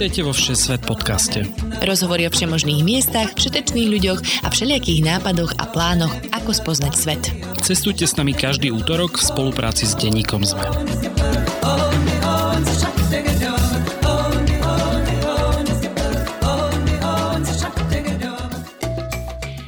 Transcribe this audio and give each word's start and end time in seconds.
Vítajte 0.00 0.24
vo 0.24 0.32
Všesvet 0.32 0.80
podcaste. 0.88 1.44
Rozhovory 1.84 2.24
o 2.24 2.32
všemožných 2.32 2.80
miestach, 2.80 3.36
všetečných 3.36 3.84
ľuďoch 3.84 4.20
a 4.40 4.48
všelijakých 4.48 5.04
nápadoch 5.04 5.52
a 5.60 5.68
plánoch, 5.68 6.08
ako 6.32 6.56
spoznať 6.56 6.94
svet. 6.96 7.20
Cestujte 7.60 8.08
s 8.08 8.16
nami 8.16 8.32
každý 8.32 8.72
útorok 8.72 9.20
v 9.20 9.28
spolupráci 9.28 9.84
s 9.84 9.92
denníkom 10.00 10.40
ZME. 10.48 10.72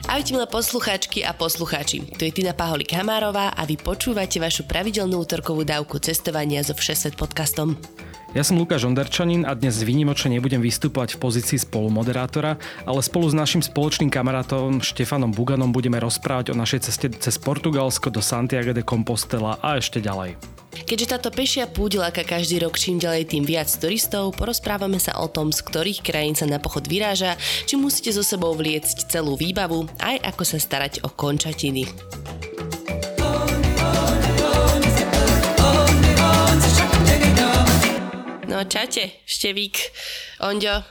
Ahojte 0.09 0.31
milé 0.33 0.49
poslucháčky 0.49 1.29
a 1.29 1.37
poslucháči. 1.37 2.09
Tu 2.17 2.25
je 2.25 2.33
Tina 2.33 2.57
Paholik 2.57 2.89
Hamárová 2.97 3.53
a 3.53 3.69
vy 3.69 3.77
počúvate 3.77 4.41
vašu 4.41 4.65
pravidelnú 4.65 5.29
útorkovú 5.29 5.61
dávku 5.61 6.01
cestovania 6.01 6.65
so 6.65 6.73
Všesvet 6.73 7.21
podcastom. 7.21 7.77
Ja 8.33 8.41
som 8.41 8.57
Lukáš 8.57 8.89
Onderčanin 8.89 9.45
a 9.45 9.53
dnes 9.53 9.85
výnimočne 9.85 10.33
nebudem 10.33 10.65
vystúpať 10.65 11.21
v 11.21 11.21
pozícii 11.21 11.61
spolumoderátora, 11.69 12.57
ale 12.89 13.01
spolu 13.05 13.29
s 13.29 13.37
našim 13.37 13.61
spoločným 13.61 14.09
kamarátom 14.09 14.81
Štefanom 14.81 15.37
Buganom 15.37 15.69
budeme 15.69 16.01
rozprávať 16.01 16.57
o 16.57 16.57
našej 16.57 16.81
ceste 16.89 17.13
cez 17.13 17.37
Portugalsko 17.37 18.09
do 18.09 18.25
Santiago 18.25 18.73
de 18.73 18.81
Compostela 18.81 19.61
a 19.61 19.77
ešte 19.77 20.01
ďalej. 20.01 20.41
Keďže 20.73 21.11
táto 21.13 21.29
pešia 21.29 21.69
púď 21.69 22.01
láka 22.01 22.25
každý 22.25 22.65
rok 22.65 22.81
čím 22.81 22.97
ďalej 22.97 23.37
tým 23.37 23.45
viac 23.45 23.69
turistov, 23.69 24.33
porozprávame 24.33 24.97
sa 24.97 25.21
o 25.21 25.29
tom, 25.29 25.53
z 25.53 25.61
ktorých 25.69 26.01
krajín 26.01 26.33
sa 26.33 26.49
na 26.49 26.57
pochod 26.57 26.89
vyráža, 26.89 27.37
či 27.69 27.77
musíte 27.77 28.17
so 28.17 28.25
sebou 28.25 28.57
vliecť 28.57 29.13
celú 29.13 29.37
výbavu, 29.37 29.93
aj 30.01 30.25
ako 30.33 30.43
sa 30.49 30.57
starať 30.57 31.05
o 31.05 31.13
končatiny. 31.13 31.85
No 38.53 38.69
čaute, 38.69 39.09
Števík, 39.25 39.81
Onďo, 40.45 40.85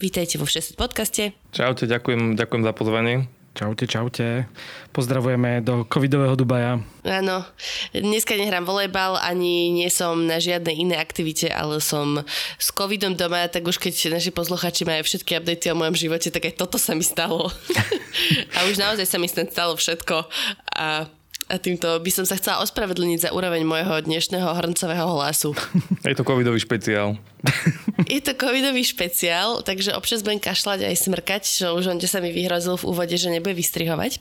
vítajte 0.00 0.40
vo 0.40 0.48
6 0.48 0.72
podcaste. 0.72 1.36
Čaute, 1.52 1.84
ďakujem, 1.84 2.32
ďakujem 2.32 2.64
za 2.64 2.72
pozvanie. 2.72 3.28
Čaute, 3.52 3.84
čaute. 3.84 4.48
Pozdravujeme 4.96 5.60
do 5.60 5.84
covidového 5.84 6.32
Dubaja. 6.32 6.80
Áno, 7.04 7.44
dneska 7.92 8.40
nehrám 8.40 8.64
volejbal, 8.64 9.20
ani 9.20 9.68
nie 9.68 9.92
som 9.92 10.24
na 10.24 10.40
žiadnej 10.40 10.80
inej 10.80 10.96
aktivite, 10.96 11.52
ale 11.52 11.84
som 11.84 12.24
s 12.56 12.72
covidom 12.72 13.12
doma, 13.12 13.52
tak 13.52 13.68
už 13.68 13.76
keď 13.76 14.16
naši 14.16 14.32
posluchači 14.32 14.88
majú 14.88 15.04
všetky 15.04 15.36
updaty 15.36 15.76
o 15.76 15.76
mojom 15.76 16.08
živote, 16.08 16.32
tak 16.32 16.48
aj 16.48 16.56
toto 16.56 16.80
sa 16.80 16.96
mi 16.96 17.04
stalo. 17.04 17.52
a 18.56 18.64
už 18.64 18.80
naozaj 18.80 19.04
sa 19.04 19.20
mi 19.20 19.28
stalo 19.28 19.76
všetko. 19.76 20.24
A 20.72 21.12
a 21.48 21.60
týmto 21.60 22.00
by 22.00 22.10
som 22.10 22.24
sa 22.24 22.40
chcela 22.40 22.64
ospravedlniť 22.64 23.28
za 23.28 23.30
úroveň 23.36 23.68
môjho 23.68 24.00
dnešného 24.00 24.48
hrncového 24.56 25.04
hlasu. 25.18 25.52
Je 26.08 26.16
to 26.16 26.24
covidový 26.24 26.56
špeciál. 26.56 27.20
Je 28.08 28.20
to 28.24 28.32
covidový 28.32 28.80
špeciál, 28.80 29.60
takže 29.60 29.92
občas 29.92 30.24
budem 30.24 30.40
kašľať 30.40 30.88
aj 30.88 30.96
smrkať, 30.96 31.42
čo 31.44 31.76
už 31.76 31.92
on 31.92 31.98
sa 32.04 32.24
mi 32.24 32.32
vyhrozil 32.32 32.80
v 32.80 32.88
úvode, 32.88 33.16
že 33.16 33.28
nebude 33.28 33.52
vystrihovať. 33.52 34.20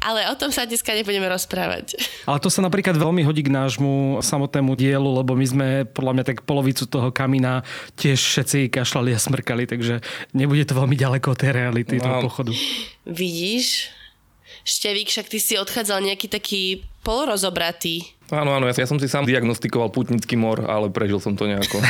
Ale 0.00 0.24
o 0.32 0.34
tom 0.36 0.48
sa 0.52 0.64
dneska 0.64 0.96
nebudeme 0.96 1.28
rozprávať. 1.28 2.00
Ale 2.28 2.40
to 2.40 2.48
sa 2.48 2.64
napríklad 2.64 2.96
veľmi 2.96 3.20
hodí 3.24 3.44
k 3.44 3.52
nášmu 3.52 4.24
samotnému 4.24 4.72
dielu, 4.76 5.04
lebo 5.20 5.36
my 5.36 5.46
sme 5.46 5.68
podľa 5.84 6.12
mňa 6.16 6.24
tak 6.24 6.38
polovicu 6.48 6.88
toho 6.88 7.12
kamína 7.12 7.60
tiež 8.00 8.16
všetci 8.16 8.72
kašľali 8.72 9.12
a 9.12 9.20
smrkali, 9.20 9.68
takže 9.68 10.00
nebude 10.32 10.64
to 10.64 10.72
veľmi 10.72 10.96
ďaleko 10.96 11.36
od 11.36 11.38
tej 11.38 11.50
reality, 11.52 12.00
no, 12.00 12.04
toho 12.08 12.18
pochodu. 12.24 12.52
Vidíš, 13.04 13.92
Števík, 14.64 15.12
však 15.12 15.28
ty 15.28 15.38
si 15.38 15.54
odchádzal 15.60 16.00
nejaký 16.00 16.32
taký 16.32 16.62
polorozobratý. 17.04 18.08
Áno, 18.32 18.56
áno, 18.56 18.64
ja, 18.64 18.72
ja 18.72 18.88
som 18.88 18.96
si 18.96 19.04
sám 19.04 19.28
diagnostikoval 19.28 19.92
putnický 19.92 20.40
mor, 20.40 20.64
ale 20.64 20.88
prežil 20.88 21.20
som 21.20 21.36
to 21.36 21.44
nejako. 21.44 21.84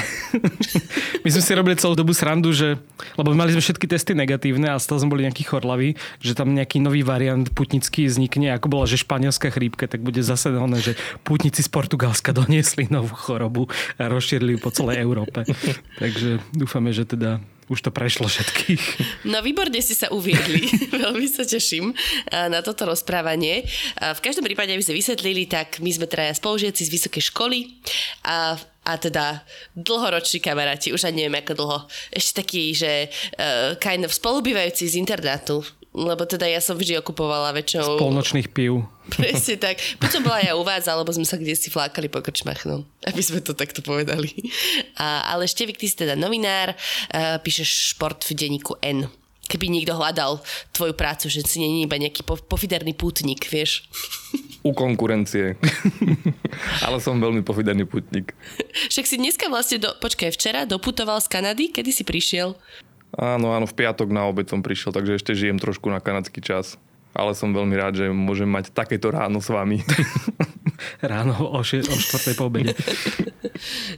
My 1.25 1.31
sme 1.31 1.43
si 1.47 1.53
robili 1.55 1.79
celú 1.79 1.95
dobu 1.95 2.11
srandu, 2.11 2.51
že, 2.51 2.75
lebo 3.15 3.31
mali 3.39 3.55
sme 3.55 3.63
všetky 3.63 3.87
testy 3.87 4.19
negatívne 4.19 4.75
a 4.75 4.83
stále 4.83 5.07
sme 5.07 5.15
boli 5.15 5.23
nejaký 5.31 5.47
chorlaví, 5.47 5.95
že 6.19 6.35
tam 6.35 6.51
nejaký 6.51 6.83
nový 6.83 7.07
variant 7.07 7.47
putnický 7.55 8.11
vznikne, 8.11 8.51
ako 8.51 8.67
bola, 8.67 8.91
že 8.91 8.99
španielská 8.99 9.55
chrípka, 9.55 9.87
tak 9.87 10.03
bude 10.03 10.19
zase 10.27 10.51
oné, 10.51 10.83
že 10.83 10.99
putníci 11.23 11.63
z 11.63 11.71
Portugalska 11.71 12.35
doniesli 12.43 12.91
novú 12.91 13.15
chorobu 13.15 13.71
a 14.03 14.11
rozšírili 14.11 14.59
po 14.59 14.75
celej 14.75 14.99
Európe. 14.99 15.47
Takže 16.03 16.43
dúfame, 16.51 16.91
že 16.91 17.07
teda 17.07 17.39
už 17.69 17.79
to 17.85 17.91
prešlo 17.91 18.29
všetkých. 18.29 18.85
No 19.33 19.41
výborne 19.41 19.81
ste 19.81 19.97
sa 19.97 20.13
uviedli. 20.13 20.69
Veľmi 21.05 21.27
sa 21.27 21.49
teším 21.49 21.97
na 22.29 22.61
toto 22.61 22.85
rozprávanie. 22.85 23.65
V 23.97 24.21
každom 24.21 24.45
prípade, 24.45 24.71
aby 24.71 24.85
sme 24.85 25.01
vysvetlili, 25.01 25.49
tak 25.49 25.81
my 25.81 25.91
sme 25.91 26.05
traja 26.05 26.37
spolužiaci 26.37 26.85
z 26.85 26.93
vysokej 26.93 27.23
školy 27.33 27.59
a 28.29 28.59
a 28.85 29.01
teda 29.01 29.41
dlhoroční 29.73 30.45
kamaráti, 30.45 30.93
už 30.93 31.09
ani 31.09 31.25
neviem 31.25 31.41
ako 31.41 31.53
dlho. 31.57 31.79
Ešte 32.13 32.45
taký, 32.45 32.77
že 32.77 33.09
uh, 33.09 33.81
kind 33.81 34.05
of 34.05 34.13
spolubývajúci 34.13 34.93
z 34.93 35.01
internátu 35.01 35.65
lebo 35.95 36.27
teda 36.27 36.51
ja 36.51 36.59
som 36.59 36.75
vždy 36.75 36.99
okupovala 36.99 37.55
väčšinou... 37.55 37.95
Z 37.95 38.03
polnočných 38.03 38.51
pív. 38.51 38.83
Presne 39.15 39.55
tak. 39.55 39.79
Buď 40.03 40.11
som 40.11 40.23
bola 40.27 40.43
ja 40.43 40.59
u 40.59 40.67
vás, 40.67 40.91
alebo 40.91 41.15
sme 41.15 41.23
sa 41.23 41.39
kde 41.39 41.55
si 41.55 41.71
flákali 41.71 42.11
po 42.11 42.19
krčmach, 42.19 42.67
no. 42.67 42.83
Aby 43.07 43.23
sme 43.23 43.39
to 43.39 43.55
takto 43.55 43.79
povedali. 43.79 44.51
A, 44.99 45.23
ale 45.31 45.47
Števik, 45.47 45.79
ty 45.79 45.87
si 45.87 45.95
teda 45.95 46.19
novinár, 46.19 46.75
a 47.15 47.39
píšeš 47.39 47.95
šport 47.95 48.27
v 48.27 48.35
denníku 48.35 48.75
N. 48.83 49.07
Keby 49.45 49.71
niekto 49.71 49.95
hľadal 49.95 50.41
tvoju 50.73 50.97
prácu, 50.97 51.31
že 51.31 51.45
si 51.45 51.61
není 51.63 51.85
iba 51.87 51.95
nejaký 51.95 52.27
po, 52.27 52.41
pofiderný 52.41 52.97
pútnik, 52.97 53.45
vieš. 53.47 53.87
U 54.65 54.73
konkurencie. 54.73 55.55
ale 56.87 56.97
som 56.99 57.21
veľmi 57.21 57.45
pofiderný 57.47 57.85
pútnik. 57.87 58.35
Však 58.91 59.05
si 59.05 59.21
dneska 59.21 59.47
vlastne, 59.53 59.79
do, 59.79 59.93
počkaj, 60.01 60.33
včera 60.35 60.65
doputoval 60.65 61.21
z 61.21 61.29
Kanady? 61.29 61.71
Kedy 61.71 61.91
si 61.93 62.03
prišiel? 62.09 62.57
Áno, 63.15 63.55
áno, 63.55 63.67
v 63.67 63.75
piatok 63.75 64.11
na 64.11 64.27
obed 64.27 64.47
som 64.51 64.63
prišiel, 64.63 64.91
takže 64.91 65.19
ešte 65.19 65.33
žijem 65.39 65.59
trošku 65.63 65.87
na 65.91 66.03
kanadský 66.03 66.43
čas. 66.43 66.79
Ale 67.15 67.31
som 67.39 67.55
veľmi 67.55 67.79
rád, 67.79 67.95
že 68.03 68.11
môžem 68.11 68.51
mať 68.51 68.75
takéto 68.75 69.15
ráno 69.15 69.39
s 69.39 69.47
vami. 69.47 69.79
ráno 71.01 71.47
o, 71.47 71.63
še- 71.63 71.87
o 71.87 71.95
4. 71.95 72.35
po 72.35 72.51
obede. 72.51 72.75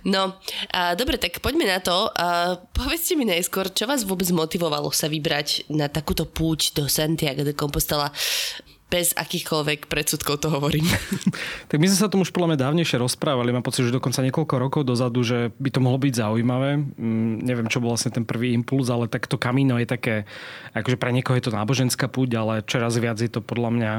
No, 0.04 0.37
a, 0.69 0.93
dobre, 0.93 1.16
tak 1.16 1.41
poďme 1.41 1.65
na 1.65 1.81
to. 1.81 2.12
A, 2.12 2.60
povedzte 2.77 3.16
mi 3.16 3.25
najskôr, 3.25 3.72
čo 3.72 3.88
vás 3.88 4.04
vôbec 4.04 4.28
motivovalo 4.28 4.93
sa 4.93 5.09
vybrať 5.09 5.72
na 5.72 5.88
takúto 5.88 6.28
púť 6.28 6.77
do 6.77 6.84
Santiago 6.93 7.41
de 7.43 7.56
Compostela? 7.56 8.12
Bez 8.86 9.10
akýchkoľvek 9.19 9.91
predsudkov 9.91 10.38
to 10.38 10.48
hovorím. 10.48 10.86
tak 11.70 11.82
my 11.82 11.91
sme 11.91 11.98
sa 11.98 12.06
tomu 12.06 12.22
už 12.22 12.30
podľa 12.30 12.54
mňa 12.54 12.62
dávnejšie 12.62 13.02
rozprávali. 13.02 13.50
Mám 13.50 13.66
pocit, 13.66 13.82
že 13.82 13.94
dokonca 13.94 14.22
niekoľko 14.22 14.54
rokov 14.62 14.82
dozadu, 14.86 15.26
že 15.26 15.50
by 15.58 15.70
to 15.74 15.82
mohlo 15.82 15.98
byť 15.98 16.14
zaujímavé. 16.14 16.78
Mm, 16.78 17.42
neviem, 17.42 17.66
čo 17.66 17.82
bol 17.82 17.91
vlastne 17.91 18.14
ten 18.14 18.22
prvý 18.22 18.54
impuls, 18.54 18.86
ale 18.86 19.10
takto 19.10 19.34
kamíno 19.42 19.74
je 19.82 19.91
také, 19.91 20.14
akože 20.70 21.02
pre 21.02 21.10
niekoho 21.10 21.34
je 21.34 21.50
to 21.50 21.56
náboženská 21.56 22.06
púť, 22.06 22.38
ale 22.38 22.54
čoraz 22.62 22.94
viac 23.02 23.19
je 23.19 23.30
to 23.30 23.42
podľa 23.42 23.70
mňa 23.74 23.92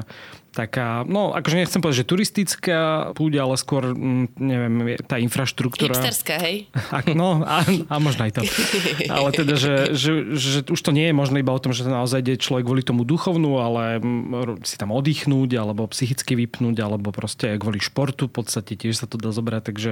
taká, 0.58 1.06
no 1.06 1.38
akože 1.38 1.56
nechcem 1.62 1.78
povedať, 1.78 2.02
že 2.02 2.10
turistická 2.10 2.80
púť, 3.14 3.38
ale 3.38 3.54
skôr, 3.62 3.94
mm, 3.94 4.34
neviem, 4.42 4.98
tá 5.06 5.22
infraštruktúra. 5.22 5.94
Hipsterská, 5.94 6.42
hej? 6.42 6.66
A, 6.96 7.06
no, 7.14 7.46
a, 7.46 7.62
a 7.68 7.96
možno 8.02 8.26
aj 8.26 8.40
to. 8.40 8.42
Ale 9.16 9.30
teda, 9.36 9.60
že, 9.60 9.94
že, 9.94 10.34
že, 10.34 10.66
už 10.66 10.80
to 10.80 10.96
nie 10.96 11.12
je 11.12 11.14
možné 11.14 11.44
iba 11.46 11.52
o 11.52 11.62
tom, 11.62 11.76
že 11.76 11.84
to 11.84 11.92
naozaj 11.92 12.24
ide 12.24 12.40
človek 12.40 12.66
kvôli 12.66 12.82
tomu 12.82 13.04
duchovnú, 13.04 13.60
ale 13.60 14.00
mm, 14.00 14.64
si 14.64 14.80
tam 14.80 14.96
oddychnúť, 14.96 15.60
alebo 15.60 15.86
psychicky 15.92 16.34
vypnúť, 16.34 16.80
alebo 16.80 17.12
proste 17.12 17.60
kvôli 17.60 17.84
športu 17.84 18.32
v 18.32 18.42
podstate 18.42 18.80
tiež 18.80 19.04
sa 19.04 19.06
to 19.06 19.20
dá 19.20 19.30
zobrať, 19.36 19.62
takže 19.68 19.92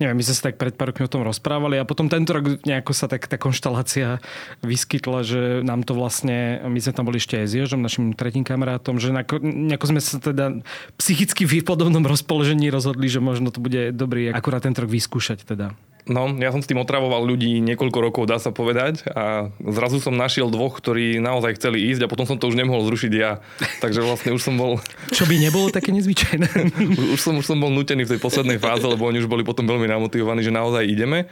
neviem, 0.00 0.16
my 0.16 0.24
sme 0.24 0.34
sa 0.34 0.42
tak 0.50 0.56
pred 0.56 0.74
pár 0.74 0.90
rokmi 0.90 1.04
o 1.06 1.12
tom 1.12 1.22
rozprávali 1.22 1.76
a 1.76 1.84
potom 1.84 2.08
tento 2.08 2.32
rok 2.32 2.64
nejako 2.64 2.96
sa 2.96 3.06
tak 3.06 3.28
tá 3.28 3.36
konštalácia 3.36 4.18
vyskytla, 4.64 5.20
že 5.22 5.40
nám 5.60 5.84
to 5.84 5.92
vlastne, 5.92 6.58
my 6.64 6.80
sme 6.80 6.96
tam 6.96 7.06
boli 7.06 7.20
ešte 7.20 7.36
aj 7.36 7.46
s 7.46 7.52
Ježom, 7.54 7.84
našim 7.84 8.16
tretím 8.16 8.42
kamarátom, 8.42 8.96
že 8.96 9.12
nejako 9.12 9.86
sme 9.92 9.99
sa 10.00 10.18
teda 10.18 10.64
psychicky 10.98 11.46
v 11.46 11.62
podobnom 11.62 12.02
rozpoložení 12.02 12.72
rozhodli, 12.72 13.06
že 13.06 13.20
možno 13.22 13.52
to 13.54 13.62
bude 13.62 13.92
dobrý 13.94 14.32
akurát 14.32 14.64
ten 14.64 14.74
rok 14.74 14.90
vyskúšať 14.90 15.46
teda. 15.46 15.76
No, 16.08 16.32
ja 16.40 16.48
som 16.48 16.64
s 16.64 16.66
tým 16.66 16.80
otravoval 16.80 17.22
ľudí 17.22 17.60
niekoľko 17.60 17.98
rokov, 18.00 18.22
dá 18.24 18.40
sa 18.40 18.50
povedať. 18.50 19.04
A 19.12 19.52
zrazu 19.60 20.00
som 20.00 20.16
našiel 20.16 20.48
dvoch, 20.48 20.80
ktorí 20.80 21.20
naozaj 21.20 21.60
chceli 21.60 21.92
ísť 21.92 22.08
a 22.08 22.10
potom 22.10 22.24
som 22.24 22.40
to 22.40 22.48
už 22.48 22.56
nemohol 22.56 22.82
zrušiť 22.88 23.12
ja. 23.12 23.44
Takže 23.84 24.00
vlastne 24.00 24.32
už 24.32 24.40
som 24.40 24.56
bol... 24.56 24.80
Čo 25.18 25.28
by 25.28 25.36
nebolo 25.36 25.68
také 25.68 25.92
nezvyčajné. 25.92 26.48
už, 27.14 27.20
som, 27.20 27.36
už 27.36 27.44
som 27.44 27.60
bol 27.60 27.68
nutený 27.68 28.08
v 28.08 28.16
tej 28.16 28.20
poslednej 28.20 28.56
fáze, 28.56 28.82
lebo 28.88 29.04
oni 29.04 29.20
už 29.20 29.28
boli 29.28 29.44
potom 29.44 29.68
veľmi 29.68 29.86
namotivovaní, 29.86 30.40
že 30.40 30.54
naozaj 30.54 30.88
ideme. 30.88 31.28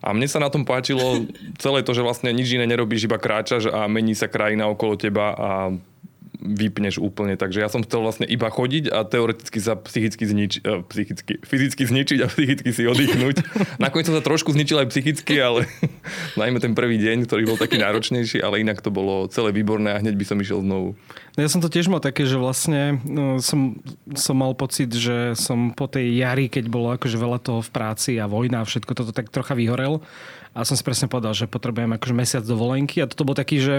A 0.00 0.16
mne 0.16 0.28
sa 0.30 0.40
na 0.40 0.48
tom 0.48 0.64
páčilo 0.64 1.28
celé 1.60 1.84
to, 1.84 1.92
že 1.92 2.00
vlastne 2.00 2.32
nič 2.32 2.56
iné 2.56 2.64
nerobíš, 2.64 3.04
iba 3.04 3.20
kráčaš 3.20 3.68
a 3.68 3.84
mení 3.84 4.16
sa 4.16 4.32
krajina 4.32 4.64
okolo 4.64 4.96
teba 4.96 5.36
a 5.36 5.48
vypneš 6.40 6.98
úplne. 6.98 7.36
Takže 7.36 7.60
ja 7.60 7.68
som 7.68 7.84
chcel 7.84 8.00
vlastne 8.00 8.26
iba 8.26 8.48
chodiť 8.48 8.88
a 8.88 9.04
teoreticky 9.04 9.60
sa 9.60 9.76
psychicky 9.76 10.24
zničiť, 10.24 10.62
uh, 10.64 10.80
psychicky, 10.88 11.38
fyzicky 11.44 11.82
zničiť 11.84 12.18
a 12.24 12.26
psychicky 12.26 12.70
si 12.72 12.82
oddychnúť. 12.88 13.36
Nakoniec 13.84 14.08
som 14.08 14.16
sa 14.16 14.24
trošku 14.24 14.56
zničil 14.56 14.80
aj 14.80 14.88
psychicky, 14.90 15.38
ale 15.38 15.68
najmä 16.40 16.58
ten 16.58 16.72
prvý 16.72 16.96
deň, 16.96 17.28
ktorý 17.28 17.54
bol 17.54 17.58
taký 17.60 17.76
náročnejší, 17.78 18.40
ale 18.40 18.64
inak 18.64 18.80
to 18.80 18.88
bolo 18.88 19.28
celé 19.28 19.52
výborné 19.52 19.92
a 19.94 20.00
hneď 20.00 20.16
by 20.16 20.24
som 20.24 20.40
išiel 20.40 20.64
znovu. 20.64 20.96
No 21.36 21.40
ja 21.44 21.48
som 21.52 21.62
to 21.62 21.70
tiež 21.70 21.92
mal 21.92 22.02
také, 22.02 22.26
že 22.26 22.40
vlastne 22.40 22.98
no, 23.06 23.38
som, 23.38 23.78
som 24.16 24.34
mal 24.34 24.56
pocit, 24.56 24.90
že 24.90 25.36
som 25.36 25.70
po 25.76 25.86
tej 25.86 26.18
jari, 26.18 26.50
keď 26.50 26.64
bolo 26.66 26.96
akože 26.96 27.20
veľa 27.20 27.38
toho 27.38 27.60
v 27.62 27.70
práci 27.70 28.16
a 28.18 28.26
vojna 28.26 28.64
a 28.64 28.68
všetko 28.68 28.92
toto 28.96 29.12
tak 29.14 29.30
trocha 29.30 29.54
vyhorel 29.54 30.02
a 30.50 30.66
som 30.66 30.74
si 30.74 30.82
presne 30.82 31.06
povedal, 31.06 31.30
že 31.30 31.46
potrebujem 31.46 31.94
akože 31.94 32.14
mesiac 32.14 32.42
dovolenky 32.42 32.98
a 33.02 33.06
toto 33.06 33.22
bol 33.22 33.38
taký, 33.38 33.62
že 33.62 33.74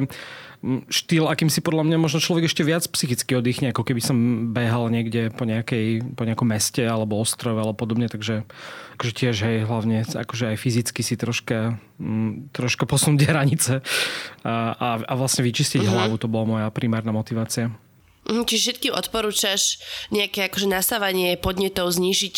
štýl, 0.88 1.26
akým 1.26 1.50
si 1.50 1.60
podľa 1.60 1.90
mňa 1.90 1.98
možno 1.98 2.22
človek 2.22 2.46
ešte 2.46 2.62
viac 2.62 2.86
psychicky 2.86 3.34
oddychne, 3.34 3.74
ako 3.74 3.82
keby 3.82 4.02
som 4.02 4.18
behal 4.54 4.88
niekde 4.94 5.34
po, 5.34 5.44
nejakej, 5.44 6.14
po 6.14 6.24
nejakom 6.24 6.48
meste 6.48 6.86
alebo 6.86 7.18
ostrove 7.18 7.58
alebo 7.58 7.74
podobne, 7.74 8.06
takže 8.06 8.46
akože 8.96 9.14
tiež 9.18 9.36
hej, 9.42 9.58
hlavne 9.66 10.06
akože 10.06 10.54
aj 10.54 10.58
fyzicky 10.62 11.02
si 11.02 11.18
troška, 11.18 11.82
m, 11.98 12.48
troška 12.54 12.86
posunúť 12.86 13.26
hranice 13.34 13.82
a, 14.46 14.54
a, 14.78 14.88
a 15.02 15.14
vlastne 15.18 15.42
vyčistiť 15.42 15.82
uh-huh. 15.82 16.08
hlavu, 16.08 16.22
to 16.22 16.30
bola 16.30 16.46
moja 16.46 16.68
primárna 16.70 17.10
motivácia. 17.10 17.74
Mhm, 18.30 18.46
čiže 18.46 18.62
všetkým 18.70 18.94
odporúčaš 18.94 19.82
nejaké 20.14 20.46
akože 20.46 20.70
nasávanie 20.70 21.36
podnetov 21.42 21.90
znižiť 21.90 22.38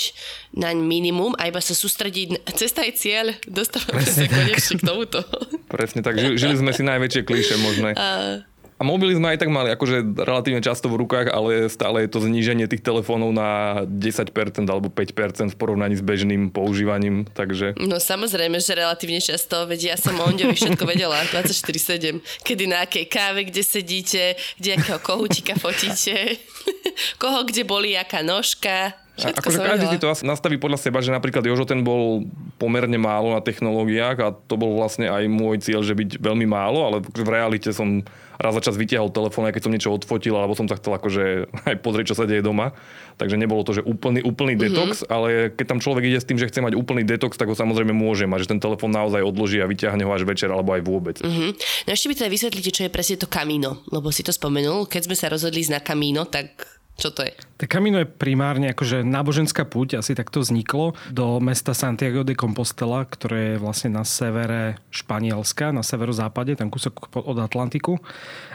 na 0.55 0.71
minimum 0.71 1.35
a 1.35 1.51
iba 1.51 1.59
sa 1.59 1.75
sústrediť 1.75 2.27
na 2.39 2.51
cesta 2.59 2.87
je 2.87 2.93
cieľ. 2.95 3.25
Dostávame 3.43 4.07
sa 4.07 4.23
konečne 4.29 4.79
k 4.79 4.83
tomuto. 4.83 5.19
Presne 5.67 5.99
tak. 5.99 6.15
Žili 6.15 6.55
sme 6.55 6.71
si 6.71 6.87
najväčšie 6.87 7.21
klíše 7.27 7.55
možné. 7.59 7.99
Uh... 7.99 8.52
A 8.77 8.81
mobily 8.81 9.13
sme 9.15 9.33
aj 9.33 9.45
tak 9.45 9.49
mali 9.53 9.69
akože 9.73 10.17
relatívne 10.23 10.61
často 10.63 10.89
v 10.89 11.05
rukách, 11.05 11.29
ale 11.29 11.69
stále 11.69 12.05
je 12.05 12.09
to 12.09 12.23
zníženie 12.23 12.65
tých 12.65 12.81
telefónov 12.81 13.31
na 13.35 13.83
10% 13.85 14.33
alebo 14.65 14.89
5% 14.89 15.53
v 15.53 15.57
porovnaní 15.57 15.95
s 15.97 16.03
bežným 16.03 16.49
používaním, 16.49 17.29
takže... 17.31 17.77
No 17.77 18.01
samozrejme, 18.01 18.57
že 18.57 18.73
relatívne 18.73 19.21
často, 19.21 19.69
veď 19.69 19.93
ja 19.93 19.95
som 19.99 20.17
o 20.17 20.25
Onďovi 20.25 20.55
všetko 20.57 20.83
vedela, 20.89 21.21
24-7, 21.33 22.23
kedy 22.41 22.63
na 22.65 22.85
akej 22.85 23.05
káve, 23.07 23.45
kde 23.45 23.61
sedíte, 23.61 24.23
kde 24.57 24.69
akého 24.79 24.99
kohutíka 24.99 25.53
fotíte, 25.59 26.41
koho 27.21 27.45
kde 27.45 27.63
boli, 27.63 27.93
aká 27.93 28.25
nožka, 28.25 29.02
Všetko 29.13 29.45
akože 29.45 29.59
každý 29.61 29.85
si 29.93 29.99
to 30.01 30.09
nastaví 30.25 30.57
podľa 30.57 30.79
seba, 30.81 30.97
že 30.97 31.13
napríklad 31.13 31.45
Jožo 31.45 31.69
ten 31.69 31.85
bol 31.85 32.25
pomerne 32.57 32.97
málo 32.97 33.29
na 33.37 33.45
technológiách 33.45 34.17
a 34.25 34.27
to 34.33 34.57
bol 34.57 34.73
vlastne 34.73 35.05
aj 35.05 35.29
môj 35.29 35.61
cieľ, 35.61 35.85
že 35.85 35.93
byť 35.93 36.17
veľmi 36.17 36.49
málo, 36.49 36.81
ale 36.81 36.97
v 37.05 37.29
realite 37.29 37.69
som 37.69 38.01
raz 38.41 38.57
za 38.57 38.61
čas 38.65 38.75
vytiahol 38.79 39.13
telefón, 39.13 39.45
aj 39.45 39.53
keď 39.53 39.63
som 39.63 39.73
niečo 39.73 39.93
odfotil, 39.93 40.33
alebo 40.33 40.57
som 40.57 40.65
sa 40.65 40.77
chcel 40.81 40.97
akože 40.97 41.23
aj 41.69 41.75
pozrieť, 41.85 42.13
čo 42.13 42.17
sa 42.17 42.25
deje 42.25 42.41
doma. 42.41 42.73
Takže 43.21 43.37
nebolo 43.37 43.61
to, 43.61 43.77
že 43.77 43.85
úplný, 43.85 44.25
úplný 44.25 44.57
mm-hmm. 44.57 44.73
detox, 44.73 44.91
ale 45.05 45.53
keď 45.53 45.65
tam 45.69 45.79
človek 45.79 46.09
ide 46.09 46.17
s 46.17 46.25
tým, 46.25 46.41
že 46.41 46.49
chce 46.49 46.65
mať 46.65 46.73
úplný 46.73 47.05
detox, 47.05 47.37
tak 47.37 47.45
ho 47.45 47.53
samozrejme 47.53 47.93
môže 47.93 48.25
mať, 48.25 48.49
že 48.49 48.57
ten 48.57 48.61
telefón 48.61 48.89
naozaj 48.89 49.21
odloží 49.21 49.61
a 49.61 49.69
vyťahne 49.69 50.01
ho 50.01 50.11
až 50.11 50.25
večer 50.25 50.49
alebo 50.49 50.73
aj 50.73 50.81
vôbec. 50.81 51.15
Mm-hmm. 51.21 51.49
No 51.85 51.89
ešte 51.93 52.09
by 52.09 52.13
teda 52.17 52.29
vysvetlíte, 52.33 52.71
čo 52.73 52.83
je 52.89 52.91
presne 52.91 53.21
to 53.21 53.29
kamíno, 53.29 53.85
lebo 53.93 54.09
si 54.09 54.25
to 54.25 54.33
spomenul. 54.33 54.89
Keď 54.89 55.01
sme 55.05 55.15
sa 55.15 55.29
rozhodli 55.29 55.61
ísť 55.61 55.73
na 55.77 55.81
kamíno, 55.85 56.25
tak 56.25 56.72
čo 56.93 57.09
to 57.09 57.25
je? 57.25 57.33
Tak 57.57 57.73
Camino 57.73 57.97
je 57.97 58.05
primárne 58.05 58.69
akože 58.69 59.01
náboženská 59.01 59.65
púť, 59.65 59.97
asi 59.97 60.13
takto 60.13 60.45
vzniklo 60.45 60.93
do 61.09 61.41
mesta 61.41 61.73
Santiago 61.73 62.21
de 62.21 62.37
Compostela, 62.37 63.01
ktoré 63.07 63.55
je 63.55 63.61
vlastne 63.61 63.97
na 63.97 64.05
severe 64.05 64.77
Španielska, 64.93 65.73
na 65.73 65.81
severozápade, 65.81 66.53
tam 66.53 66.69
kúsok 66.69 67.09
od 67.17 67.37
Atlantiku. 67.41 67.97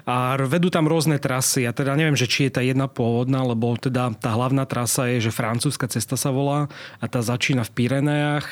A 0.06 0.38
vedú 0.38 0.70
tam 0.70 0.86
rôzne 0.86 1.18
trasy. 1.18 1.66
Ja 1.66 1.74
teda 1.74 1.98
neviem, 1.98 2.14
že 2.14 2.30
či 2.30 2.46
je 2.46 2.54
tá 2.54 2.62
jedna 2.62 2.86
pôvodná, 2.86 3.42
lebo 3.42 3.74
teda 3.74 4.14
tá 4.14 4.30
hlavná 4.38 4.64
trasa 4.70 5.10
je, 5.10 5.28
že 5.28 5.34
francúzska 5.34 5.90
cesta 5.90 6.14
sa 6.14 6.30
volá 6.30 6.70
a 7.02 7.04
tá 7.10 7.18
začína 7.18 7.66
v 7.66 7.74
Pireneách 7.74 8.46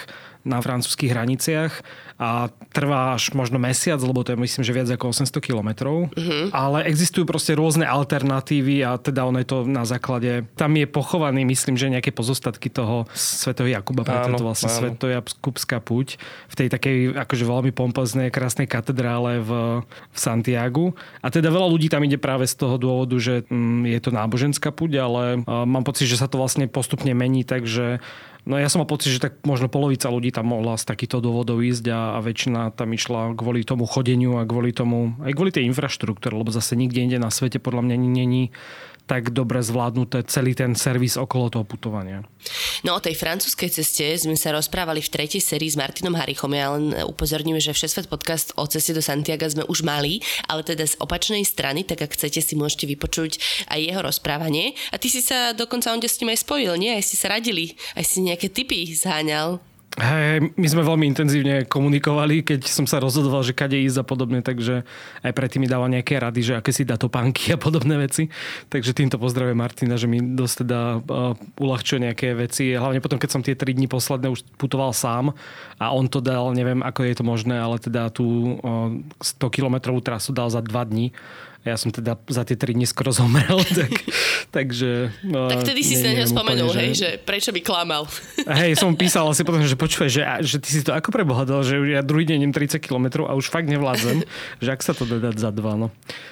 na 0.46 0.62
francúzských 0.62 1.10
hraniciach 1.10 1.72
a 2.16 2.48
trvá 2.72 3.12
až 3.12 3.36
možno 3.36 3.60
mesiac, 3.60 4.00
lebo 4.00 4.24
to 4.24 4.32
je 4.32 4.40
myslím, 4.40 4.64
že 4.64 4.72
viac 4.72 4.88
ako 4.88 5.12
800 5.12 5.36
kilometrov. 5.42 6.08
Uh-huh. 6.08 6.48
Ale 6.54 6.88
existujú 6.88 7.28
proste 7.28 7.52
rôzne 7.52 7.84
alternatívy 7.84 8.80
a 8.86 8.96
teda 8.96 9.28
ono 9.28 9.42
je 9.42 9.48
to 9.50 9.58
na 9.68 9.84
základe, 9.84 10.48
tam 10.56 10.72
je 10.78 10.88
pochovaný, 10.88 11.44
myslím, 11.44 11.76
že 11.76 11.92
nejaké 11.92 12.14
pozostatky 12.16 12.72
toho 12.72 13.04
Svetého 13.12 13.68
Jakuba, 13.68 14.06
preto 14.06 14.32
to 14.32 14.46
vlastne 14.46 14.72
Svetojakubská 14.72 15.82
puť 15.82 16.16
v 16.48 16.54
tej 16.54 16.68
takej 16.72 16.96
akože 17.20 17.44
veľmi 17.44 17.72
pompoznej, 17.76 18.32
krásnej 18.32 18.64
katedrále 18.64 19.44
v, 19.44 19.50
v 19.84 20.18
Santiagu. 20.18 20.96
A 21.20 21.28
teda 21.28 21.52
veľa 21.52 21.68
ľudí 21.68 21.92
tam 21.92 22.00
ide 22.06 22.16
práve 22.16 22.48
z 22.48 22.56
toho 22.56 22.80
dôvodu, 22.80 23.18
že 23.20 23.44
mm, 23.50 23.92
je 23.92 24.00
to 24.00 24.10
náboženská 24.14 24.72
puť, 24.72 24.92
ale 24.96 25.22
uh, 25.44 25.68
mám 25.68 25.84
pocit, 25.84 26.08
že 26.08 26.16
sa 26.16 26.30
to 26.30 26.40
vlastne 26.40 26.64
postupne 26.70 27.12
mení, 27.12 27.44
takže 27.44 28.00
No 28.46 28.54
ja 28.62 28.70
som 28.70 28.78
mal 28.78 28.86
pocit, 28.86 29.10
že 29.10 29.18
tak 29.18 29.42
možno 29.42 29.66
polovica 29.66 30.06
ľudí 30.06 30.30
tam 30.30 30.54
mohla 30.54 30.78
z 30.78 30.86
takýchto 30.86 31.18
dôvodov 31.18 31.66
ísť 31.66 31.90
a, 31.90 32.14
a 32.14 32.18
väčšina 32.22 32.70
tam 32.78 32.94
išla 32.94 33.34
kvôli 33.34 33.66
tomu 33.66 33.90
chodeniu 33.90 34.38
a 34.38 34.46
kvôli 34.46 34.70
tomu, 34.70 35.18
aj 35.18 35.34
kvôli 35.34 35.50
tej 35.50 35.66
infraštruktúre, 35.66 36.30
lebo 36.30 36.54
zase 36.54 36.78
nikde 36.78 37.02
inde 37.02 37.18
na 37.18 37.34
svete 37.34 37.58
podľa 37.58 37.90
mňa 37.90 37.96
není 37.98 38.54
tak 39.06 39.30
dobre 39.30 39.62
zvládnuté 39.62 40.26
celý 40.26 40.52
ten 40.58 40.74
servis 40.74 41.14
okolo 41.14 41.46
toho 41.48 41.64
putovania. 41.64 42.26
No 42.82 42.98
o 42.98 43.02
tej 43.02 43.14
francúzskej 43.14 43.70
ceste 43.70 44.06
sme 44.18 44.34
sa 44.34 44.50
rozprávali 44.50 44.98
v 44.98 45.12
tretej 45.14 45.38
sérii 45.38 45.70
s 45.70 45.78
Martinom 45.78 46.18
Harichom. 46.18 46.50
Ja 46.52 46.74
len 46.74 46.90
upozorním, 47.06 47.58
že 47.62 47.70
Všesvet 47.70 48.10
podcast 48.10 48.50
o 48.58 48.66
ceste 48.66 48.90
do 48.90 49.02
Santiago 49.02 49.46
sme 49.46 49.64
už 49.70 49.86
mali, 49.86 50.18
ale 50.50 50.66
teda 50.66 50.84
z 50.86 50.98
opačnej 50.98 51.46
strany, 51.46 51.86
tak 51.86 52.02
ak 52.02 52.18
chcete 52.18 52.42
si 52.42 52.58
môžete 52.58 52.90
vypočuť 52.90 53.38
aj 53.70 53.78
jeho 53.78 54.02
rozprávanie. 54.02 54.74
A 54.90 54.98
ty 54.98 55.06
si 55.06 55.22
sa 55.22 55.54
dokonca 55.54 55.94
onde 55.94 56.10
s 56.10 56.18
ním 56.18 56.34
aj 56.34 56.42
spojil, 56.42 56.74
nie? 56.74 56.90
Aj 56.90 57.04
si 57.06 57.14
sa 57.14 57.30
radili, 57.30 57.78
aj 57.94 58.04
si 58.04 58.26
nejaké 58.26 58.50
typy 58.50 58.90
zháňal. 58.90 59.62
Hej, 59.96 60.52
my 60.60 60.68
sme 60.68 60.84
veľmi 60.84 61.08
intenzívne 61.08 61.64
komunikovali, 61.64 62.44
keď 62.44 62.68
som 62.68 62.84
sa 62.84 63.00
rozhodoval, 63.00 63.40
že 63.40 63.56
kade 63.56 63.80
ísť 63.80 64.00
a 64.00 64.04
podobne, 64.04 64.44
takže 64.44 64.84
aj 65.24 65.32
predtým 65.32 65.64
mi 65.64 65.72
dával 65.72 65.88
nejaké 65.88 66.20
rady, 66.20 66.52
že 66.52 66.52
aké 66.52 66.68
si 66.68 66.84
dá 66.84 67.00
to 67.00 67.08
pánky 67.08 67.56
a 67.56 67.58
podobné 67.60 67.96
veci. 67.96 68.28
Takže 68.68 68.92
týmto 68.92 69.16
pozdravujem 69.16 69.56
Martina, 69.56 69.96
že 69.96 70.04
mi 70.04 70.20
dosť 70.20 70.54
teda 70.68 70.80
uh, 71.00 71.32
uľahčuje 71.56 72.12
nejaké 72.12 72.36
veci. 72.36 72.76
Hlavne 72.76 73.00
potom, 73.00 73.16
keď 73.16 73.30
som 73.32 73.40
tie 73.40 73.56
3 73.56 73.72
dní 73.72 73.88
posledné 73.88 74.28
už 74.28 74.44
putoval 74.60 74.92
sám 74.92 75.32
a 75.80 75.88
on 75.88 76.12
to 76.12 76.20
dal, 76.20 76.52
neviem 76.52 76.84
ako 76.84 77.00
je 77.00 77.16
to 77.16 77.24
možné, 77.24 77.56
ale 77.56 77.80
teda 77.80 78.12
tú 78.12 78.60
uh, 78.60 78.92
100 79.24 79.48
kilometrovú 79.48 80.04
trasu 80.04 80.28
dal 80.36 80.52
za 80.52 80.60
2 80.60 80.76
dní 80.92 81.08
ja 81.66 81.76
som 81.76 81.90
teda 81.90 82.14
za 82.30 82.46
tie 82.46 82.54
3 82.54 82.78
dní 82.78 82.86
skoro 82.86 83.10
zomrel, 83.10 83.58
tak, 83.78 83.92
takže... 84.54 85.10
No, 85.26 85.50
tak 85.50 85.66
vtedy 85.66 85.82
si 85.82 85.98
si 85.98 86.04
na 86.06 86.14
neho 86.14 86.30
spomenul, 86.30 86.70
úplne, 86.70 86.80
hej, 86.86 86.90
že... 86.94 86.98
že 87.02 87.10
prečo 87.18 87.50
by 87.50 87.60
klamal. 87.60 88.06
Hej, 88.46 88.78
som 88.78 88.94
písal 88.94 89.26
asi 89.26 89.42
potom, 89.42 89.60
že 89.66 89.74
počúvaj, 89.84 90.10
že, 90.10 90.22
že 90.46 90.56
ty 90.62 90.70
si 90.70 90.80
to 90.86 90.94
ako 90.94 91.10
prebohadal, 91.10 91.66
že 91.66 91.76
ja 91.90 92.06
druhý 92.06 92.24
deň 92.24 92.46
idem 92.46 92.54
30 92.54 92.78
km 92.78 93.26
a 93.26 93.34
už 93.34 93.50
fakt 93.50 93.66
nevládzem, 93.66 94.22
že 94.64 94.68
ak 94.70 94.80
sa 94.80 94.94
to 94.94 95.02
dá 95.04 95.18
dať 95.18 95.36
za 95.42 95.50
dva, 95.50 95.74
no. 95.74 95.90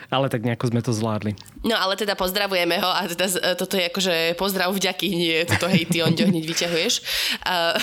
Ale 0.08 0.30
tak 0.30 0.46
nejako 0.46 0.70
sme 0.70 0.80
to 0.80 0.94
zvládli. 0.94 1.34
No 1.66 1.74
ale 1.74 1.98
teda 1.98 2.14
pozdravujeme 2.14 2.78
ho 2.78 2.86
a 2.86 3.02
teda 3.08 3.26
e, 3.26 3.58
toto 3.58 3.74
je 3.74 3.88
akože 3.90 4.14
pozdrav 4.38 4.70
vďaky, 4.70 5.08
nie 5.10 5.42
toto 5.48 5.66
hej, 5.66 5.90
ty 5.90 6.06
Ondio 6.06 6.30
hneď 6.30 6.44
vyťahuješ. 6.46 6.94
Uh, 7.42 7.74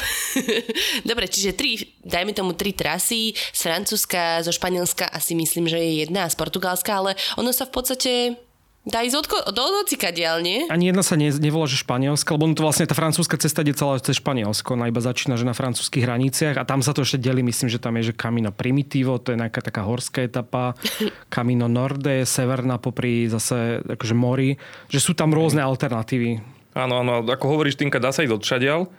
Dobre, 1.09 1.27
čiže 1.27 1.51
tri, 1.57 1.91
dajme 2.05 2.31
tomu 2.31 2.53
tri 2.53 2.71
trasy, 2.71 3.33
z 3.33 3.59
Francúzska, 3.59 4.45
zo 4.45 4.53
Španielska 4.53 5.09
asi 5.09 5.33
myslím, 5.35 5.67
že 5.67 5.77
je 5.81 6.05
jedna, 6.05 6.29
z 6.29 6.35
Portugalska, 6.37 6.91
ale 6.93 7.11
ono 7.41 7.51
sa 7.51 7.65
v 7.65 7.73
podstate 7.73 8.11
Dá 8.81 9.05
ísť 9.05 9.13
odko- 9.13 9.45
do 9.53 9.85
diaľ, 9.85 10.41
nie? 10.41 10.65
Ani 10.65 10.89
jedna 10.89 11.05
sa 11.05 11.13
ne, 11.13 11.29
nevolá, 11.29 11.69
že 11.69 11.77
Španielska, 11.77 12.33
lebo 12.33 12.49
to 12.57 12.65
vlastne 12.65 12.89
tá 12.89 12.97
francúzska 12.97 13.37
cesta 13.37 13.61
ide 13.61 13.77
celá 13.77 14.01
cez 14.01 14.17
Španielsko. 14.17 14.73
Ona 14.73 14.89
iba 14.89 14.97
začína, 14.97 15.37
že 15.37 15.45
na 15.45 15.53
francúzskych 15.53 16.01
hraniciach 16.01 16.57
a 16.57 16.65
tam 16.65 16.81
sa 16.81 16.89
to 16.89 17.05
ešte 17.05 17.21
delí, 17.21 17.45
myslím, 17.45 17.69
že 17.69 17.77
tam 17.77 17.93
je, 18.01 18.09
že 18.09 18.17
Camino 18.17 18.49
Primitivo, 18.49 19.21
to 19.21 19.37
je 19.37 19.37
nejaká 19.37 19.61
taká 19.61 19.85
horská 19.85 20.25
etapa, 20.25 20.73
Camino 21.33 21.69
Norde, 21.69 22.25
severná 22.25 22.81
popri 22.81 23.29
zase 23.29 23.85
akože 23.85 24.17
mori, 24.17 24.57
že 24.89 24.97
sú 24.97 25.13
tam 25.13 25.29
rôzne 25.29 25.61
alternatívy. 25.61 26.41
Áno, 26.73 27.05
áno, 27.05 27.21
ako 27.21 27.53
hovoríš, 27.53 27.77
Tinka, 27.77 28.01
dá 28.01 28.09
sa 28.09 28.25
ísť 28.25 28.33
odšadiaľ, 28.33 28.89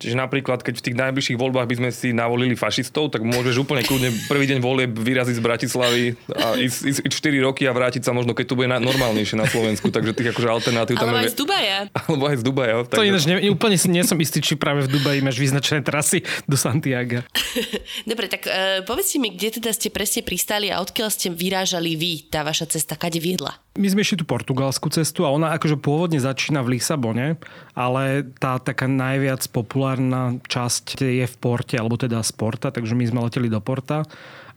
Čiže 0.00 0.16
napríklad, 0.16 0.64
keď 0.64 0.80
v 0.80 0.84
tých 0.88 0.96
najbližších 0.96 1.36
voľbách 1.36 1.68
by 1.68 1.74
sme 1.76 1.88
si 1.92 2.16
navolili 2.16 2.56
fašistov, 2.56 3.12
tak 3.12 3.20
môžeš 3.20 3.60
úplne 3.60 3.84
kľudne 3.84 4.08
prvý 4.32 4.48
deň 4.48 4.58
volieb 4.64 4.96
vyraziť 4.96 5.36
z 5.36 5.42
Bratislavy 5.44 6.04
a 6.32 6.56
ísť, 6.56 7.04
ísť 7.04 7.12
4 7.12 7.44
roky 7.44 7.68
a 7.68 7.76
vrátiť 7.76 8.08
sa 8.08 8.16
možno, 8.16 8.32
keď 8.32 8.46
to 8.48 8.56
bude 8.56 8.72
normálnejšie 8.72 9.36
na 9.36 9.44
Slovensku. 9.44 9.92
Takže 9.92 10.16
tých 10.16 10.32
akože 10.32 10.48
alternatív 10.48 10.96
tam 10.96 11.12
Alebo 11.12 11.20
aj 11.20 11.32
z 11.32 11.36
Dubaja. 11.36 11.78
Alebo 11.92 12.24
aj 12.32 12.36
z 12.40 12.42
Dubaja. 12.48 12.74
Takže... 12.88 12.96
To 12.96 13.04
ináč, 13.04 13.24
ne, 13.28 13.36
úplne 13.52 13.76
si 13.76 13.92
nie 13.92 14.00
som 14.00 14.16
istý, 14.16 14.40
či 14.40 14.56
práve 14.56 14.88
v 14.88 14.96
Dubaji 14.96 15.20
máš 15.20 15.36
vyznačené 15.36 15.84
trasy 15.84 16.24
do 16.48 16.56
Santiago. 16.56 17.20
Dobre, 18.10 18.32
tak 18.32 18.48
uh, 18.48 18.80
povedzte 18.88 19.20
mi, 19.20 19.36
kde 19.36 19.60
teda 19.60 19.76
ste 19.76 19.92
presne 19.92 20.24
pristali 20.24 20.72
a 20.72 20.80
odkiaľ 20.80 21.12
ste 21.12 21.28
vyrážali 21.28 22.00
vy, 22.00 22.32
tá 22.32 22.40
vaša 22.40 22.72
cesta, 22.72 22.96
kade 22.96 23.20
viedla? 23.20 23.60
My 23.78 23.86
sme 23.86 24.02
išli 24.02 24.18
tú 24.18 24.26
portugalskú 24.26 24.90
cestu 24.90 25.22
a 25.22 25.30
ona 25.30 25.54
akože 25.54 25.78
pôvodne 25.78 26.18
začína 26.18 26.66
v 26.66 26.74
Lisabone, 26.74 27.38
ale 27.78 28.26
tá 28.42 28.58
taká 28.58 28.90
najviac 28.90 29.46
populárna 29.54 30.42
časť 30.50 31.06
je 31.06 31.22
v 31.22 31.36
Porte, 31.38 31.78
alebo 31.78 31.94
teda 31.94 32.18
z 32.26 32.34
Porta, 32.34 32.74
takže 32.74 32.98
my 32.98 33.06
sme 33.06 33.22
leteli 33.22 33.46
do 33.46 33.62
Porta 33.62 34.02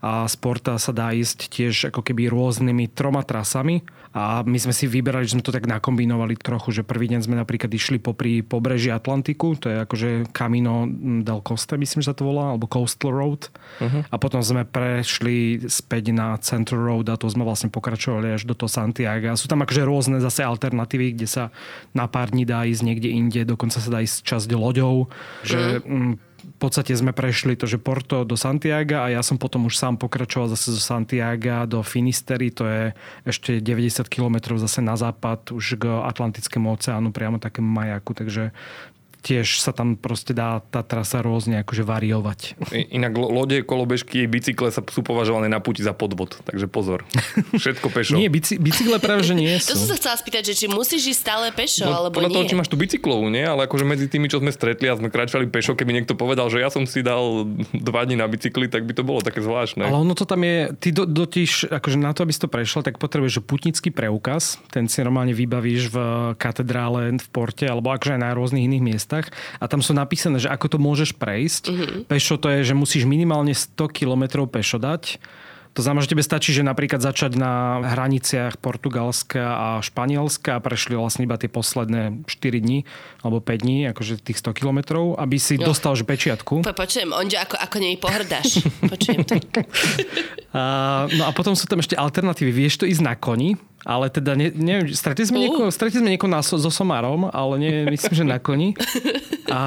a 0.04 0.28
sporta 0.28 0.76
sa 0.76 0.92
dá 0.92 1.16
ísť 1.16 1.48
tiež 1.48 1.76
ako 1.96 2.04
keby 2.04 2.28
rôznymi 2.28 2.92
troma 2.92 3.24
trasami 3.24 3.88
a 4.14 4.44
my 4.46 4.60
sme 4.62 4.76
si 4.76 4.86
vyberali, 4.86 5.26
že 5.26 5.40
sme 5.40 5.42
to 5.42 5.56
tak 5.56 5.66
nakombinovali 5.66 6.38
trochu, 6.38 6.70
že 6.70 6.86
prvý 6.86 7.10
deň 7.10 7.26
sme 7.26 7.40
napríklad 7.40 7.72
išli 7.72 7.98
popri 7.98 8.44
pobreží 8.46 8.94
Atlantiku, 8.94 9.58
to 9.58 9.72
je 9.74 9.82
akože 9.82 10.10
Camino 10.36 10.86
del 11.24 11.42
Costa, 11.42 11.80
myslím, 11.80 12.06
že 12.06 12.12
sa 12.12 12.18
to 12.20 12.30
volá, 12.30 12.54
alebo 12.54 12.70
Coastal 12.70 13.10
Road. 13.10 13.50
Uh-huh. 13.82 14.06
A 14.06 14.16
potom 14.22 14.44
sme 14.46 14.70
prešli 14.70 15.66
späť 15.66 16.14
na 16.14 16.38
Central 16.44 16.84
Road 16.84 17.10
a 17.10 17.18
to 17.18 17.26
sme 17.26 17.42
vlastne 17.42 17.74
pokračovali 17.74 18.38
až 18.38 18.46
do 18.46 18.54
toho 18.54 18.70
Santiago. 18.70 19.34
A 19.34 19.40
sú 19.40 19.50
tam 19.50 19.66
akože 19.66 19.82
rôzne 19.82 20.22
zase 20.22 20.46
alternatívy, 20.46 21.18
kde 21.18 21.26
sa 21.26 21.50
na 21.96 22.06
pár 22.06 22.30
dní 22.30 22.46
dá 22.46 22.68
ísť 22.70 22.86
niekde 22.86 23.10
inde, 23.10 23.42
dokonca 23.50 23.82
sa 23.82 23.90
dá 23.90 24.04
ísť 24.04 24.22
časť 24.30 24.52
loďou, 24.54 25.10
uh-huh. 25.10 25.48
že 25.48 25.82
v 26.44 26.58
podstate 26.60 26.92
sme 26.92 27.16
prešli 27.16 27.56
to, 27.56 27.64
že 27.64 27.80
Porto 27.80 28.28
do 28.28 28.36
Santiago 28.36 29.00
a 29.00 29.08
ja 29.08 29.24
som 29.24 29.40
potom 29.40 29.72
už 29.72 29.80
sám 29.80 29.96
pokračoval 29.96 30.52
zase 30.52 30.76
zo 30.76 30.82
Santiago 30.84 31.64
do 31.64 31.80
Finistery, 31.80 32.52
to 32.52 32.68
je 32.68 32.84
ešte 33.24 33.64
90 33.64 34.04
km 34.12 34.60
zase 34.60 34.84
na 34.84 35.00
západ 35.00 35.56
už 35.56 35.80
k 35.80 35.84
Atlantickému 35.88 36.76
oceánu, 36.76 37.16
priamo 37.16 37.40
takému 37.40 37.68
majaku, 37.68 38.12
takže 38.12 38.52
tiež 39.24 39.64
sa 39.64 39.72
tam 39.72 39.96
proste 39.96 40.36
dá 40.36 40.60
tá 40.60 40.84
trasa 40.84 41.24
rôzne 41.24 41.64
akože 41.64 41.88
variovať. 41.88 42.60
Inak 42.92 43.16
lode, 43.16 43.64
kolobežky, 43.64 44.28
bicykle 44.28 44.68
sa 44.68 44.84
sú 44.84 45.00
považované 45.00 45.48
na 45.48 45.64
puti 45.64 45.80
za 45.80 45.96
podvod, 45.96 46.44
takže 46.44 46.68
pozor. 46.68 47.08
Všetko 47.56 47.88
pešo. 47.96 48.20
nie, 48.20 48.28
bicy, 48.28 48.60
bicykle 48.60 49.00
práve, 49.00 49.24
že 49.24 49.34
nie 49.34 49.56
sú. 49.64 49.74
To 49.74 49.80
som 49.80 49.96
sa 49.96 49.98
chcela 49.98 50.16
spýtať, 50.20 50.52
že 50.52 50.54
či 50.60 50.66
musíš 50.68 51.16
ísť 51.16 51.22
stále 51.24 51.48
pešo, 51.56 51.88
no, 51.88 51.96
alebo 51.96 52.20
podľa 52.20 52.30
nie. 52.30 52.36
toho, 52.36 52.50
či 52.52 52.56
máš 52.60 52.70
tú 52.70 52.76
bicyklovú, 52.76 53.32
nie? 53.32 53.48
Ale 53.48 53.64
akože 53.66 53.88
medzi 53.88 54.12
tými, 54.12 54.28
čo 54.28 54.44
sme 54.44 54.52
stretli 54.52 54.92
a 54.92 55.00
sme 55.00 55.08
kráčali 55.08 55.48
pešo, 55.48 55.80
keby 55.80 56.04
niekto 56.04 56.20
povedal, 56.20 56.52
že 56.52 56.60
ja 56.60 56.68
som 56.68 56.84
si 56.84 57.00
dal 57.00 57.48
dva 57.72 58.04
dní 58.04 58.20
na 58.20 58.28
bicykli, 58.28 58.68
tak 58.68 58.84
by 58.84 58.92
to 58.92 59.08
bolo 59.08 59.24
také 59.24 59.40
zvláštne. 59.40 59.88
Ale 59.88 60.04
ono 60.04 60.12
to 60.18 60.28
tam 60.28 60.44
je, 60.44 60.76
ty 60.84 60.92
do, 60.92 61.08
dotíš, 61.08 61.72
akože 61.72 61.96
na 61.96 62.12
to, 62.12 62.28
aby 62.28 62.36
si 62.36 62.44
to 62.44 62.52
prešlo, 62.52 62.84
tak 62.84 63.00
potrebuješ 63.00 63.40
putnický 63.48 63.94
preukaz. 63.94 64.60
Ten 64.68 64.92
si 64.92 65.00
normálne 65.00 65.32
vybavíš 65.32 65.94
v 65.94 65.98
katedrále 66.36 67.14
v 67.14 67.28
Porte, 67.30 67.70
alebo 67.70 67.94
akože 67.94 68.18
aj 68.18 68.22
na 68.22 68.34
rôznych 68.34 68.66
iných 68.66 68.84
miestach. 68.84 69.13
A 69.62 69.66
tam 69.70 69.84
sú 69.84 69.94
napísané, 69.94 70.42
že 70.42 70.50
ako 70.50 70.66
to 70.74 70.78
môžeš 70.82 71.14
prejsť. 71.14 71.64
Uh-huh. 71.70 72.02
Pešo 72.10 72.42
to 72.42 72.50
je, 72.50 72.72
že 72.72 72.74
musíš 72.74 73.04
minimálne 73.06 73.54
100 73.54 73.78
km 73.94 74.50
pešo 74.50 74.82
dať. 74.82 75.22
To 75.74 75.82
znamená, 75.82 76.06
že 76.06 76.14
tebe 76.14 76.22
stačí, 76.22 76.54
že 76.54 76.62
napríklad 76.62 77.02
začať 77.02 77.34
na 77.34 77.82
hraniciach 77.82 78.62
Portugalska 78.62 79.42
a 79.42 79.68
Španielska 79.82 80.62
a 80.62 80.62
prešli 80.62 80.94
vlastne 80.94 81.26
iba 81.26 81.34
tie 81.42 81.50
posledné 81.50 82.30
4 82.30 82.62
dní 82.62 82.86
alebo 83.26 83.42
5 83.42 83.66
dní, 83.66 83.90
akože 83.90 84.22
tých 84.22 84.38
100 84.38 84.54
kilometrov, 84.54 85.18
aby 85.18 85.42
si 85.42 85.58
jo. 85.58 85.74
dostal 85.74 85.98
že 85.98 86.06
pečiatku. 86.06 86.62
Po, 86.62 86.74
počujem, 86.78 87.10
Onďo, 87.10 87.42
ako, 87.42 87.58
ako 87.58 87.78
nej 87.82 87.98
pohrdáš. 87.98 88.62
počujem 88.94 89.26
to. 89.26 89.42
a, 90.54 90.62
no 91.10 91.24
a 91.26 91.32
potom 91.34 91.58
sú 91.58 91.66
tam 91.66 91.82
ešte 91.82 91.98
alternatívy. 91.98 92.54
Vieš 92.54 92.86
to 92.86 92.86
ísť 92.86 93.02
na 93.02 93.18
koni, 93.18 93.58
ale 93.84 94.08
teda, 94.08 94.40
ne, 94.40 94.48
neviem, 94.50 94.96
stretli 94.96 95.28
sme, 95.28 95.44
niekoho, 95.44 95.68
stretli 95.68 96.00
sme 96.00 96.16
niekoho 96.16 96.32
na, 96.32 96.40
so, 96.40 96.56
so 96.56 96.72
somárom, 96.72 97.28
ale 97.28 97.54
nie, 97.60 97.74
myslím, 97.92 98.14
že 98.16 98.24
na 98.24 98.40
koni. 98.40 98.80
A 99.52 99.60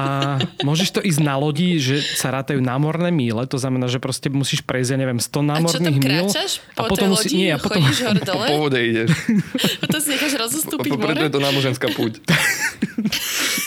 môžeš 0.65 0.97
to 0.97 1.01
ísť 1.05 1.21
na 1.21 1.37
lodi, 1.37 1.77
že 1.77 2.01
sa 2.01 2.33
rátajú 2.33 2.57
námorné 2.57 3.13
míle, 3.13 3.45
to 3.45 3.61
znamená, 3.61 3.85
že 3.85 4.01
proste 4.01 4.33
musíš 4.33 4.65
prejsť, 4.65 4.89
ja 4.93 4.97
neviem, 4.97 5.21
100 5.21 5.53
námorných 5.53 5.97
míl. 6.01 6.27
A 6.27 6.33
čo 6.33 6.41
tam 6.41 6.49
Po 6.73 6.81
a 6.81 6.89
potom 6.89 7.07
musí, 7.13 7.27
nie, 7.37 7.49
a 7.53 7.61
potom... 7.61 7.79
Chodíš 7.79 7.99
hore 8.09 8.21
dole? 8.25 8.47
Po 8.49 8.55
vode 8.57 8.79
ideš. 8.81 9.09
potom 9.85 9.99
si 10.01 10.07
necháš 10.17 10.33
rozostúpiť 10.35 10.91
more? 10.97 11.05
Preto 11.13 11.23
je 11.29 11.33
to 11.37 11.41
náboženská 11.41 11.87
púť. 11.93 12.13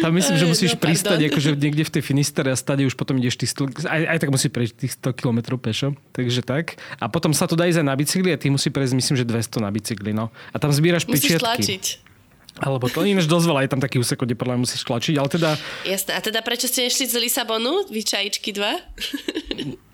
Tam 0.00 0.10
myslím, 0.16 0.36
že 0.40 0.46
musíš 0.48 0.72
no, 0.76 0.80
pristať 0.80 1.18
akože 1.28 1.56
niekde 1.60 1.84
v 1.84 1.92
tej 1.98 2.02
Finistere 2.02 2.48
a 2.52 2.56
stade 2.56 2.84
už 2.88 2.96
potom 2.96 3.20
ideš 3.20 3.36
tých 3.36 3.52
100, 3.52 3.84
aj, 3.84 4.02
aj 4.16 4.18
tak 4.20 4.30
musí 4.32 4.48
prejsť 4.48 4.74
tých 4.80 4.92
100 4.96 5.18
km 5.20 5.38
pešo. 5.60 5.88
Takže 6.16 6.40
tak. 6.40 6.80
A 6.96 7.12
potom 7.12 7.36
sa 7.36 7.44
to 7.44 7.54
dá 7.54 7.68
ísť 7.68 7.84
aj 7.84 7.86
na 7.86 7.94
bicykli 7.96 8.30
a 8.32 8.38
ty 8.40 8.48
musí 8.48 8.72
prejsť 8.72 8.94
myslím, 8.96 9.16
že 9.20 9.24
200 9.28 9.64
na 9.64 9.70
bicykli. 9.70 10.10
No. 10.16 10.32
A 10.52 10.56
tam 10.56 10.72
zbieraš 10.72 11.04
Musíš 11.04 11.36
pečiatky. 11.36 11.44
tlačiť. 11.44 11.84
Alebo 12.60 12.90
to 12.90 13.06
ináč 13.06 13.30
dosť 13.30 13.46
veľa, 13.46 13.60
je 13.64 13.70
tam 13.72 13.80
taký 13.80 13.96
úsek, 14.02 14.20
kde 14.20 14.34
podľa 14.34 14.58
musíš 14.58 14.82
tlačiť, 14.82 15.14
ale 15.16 15.28
teda... 15.30 15.50
Jasné, 15.86 16.12
a 16.12 16.20
teda 16.20 16.42
prečo 16.42 16.66
ste 16.66 16.90
nešli 16.90 17.06
z 17.06 17.16
Lisabonu, 17.22 17.86
vy 17.88 18.02
čajičky 18.02 18.50
dva? 18.50 18.74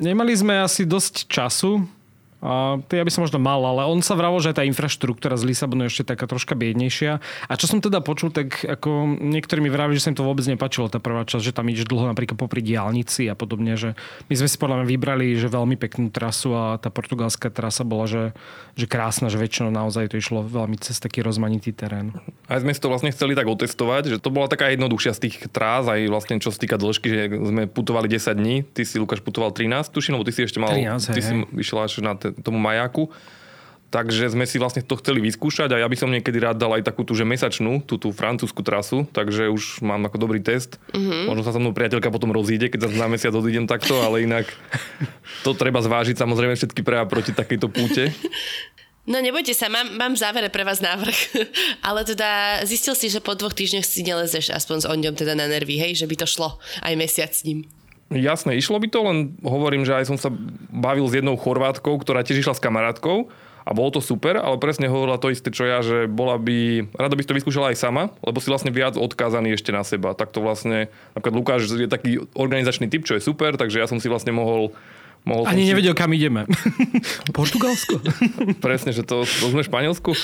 Nemali 0.00 0.32
sme 0.32 0.64
asi 0.64 0.88
dosť 0.88 1.28
času, 1.28 1.84
a 2.46 2.78
to 2.86 2.94
ja 2.94 3.02
by 3.02 3.10
som 3.10 3.26
možno 3.26 3.42
mal, 3.42 3.58
ale 3.66 3.82
on 3.90 3.98
sa 4.06 4.14
vravol, 4.14 4.38
že 4.38 4.54
tá 4.54 4.62
infraštruktúra 4.62 5.34
z 5.34 5.50
Lisabonu 5.50 5.90
je 5.90 5.90
ešte 5.90 6.14
taká 6.14 6.30
troška 6.30 6.54
biednejšia. 6.54 7.18
A 7.50 7.52
čo 7.58 7.66
som 7.66 7.82
teda 7.82 7.98
počul, 7.98 8.30
tak 8.30 8.62
ako 8.62 9.18
niektorí 9.18 9.58
mi 9.58 9.66
vravili, 9.66 9.98
že 9.98 10.06
sa 10.06 10.10
im 10.14 10.18
to 10.18 10.22
vôbec 10.22 10.46
nepačilo, 10.46 10.86
tá 10.86 11.02
prvá 11.02 11.26
časť, 11.26 11.42
že 11.42 11.50
tam 11.50 11.66
ideš 11.66 11.90
dlho 11.90 12.06
napríklad 12.06 12.38
popri 12.38 12.62
diálnici 12.62 13.26
a 13.26 13.34
podobne, 13.34 13.74
že 13.74 13.98
my 14.30 14.34
sme 14.38 14.46
si 14.46 14.56
podľa 14.62 14.78
mňa 14.78 14.86
vybrali, 14.86 15.34
že 15.34 15.50
veľmi 15.50 15.74
peknú 15.74 16.06
trasu 16.14 16.54
a 16.54 16.78
tá 16.78 16.86
portugalská 16.86 17.50
trasa 17.50 17.82
bola, 17.82 18.06
že, 18.06 18.24
že 18.78 18.86
krásna, 18.86 19.26
že 19.26 19.42
väčšinou 19.42 19.74
naozaj 19.74 20.14
to 20.14 20.22
išlo 20.22 20.46
veľmi 20.46 20.78
cez 20.78 21.02
taký 21.02 21.26
rozmanitý 21.26 21.74
terén. 21.74 22.14
Aj 22.46 22.62
sme 22.62 22.70
si 22.70 22.78
to 22.78 22.86
vlastne 22.86 23.10
chceli 23.10 23.34
tak 23.34 23.50
otestovať, 23.50 24.14
že 24.14 24.16
to 24.22 24.30
bola 24.30 24.46
taká 24.46 24.70
jednoduchšia 24.70 25.18
z 25.18 25.20
tých 25.26 25.36
trás, 25.50 25.82
aj 25.90 26.06
vlastne 26.06 26.38
čo 26.38 26.54
sa 26.54 26.62
týka 26.62 26.78
dĺžky, 26.78 27.06
že 27.10 27.20
sme 27.42 27.66
putovali 27.66 28.06
10 28.06 28.38
dní, 28.38 28.62
ty 28.62 28.86
si 28.86 29.02
Lukáš 29.02 29.18
putoval 29.18 29.50
13, 29.50 29.90
tuším, 29.90 30.14
lebo 30.14 30.22
ty 30.22 30.30
si 30.30 30.46
ešte 30.46 30.62
mal, 30.62 30.70
13, 30.70 31.10
ty 31.10 31.18
hej. 31.18 31.26
si 31.26 31.32
išiel 31.58 31.78
až 31.82 31.98
na 32.04 32.14
tomu 32.42 32.60
majaku. 32.60 33.12
Takže 33.86 34.34
sme 34.34 34.44
si 34.50 34.58
vlastne 34.58 34.82
to 34.82 34.98
chceli 34.98 35.22
vyskúšať 35.22 35.70
a 35.70 35.80
ja 35.80 35.86
by 35.86 35.94
som 35.94 36.10
niekedy 36.10 36.42
rád 36.42 36.58
dal 36.58 36.74
aj 36.74 36.90
takú 36.90 37.06
tú, 37.06 37.14
že 37.14 37.22
mesačnú, 37.22 37.86
tú, 37.86 37.96
tú 37.96 38.10
francúzsku 38.10 38.58
trasu, 38.60 39.06
takže 39.14 39.46
už 39.46 39.78
mám 39.80 40.02
ako 40.10 40.26
dobrý 40.26 40.42
test. 40.42 40.82
Mm-hmm. 40.90 41.30
Možno 41.30 41.42
sa 41.46 41.54
so 41.54 41.62
mnou 41.62 41.70
priateľka 41.70 42.10
potom 42.10 42.34
rozíde, 42.34 42.66
keď 42.66 42.90
sa 42.90 43.06
na 43.06 43.06
mesiac 43.06 43.30
odídem 43.30 43.70
takto, 43.70 43.94
ale 44.02 44.26
inak 44.26 44.50
to 45.46 45.54
treba 45.54 45.78
zvážiť 45.78 46.18
samozrejme 46.18 46.58
všetky 46.58 46.82
pre 46.82 46.98
a 46.98 47.06
proti 47.06 47.30
takejto 47.30 47.70
púte. 47.70 48.10
No 49.06 49.22
nebojte 49.22 49.54
sa, 49.54 49.70
mám, 49.70 49.86
mám 49.94 50.18
v 50.18 50.22
závere 50.22 50.50
pre 50.50 50.66
vás 50.66 50.82
návrh. 50.82 51.14
Ale 51.86 52.02
teda 52.02 52.60
zistil 52.66 52.98
si, 52.98 53.06
že 53.06 53.22
po 53.22 53.38
dvoch 53.38 53.54
týždňoch 53.54 53.86
si 53.86 54.02
nelezeš 54.02 54.50
aspoň 54.50 54.76
s 54.82 54.86
Ondom 54.90 55.14
teda 55.14 55.38
na 55.38 55.46
nervy, 55.46 55.78
hej? 55.78 55.94
Že 55.94 56.10
by 56.10 56.16
to 56.18 56.26
šlo 56.26 56.58
aj 56.82 56.94
mesiac 56.98 57.30
s 57.30 57.46
ním. 57.46 57.70
Jasné, 58.06 58.54
išlo 58.54 58.78
by 58.78 58.86
to, 58.86 59.00
len 59.02 59.18
hovorím, 59.42 59.82
že 59.82 59.98
aj 59.98 60.06
som 60.06 60.18
sa 60.18 60.30
bavil 60.70 61.10
s 61.10 61.16
jednou 61.18 61.34
Chorvátkou, 61.34 61.98
ktorá 61.98 62.22
tiež 62.22 62.46
išla 62.46 62.54
s 62.54 62.62
kamarátkou 62.62 63.26
a 63.66 63.74
bolo 63.74 63.90
to 63.90 63.98
super, 63.98 64.38
ale 64.38 64.62
presne 64.62 64.86
hovorila 64.86 65.18
to 65.18 65.34
isté, 65.34 65.50
čo 65.50 65.66
ja, 65.66 65.82
že 65.82 66.06
bola 66.06 66.38
by, 66.38 66.86
rada 66.94 67.18
by 67.18 67.22
to 67.26 67.34
vyskúšala 67.34 67.74
aj 67.74 67.82
sama, 67.82 68.14
lebo 68.22 68.38
si 68.38 68.46
vlastne 68.46 68.70
viac 68.70 68.94
odkázaný 68.94 69.58
ešte 69.58 69.74
na 69.74 69.82
seba. 69.82 70.14
Tak 70.14 70.30
to 70.30 70.38
vlastne, 70.38 70.86
napríklad 71.18 71.34
Lukáš 71.34 71.66
je 71.66 71.90
taký 71.90 72.22
organizačný 72.38 72.86
typ, 72.86 73.02
čo 73.02 73.18
je 73.18 73.26
super, 73.26 73.58
takže 73.58 73.82
ja 73.82 73.90
som 73.90 73.98
si 73.98 74.06
vlastne 74.06 74.30
mohol 74.30 74.70
Mohol 75.26 75.50
Ani 75.50 75.66
nevedel, 75.66 75.90
si... 75.90 75.98
kam 75.98 76.14
ideme. 76.14 76.46
Portugalsko. 77.34 77.98
Presne, 78.62 78.94
že 78.94 79.02
to, 79.02 79.26
to 79.26 79.50
sme 79.50 79.66
v 79.66 79.68
Španielsku. 79.68 80.14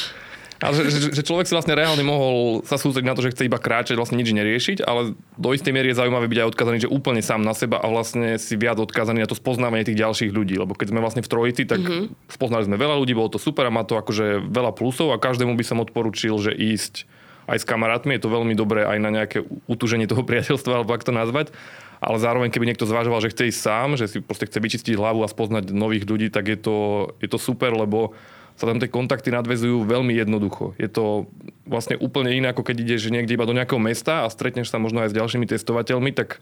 A 0.63 0.71
že, 0.71 0.87
že, 0.95 1.11
že 1.11 1.27
človek 1.27 1.51
si 1.51 1.59
vlastne 1.59 1.75
reálne 1.75 2.07
mohol 2.07 2.63
sa 2.63 2.79
sústrediť 2.79 3.09
na 3.11 3.19
to, 3.19 3.27
že 3.27 3.35
chce 3.35 3.51
iba 3.51 3.59
kráčať, 3.59 3.99
vlastne 3.99 4.15
nič 4.15 4.31
neriešiť, 4.31 4.87
ale 4.87 5.19
do 5.35 5.51
istej 5.51 5.75
miery 5.75 5.91
je 5.91 5.99
zaujímavé 5.99 6.31
byť 6.31 6.39
aj 6.39 6.51
odkazaný, 6.55 6.77
že 6.87 6.93
úplne 6.95 7.19
sám 7.19 7.43
na 7.43 7.51
seba 7.51 7.83
a 7.83 7.91
vlastne 7.91 8.39
si 8.39 8.55
viac 8.55 8.79
odkazaný 8.79 9.27
na 9.27 9.29
to 9.29 9.35
spoznávanie 9.35 9.83
tých 9.83 9.99
ďalších 9.99 10.31
ľudí. 10.31 10.55
Lebo 10.55 10.79
keď 10.79 10.95
sme 10.95 11.03
vlastne 11.03 11.27
v 11.27 11.31
trojici, 11.35 11.67
tak 11.67 11.83
mm-hmm. 11.83 12.31
spoznali 12.31 12.63
sme 12.63 12.79
veľa 12.79 12.95
ľudí, 12.95 13.11
bolo 13.11 13.35
to 13.35 13.43
super 13.43 13.67
a 13.67 13.75
má 13.75 13.83
to 13.83 13.99
akože 13.99 14.47
veľa 14.47 14.71
plusov 14.71 15.11
a 15.11 15.19
každému 15.19 15.59
by 15.59 15.65
som 15.67 15.83
odporučil, 15.83 16.39
že 16.39 16.55
ísť 16.55 17.11
aj 17.51 17.59
s 17.59 17.67
kamarátmi, 17.67 18.15
je 18.15 18.23
to 18.23 18.31
veľmi 18.31 18.55
dobré 18.55 18.87
aj 18.87 18.99
na 19.03 19.11
nejaké 19.11 19.43
utuženie 19.67 20.07
toho 20.07 20.23
priateľstva, 20.23 20.79
alebo 20.79 20.95
ak 20.95 21.03
to 21.03 21.11
nazvať. 21.11 21.51
Ale 22.03 22.19
zároveň, 22.19 22.51
keby 22.51 22.71
niekto 22.71 22.87
zvažoval, 22.87 23.23
že 23.23 23.31
chce 23.35 23.51
ísť 23.51 23.61
sám, 23.63 23.89
že 23.95 24.07
si 24.11 24.19
proste 24.23 24.47
chce 24.47 24.59
vyčistiť 24.59 24.95
hlavu 24.95 25.23
a 25.23 25.31
spoznať 25.31 25.71
nových 25.71 26.07
ľudí, 26.07 26.31
tak 26.35 26.51
je 26.51 26.59
to, 26.59 26.77
je 27.19 27.31
to 27.31 27.39
super, 27.39 27.75
lebo 27.75 28.15
sa 28.63 28.71
tam 28.71 28.79
tie 28.79 28.87
kontakty 28.87 29.35
nadvezujú 29.35 29.83
veľmi 29.83 30.15
jednoducho. 30.15 30.79
Je 30.79 30.87
to 30.87 31.27
vlastne 31.67 31.99
úplne 31.99 32.31
iné, 32.31 32.55
ako 32.55 32.63
keď 32.63 32.87
ideš 32.87 33.11
niekde 33.11 33.35
iba 33.35 33.43
do 33.43 33.59
nejakého 33.59 33.83
mesta 33.83 34.23
a 34.23 34.31
stretneš 34.31 34.71
sa 34.71 34.79
možno 34.79 35.03
aj 35.03 35.11
s 35.11 35.19
ďalšími 35.19 35.51
testovateľmi, 35.51 36.15
tak 36.15 36.39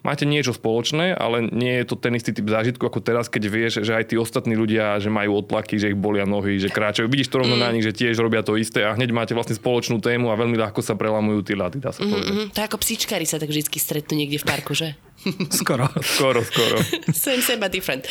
máte 0.00 0.24
niečo 0.24 0.56
spoločné, 0.56 1.12
ale 1.12 1.44
nie 1.52 1.76
je 1.82 1.92
to 1.92 2.00
ten 2.00 2.16
istý 2.16 2.32
typ 2.32 2.48
zážitku 2.48 2.80
ako 2.88 3.04
teraz, 3.04 3.28
keď 3.28 3.42
vieš, 3.52 3.72
že 3.84 3.92
aj 3.92 4.14
tí 4.14 4.16
ostatní 4.16 4.56
ľudia, 4.56 4.96
že 4.96 5.12
majú 5.12 5.44
odplaky, 5.44 5.76
že 5.76 5.92
ich 5.92 5.98
bolia 5.98 6.24
nohy, 6.24 6.56
že 6.56 6.72
kráčajú. 6.72 7.04
Vidíš 7.04 7.28
to 7.28 7.44
rovno 7.44 7.60
mm. 7.60 7.62
na 7.62 7.68
nich, 7.76 7.84
že 7.84 7.92
tiež 7.92 8.16
robia 8.16 8.40
to 8.40 8.56
isté 8.56 8.88
a 8.88 8.96
hneď 8.96 9.12
máte 9.12 9.36
vlastne 9.36 9.52
spoločnú 9.52 10.00
tému 10.00 10.32
a 10.32 10.40
veľmi 10.40 10.56
ľahko 10.56 10.80
sa 10.80 10.96
prelamujú 10.96 11.44
tí 11.44 11.52
láty, 11.52 11.84
dá 11.84 11.92
sa 11.92 12.00
mm-hmm. 12.00 12.12
povedať. 12.16 12.32
To 12.56 12.60
je 12.64 12.68
ako 12.72 12.78
psíčkari 12.80 13.28
sa 13.28 13.36
tak 13.36 13.52
vždy 13.52 13.76
stretnú 13.76 14.16
niekde 14.16 14.40
v 14.40 14.46
parku, 14.48 14.72
že? 14.72 14.96
skoro. 15.52 15.84
skoro, 16.00 16.40
skoro. 16.40 16.80
same, 17.12 17.44
same, 17.44 17.60
but 17.60 17.74
different. 17.74 18.08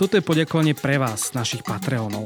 Toto 0.00 0.16
je 0.16 0.24
poďakovanie 0.24 0.72
pre 0.72 0.96
vás, 0.96 1.36
našich 1.36 1.60
Patreonov. 1.60 2.24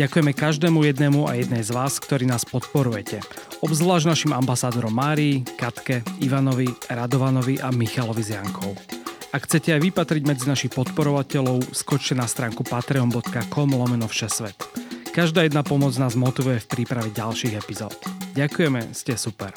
Ďakujeme 0.00 0.32
každému 0.32 0.88
jednému 0.88 1.28
a 1.28 1.36
jednej 1.36 1.60
z 1.60 1.68
vás, 1.76 2.00
ktorí 2.00 2.24
nás 2.24 2.48
podporujete. 2.48 3.20
Obzvlášť 3.60 4.08
našim 4.08 4.32
ambasádorom 4.32 4.88
Márii, 4.88 5.44
Katke, 5.44 6.00
Ivanovi, 6.24 6.72
Radovanovi 6.88 7.60
a 7.60 7.68
Michalovi 7.76 8.24
z. 8.24 8.40
Ak 9.36 9.44
chcete 9.44 9.76
aj 9.76 9.84
vypatriť 9.84 10.22
medzi 10.24 10.48
našich 10.48 10.72
podporovateľov, 10.72 11.76
skočte 11.76 12.16
na 12.16 12.24
stránku 12.24 12.64
patreon.com 12.64 13.68
lomeno 13.68 14.08
všesvet. 14.08 14.56
Každá 15.12 15.44
jedna 15.44 15.60
pomoc 15.60 15.92
nás 16.00 16.16
motivuje 16.16 16.56
v 16.64 16.70
príprave 16.72 17.12
ďalších 17.12 17.52
epizód. 17.52 18.00
Ďakujeme, 18.32 18.96
ste 18.96 19.20
super. 19.20 19.52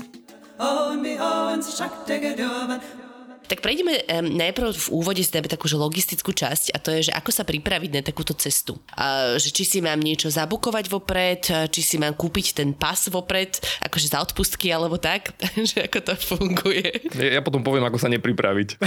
Tak 3.45 3.59
prejdeme 3.59 3.99
um, 3.99 4.33
najprv 4.39 4.73
v 4.73 4.87
úvode 4.91 5.21
si 5.21 5.31
dáme 5.31 5.51
takú 5.51 5.67
že 5.67 5.77
logistickú 5.79 6.31
časť 6.31 6.73
a 6.73 6.77
to 6.79 6.89
je, 6.95 7.09
že 7.09 7.13
ako 7.13 7.29
sa 7.29 7.43
pripraviť 7.43 7.91
na 7.93 8.01
takúto 8.01 8.33
cestu. 8.35 8.79
A, 8.95 9.35
že 9.39 9.51
či 9.51 9.63
si 9.67 9.79
mám 9.79 9.99
niečo 9.99 10.31
zabukovať 10.31 10.85
vopred, 10.87 11.41
či 11.69 11.81
si 11.83 11.95
mám 11.99 12.15
kúpiť 12.15 12.63
ten 12.63 12.71
pas 12.73 12.99
vopred, 13.11 13.59
akože 13.83 14.07
za 14.11 14.19
odpustky 14.23 14.71
alebo 14.71 14.97
tak, 14.97 15.35
že 15.69 15.85
ako 15.87 15.99
to 16.01 16.13
funguje. 16.17 16.89
Ja, 17.19 17.39
ja 17.39 17.41
potom 17.43 17.61
poviem, 17.61 17.83
ako 17.85 17.99
sa 17.99 18.09
nepripraviť. 18.09 18.79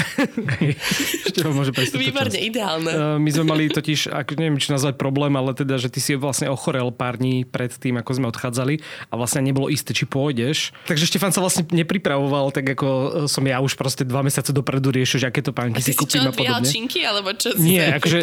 Ešte 1.31 1.41
ho 1.45 1.53
môže 1.53 1.73
Výborne, 1.77 2.39
ideálne. 2.41 2.91
Uh, 2.91 3.17
my 3.21 3.31
sme 3.31 3.45
mali 3.47 3.69
totiž, 3.69 4.11
ako 4.11 4.37
neviem, 4.41 4.57
či 4.57 4.73
nazvať 4.73 4.97
problém, 4.97 5.33
ale 5.37 5.53
teda, 5.53 5.77
že 5.77 5.93
ty 5.93 6.01
si 6.01 6.17
vlastne 6.17 6.49
ochorel 6.49 6.89
pár 6.91 7.21
dní 7.21 7.45
pred 7.45 7.71
tým, 7.71 8.01
ako 8.01 8.11
sme 8.17 8.27
odchádzali 8.33 8.81
a 9.11 9.15
vlastne 9.15 9.45
nebolo 9.45 9.69
isté, 9.69 9.93
či 9.93 10.09
pôjdeš. 10.09 10.73
Takže 10.89 11.05
Štefan 11.05 11.33
sa 11.33 11.45
vlastne 11.45 11.69
nepripravoval, 11.69 12.51
tak 12.51 12.73
ako 12.73 13.29
som 13.29 13.45
ja 13.45 13.61
už 13.61 13.77
proste 13.77 14.03
dva 14.03 14.25
mesiace 14.25 14.56
dopredu 14.57 14.89
riešiš, 14.91 15.29
aké 15.29 15.45
to 15.45 15.53
pánky 15.53 15.85
si 15.85 15.93
kúpim 15.93 16.25
a 16.25 16.33
podobne. 16.33 16.65
činky, 16.65 17.05
alebo 17.05 17.33
čo 17.37 17.53
si 17.53 17.61
Nie, 17.61 18.01
akože, 18.01 18.19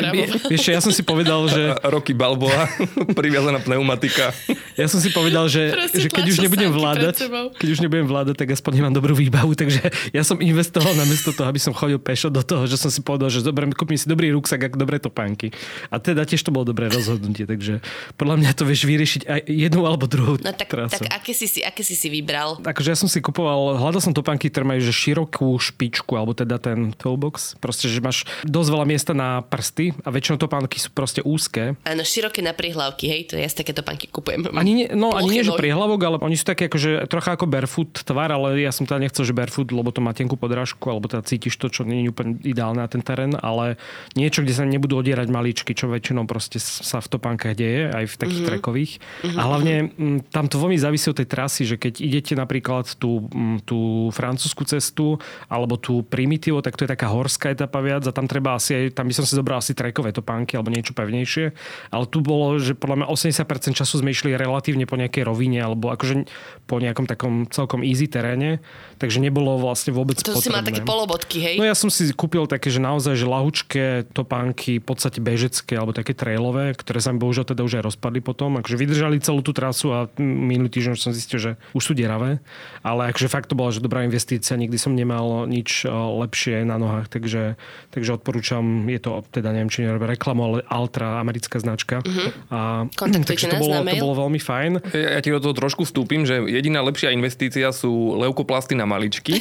vieš, 0.50 0.64
ja 0.74 0.82
som 0.82 0.90
si 0.90 1.06
povedal, 1.06 1.46
že... 1.48 1.78
Roky 1.94 2.18
Balboa, 2.18 2.68
priviazaná 3.20 3.62
pneumatika. 3.62 4.34
Ja 4.76 4.90
som 4.90 4.98
si 4.98 5.14
povedal, 5.14 5.46
že, 5.48 5.72
že 5.94 6.10
keď 6.10 6.26
už 6.34 6.38
nebudem 6.44 6.74
vládať, 6.74 7.30
keď 7.56 7.68
už 7.70 7.80
nebudem 7.86 8.08
vládať, 8.10 8.36
tak 8.42 8.52
aspoň 8.52 8.82
nemám 8.84 8.94
dobrú 8.98 9.14
výbavu, 9.14 9.54
takže 9.54 9.94
ja 10.12 10.26
som 10.26 10.42
investoval 10.42 10.98
namiesto 10.98 11.32
toho, 11.32 11.48
aby 11.48 11.62
som 11.62 11.72
chodil 11.72 12.02
pešo 12.02 12.34
do 12.34 12.42
toho, 12.42 12.66
že 12.66 12.76
som 12.76 12.90
si 12.90 13.06
povedal, 13.06 13.30
že 13.30 13.46
dobre, 13.46 13.70
kúpim 13.72 13.96
si 13.96 14.10
dobrý 14.10 14.34
ruksak, 14.34 14.74
ako 14.74 14.76
dobré 14.82 14.98
topánky. 14.98 15.54
A 15.94 16.02
teda 16.02 16.26
tiež 16.26 16.42
to 16.42 16.50
bolo 16.50 16.66
dobré 16.66 16.90
rozhodnutie, 16.90 17.46
takže 17.46 17.86
podľa 18.18 18.36
mňa 18.42 18.52
to 18.58 18.64
vieš 18.66 18.84
vyriešiť 18.90 19.22
aj 19.30 19.40
jednu 19.46 19.86
alebo 19.86 20.10
druhú 20.10 20.34
No 20.42 20.52
tak, 20.52 20.72
tak 20.72 21.08
aké, 21.08 21.32
si 21.36 21.46
si, 21.46 21.62
aké 21.62 21.86
si 21.86 21.94
si 21.94 22.10
vybral? 22.10 22.58
Takže 22.60 22.90
ja 22.92 22.98
som 22.98 23.08
si 23.08 23.22
kupoval, 23.22 23.78
hľadal 23.78 24.02
som 24.02 24.14
topánky, 24.16 24.50
ktoré 24.50 24.66
majú 24.66 24.82
že 24.82 24.92
širokú 24.92 25.56
špičku 25.60 26.13
alebo 26.18 26.34
teda 26.38 26.58
ten 26.62 26.94
toolbox. 26.96 27.58
Proste, 27.60 27.90
že 27.90 28.00
máš 28.00 28.26
dosť 28.46 28.70
veľa 28.70 28.86
miesta 28.88 29.12
na 29.16 29.42
prsty 29.42 29.94
a 30.06 30.10
väčšinou 30.10 30.38
topánky 30.38 30.78
sú 30.80 30.90
proste 30.94 31.22
úzke. 31.26 31.76
Áno, 31.84 32.04
široké 32.06 32.42
na 32.46 32.54
prihlavky, 32.54 33.10
hej, 33.10 33.22
to 33.30 33.40
ja 33.40 33.48
si 33.50 33.58
také 33.58 33.74
topánky 33.74 34.08
kupujem. 34.10 34.50
Ani 34.54 34.72
nie, 34.74 34.88
no, 34.94 35.14
ani 35.14 35.42
nie, 35.42 35.44
že 35.46 35.56
prihlavok, 35.56 36.02
ale 36.04 36.16
oni 36.22 36.36
sú 36.38 36.46
také 36.46 36.70
akože 36.70 37.10
trocha 37.10 37.36
ako 37.36 37.46
barefoot 37.50 38.06
tvar, 38.06 38.30
ale 38.32 38.62
ja 38.62 38.70
som 38.70 38.86
teda 38.86 39.02
nechcel, 39.02 39.26
že 39.26 39.34
barefoot, 39.34 39.70
lebo 39.74 39.90
to 39.90 40.00
má 40.04 40.14
tenkú 40.14 40.38
podrážku, 40.38 40.86
alebo 40.92 41.10
teda 41.10 41.26
cítiš 41.26 41.58
to, 41.58 41.72
čo 41.72 41.88
nie 41.88 42.06
je 42.06 42.12
úplne 42.14 42.38
ideálne 42.44 42.84
na 42.84 42.90
ten 42.90 43.02
terén, 43.02 43.34
ale 43.40 43.80
niečo, 44.14 44.44
kde 44.46 44.54
sa 44.54 44.64
nebudú 44.68 45.00
odierať 45.00 45.28
maličky, 45.32 45.74
čo 45.74 45.90
väčšinou 45.90 46.30
proste 46.30 46.62
sa 46.62 47.00
v 47.02 47.08
topánkach 47.08 47.58
deje, 47.58 47.90
aj 47.90 48.06
v 48.12 48.16
takých 48.20 48.34
mm-hmm. 48.44 48.52
trekových. 48.54 48.92
Mm-hmm. 49.00 49.40
A 49.40 49.42
hlavne 49.42 49.74
m, 49.98 50.18
tam 50.30 50.46
to 50.52 50.62
veľmi 50.62 50.78
závisí 50.78 51.10
od 51.10 51.18
tej 51.18 51.28
trasy, 51.28 51.64
že 51.66 51.76
keď 51.80 51.94
idete 52.04 52.34
napríklad 52.38 52.86
tú, 53.00 53.26
m, 53.32 53.58
tú 53.64 54.12
francúzsku 54.14 54.68
cestu 54.68 55.18
alebo 55.48 55.80
tú 55.80 56.03
Primitivo, 56.04 56.60
tak 56.62 56.76
to 56.76 56.86
je 56.86 56.92
taká 56.92 57.10
horská 57.10 57.52
etapa 57.52 57.80
viac 57.80 58.04
a 58.08 58.12
tam 58.12 58.28
treba 58.28 58.56
asi 58.56 58.76
aj, 58.76 59.00
tam 59.00 59.10
by 59.10 59.14
som 59.16 59.26
si 59.26 59.34
zobral 59.34 59.60
asi 59.60 59.74
trekové 59.74 60.12
topánky 60.12 60.56
alebo 60.60 60.70
niečo 60.70 60.94
pevnejšie. 60.94 61.56
Ale 61.90 62.06
tu 62.08 62.20
bolo, 62.20 62.60
že 62.60 62.78
podľa 62.78 63.04
mňa 63.04 63.08
80% 63.10 63.74
času 63.74 63.94
sme 64.04 64.12
išli 64.12 64.36
relatívne 64.36 64.86
po 64.86 65.00
nejakej 65.00 65.24
rovine 65.26 65.60
alebo 65.64 65.90
akože 65.90 66.28
po 66.68 66.80
nejakom 66.80 67.06
takom 67.08 67.48
celkom 67.50 67.82
easy 67.84 68.08
teréne, 68.08 68.60
takže 69.00 69.20
nebolo 69.20 69.60
vlastne 69.60 69.92
vôbec 69.92 70.20
to 70.20 70.36
potrebné. 70.36 70.44
si 70.44 70.50
má 70.52 70.62
také 70.64 70.82
polobotky, 70.84 71.38
hej? 71.40 71.56
No 71.60 71.68
ja 71.68 71.76
som 71.76 71.88
si 71.88 72.12
kúpil 72.12 72.46
také, 72.48 72.70
že 72.70 72.80
naozaj, 72.80 73.16
že 73.16 73.26
lahučké 73.28 73.86
topánky, 74.12 74.80
v 74.80 74.86
podstate 74.86 75.20
bežecké 75.24 75.76
alebo 75.80 75.96
také 75.96 76.12
trailové, 76.16 76.76
ktoré 76.76 77.00
sa 77.00 77.12
mi 77.12 77.20
bohužiaľ 77.20 77.46
teda 77.48 77.62
už 77.64 77.80
aj 77.80 77.84
rozpadli 77.94 78.20
potom. 78.20 78.60
Akože 78.60 78.80
vydržali 78.80 79.20
celú 79.24 79.40
tú 79.40 79.52
trasu 79.56 79.92
a 79.96 80.10
minulý 80.20 80.70
týždeň 80.72 80.96
som 81.00 81.16
zistil, 81.16 81.40
že 81.40 81.52
už 81.72 81.84
sú 81.84 81.94
deravé. 81.96 82.44
Ale 82.84 83.12
akože 83.12 83.28
fakt 83.32 83.52
to 83.52 83.56
bola, 83.56 83.72
že 83.72 83.84
dobrá 83.84 84.04
investícia, 84.04 84.60
nikdy 84.60 84.76
som 84.76 84.96
nemal 84.96 85.46
nič 85.46 85.86
lepšie 85.94 86.66
na 86.66 86.82
nohách, 86.82 87.08
takže, 87.08 87.56
takže 87.94 88.18
odporúčam, 88.18 88.90
je 88.90 89.00
to 89.00 89.22
teda 89.30 89.54
neviem, 89.54 89.70
či 89.70 89.86
nerobia 89.86 90.14
reklamu, 90.18 90.42
ale 90.44 90.58
Altra, 90.68 91.22
americká 91.22 91.62
značka. 91.62 92.02
Uh-huh. 92.02 92.30
A, 92.50 92.60
takže 92.98 93.54
to 93.54 93.58
bolo, 93.62 93.86
to 93.86 93.98
bolo 94.02 94.16
veľmi 94.28 94.42
fajn. 94.42 94.72
Ja, 94.92 95.10
ja 95.16 95.20
ti 95.22 95.30
do 95.30 95.40
toho 95.40 95.56
trošku 95.56 95.86
vstúpim, 95.86 96.26
že 96.26 96.42
jediná 96.50 96.82
lepšia 96.82 97.14
investícia 97.14 97.70
sú 97.72 98.18
leukoplasty 98.18 98.74
na 98.74 98.90
maličky. 98.90 99.40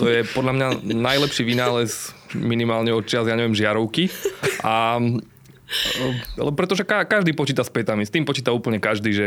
to 0.00 0.06
je 0.06 0.22
podľa 0.32 0.52
mňa 0.54 0.68
najlepší 0.86 1.42
vynález 1.42 2.14
minimálne 2.36 2.92
od 2.92 3.04
čas, 3.08 3.26
ja 3.26 3.34
neviem, 3.34 3.56
žiarovky. 3.56 4.12
A 4.62 5.02
ale 6.40 6.50
pretože 6.56 6.80
každý 6.84 7.36
počíta 7.36 7.60
s 7.60 7.68
petami. 7.68 8.08
S 8.08 8.12
tým 8.12 8.24
počíta 8.24 8.56
úplne 8.56 8.80
každý, 8.80 9.12
že 9.12 9.26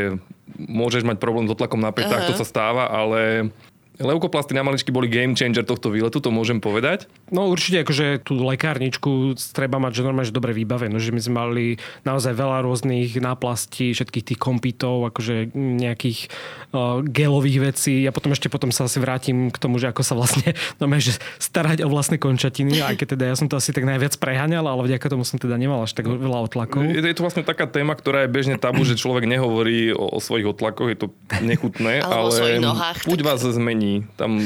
môžeš 0.57 1.05
mať 1.05 1.21
problém 1.21 1.45
s 1.45 1.53
otlakom 1.53 1.77
na 1.77 1.93
petách, 1.93 2.25
uh-huh. 2.25 2.33
to 2.33 2.41
sa 2.41 2.45
stáva, 2.45 2.89
ale 2.89 3.53
Leukoplasty 4.01 4.57
na 4.57 4.65
maličky 4.65 4.89
boli 4.89 5.07
game 5.07 5.37
changer 5.37 5.63
tohto 5.63 5.93
výletu, 5.93 6.17
to 6.17 6.33
môžem 6.33 6.57
povedať. 6.57 7.05
No 7.29 7.47
určite 7.47 7.85
akože 7.85 8.25
tú 8.25 8.41
lekárničku 8.41 9.37
treba 9.53 9.77
mať, 9.77 10.01
že 10.01 10.05
normálne 10.05 10.27
že 10.27 10.35
dobre 10.35 10.51
vybavenú, 10.57 10.97
že 10.97 11.13
my 11.13 11.21
sme 11.21 11.33
mali 11.37 11.65
naozaj 12.03 12.33
veľa 12.33 12.65
rôznych 12.65 13.21
náplastí, 13.21 13.93
všetkých 13.93 14.33
tých 14.33 14.39
kompitov, 14.41 15.05
akože 15.13 15.53
nejakých 15.55 16.27
uh, 16.73 17.05
gelových 17.05 17.73
vecí. 17.73 18.01
Ja 18.01 18.09
potom 18.09 18.33
ešte 18.33 18.49
potom 18.49 18.73
sa 18.73 18.89
asi 18.89 18.97
vrátim 18.97 19.53
k 19.53 19.57
tomu, 19.61 19.77
že 19.77 19.93
ako 19.93 20.01
sa 20.01 20.17
vlastne 20.17 20.57
normálne, 20.81 21.05
že 21.05 21.21
starať 21.37 21.85
o 21.85 21.89
vlastné 21.91 22.17
končatiny, 22.17 22.81
aj 22.81 22.97
keď 22.97 23.07
teda 23.17 23.25
ja 23.29 23.35
som 23.37 23.45
to 23.45 23.59
asi 23.59 23.69
tak 23.71 23.85
najviac 23.85 24.17
preháňal, 24.17 24.65
ale 24.65 24.89
vďaka 24.89 25.07
tomu 25.07 25.23
som 25.27 25.37
teda 25.37 25.55
nemal 25.61 25.85
až 25.85 25.93
tak 25.93 26.09
veľa 26.09 26.49
otlakov. 26.49 26.81
Je, 26.81 26.99
je 26.99 27.15
to 27.15 27.23
vlastne 27.23 27.45
taká 27.45 27.69
téma, 27.69 27.93
ktorá 27.93 28.25
je 28.25 28.29
bežne 28.33 28.57
tabu, 28.57 28.81
že 28.87 28.97
človek 28.97 29.29
nehovorí 29.29 29.93
o, 29.93 30.17
o 30.17 30.19
svojich 30.23 30.49
otlakoch, 30.49 30.89
je 30.89 30.97
to 30.97 31.07
nechutné, 31.43 32.01
ale 32.01 32.61
nohách, 32.61 33.03
buď 33.05 33.19
tak... 33.19 33.27
vás 33.27 33.41
zmení 33.43 33.90
tam 34.15 34.39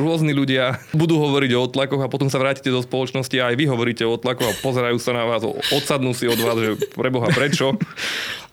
rôzni 0.00 0.32
ľudia 0.32 0.80
budú 0.96 1.20
hovoriť 1.20 1.50
o 1.52 1.64
otlakoch 1.68 2.02
a 2.02 2.12
potom 2.12 2.32
sa 2.32 2.40
vrátite 2.40 2.72
do 2.72 2.80
spoločnosti 2.80 3.36
a 3.36 3.52
aj 3.52 3.56
vy 3.60 3.64
hovoríte 3.68 4.02
o 4.08 4.16
otlakoch 4.16 4.48
a 4.48 4.58
pozerajú 4.64 4.96
sa 4.96 5.12
na 5.12 5.28
vás, 5.28 5.44
odsadnú 5.74 6.16
si 6.16 6.24
od 6.24 6.40
vás, 6.40 6.56
že 6.56 6.70
preboha 6.96 7.28
prečo. 7.34 7.76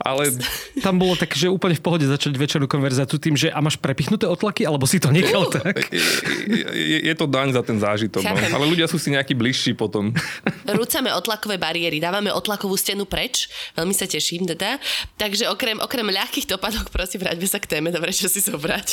Ale... 0.04 0.36
Tam 0.86 1.00
bolo 1.00 1.16
tak, 1.16 1.32
že 1.32 1.48
úplne 1.48 1.80
v 1.80 1.84
pohode 1.84 2.04
začať 2.04 2.36
večernú 2.36 2.68
konverzáciu 2.68 3.16
tým, 3.18 3.39
že 3.39 3.48
a 3.48 3.63
máš 3.63 3.80
prepichnuté 3.80 4.28
otlaky, 4.28 4.68
alebo 4.68 4.84
si 4.84 5.00
to 5.00 5.08
nechal 5.10 5.48
tak? 5.56 5.88
Je, 5.92 6.63
je, 6.68 6.98
je 7.08 7.13
to 7.16 7.26
daň 7.26 7.56
za 7.56 7.63
ten 7.63 7.80
zážitok. 7.80 8.20
No. 8.20 8.36
Ale 8.36 8.66
ľudia 8.68 8.92
sú 8.92 9.00
si 9.00 9.16
nejakí 9.16 9.32
bližší 9.32 9.72
potom. 9.72 10.12
Rúcame 10.78 11.16
otlakové 11.16 11.56
bariéry, 11.56 12.04
dávame 12.04 12.30
otlakovú 12.36 12.76
stenu 12.76 13.08
preč, 13.08 13.48
veľmi 13.80 13.96
sa 13.96 14.04
teším 14.04 14.44
teda. 14.44 14.76
Takže 15.16 15.48
okrem, 15.48 15.80
okrem 15.80 16.06
ľahkých 16.12 16.52
dopadok, 16.52 16.92
prosím, 16.92 17.24
vráťme 17.24 17.48
sa 17.48 17.63
k 17.63 17.80
téme, 17.80 17.88
dobre, 17.89 18.12
čo 18.12 18.28
si 18.28 18.44
zobrať. 18.44 18.88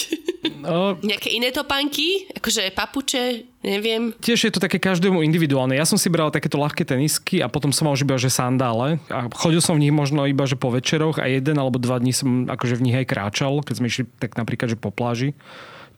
No. 0.62 0.94
Nejaké 1.02 1.34
iné 1.34 1.50
topánky, 1.50 2.30
akože 2.38 2.70
papuče, 2.70 3.50
neviem. 3.60 4.12
Tiež 4.20 4.48
je 4.48 4.52
to 4.52 4.60
také 4.60 4.80
každému 4.80 5.24
individuálne. 5.24 5.76
Ja 5.76 5.88
som 5.88 5.96
si 5.96 6.08
bral 6.12 6.32
takéto 6.32 6.56
ľahké 6.60 6.84
tenisky 6.84 7.40
a 7.40 7.48
potom 7.48 7.72
som 7.72 7.88
mal 7.88 7.96
už 7.96 8.04
iba, 8.04 8.20
že 8.20 8.32
sandále. 8.32 9.00
A 9.12 9.28
chodil 9.32 9.60
som 9.60 9.76
v 9.76 9.88
nich 9.88 9.94
možno 9.94 10.24
iba, 10.24 10.44
že 10.44 10.56
po 10.56 10.72
večeroch 10.72 11.20
a 11.20 11.28
jeden 11.28 11.56
alebo 11.60 11.76
dva 11.76 12.00
dní 12.00 12.12
som 12.12 12.48
akože 12.48 12.80
v 12.80 12.84
nich 12.88 12.96
aj 12.96 13.06
kráčal, 13.08 13.60
keď 13.64 13.74
sme 13.76 13.86
išli 13.88 14.04
tak 14.18 14.36
napríklad, 14.36 14.72
že 14.72 14.80
po 14.80 14.92
pláži 14.92 15.36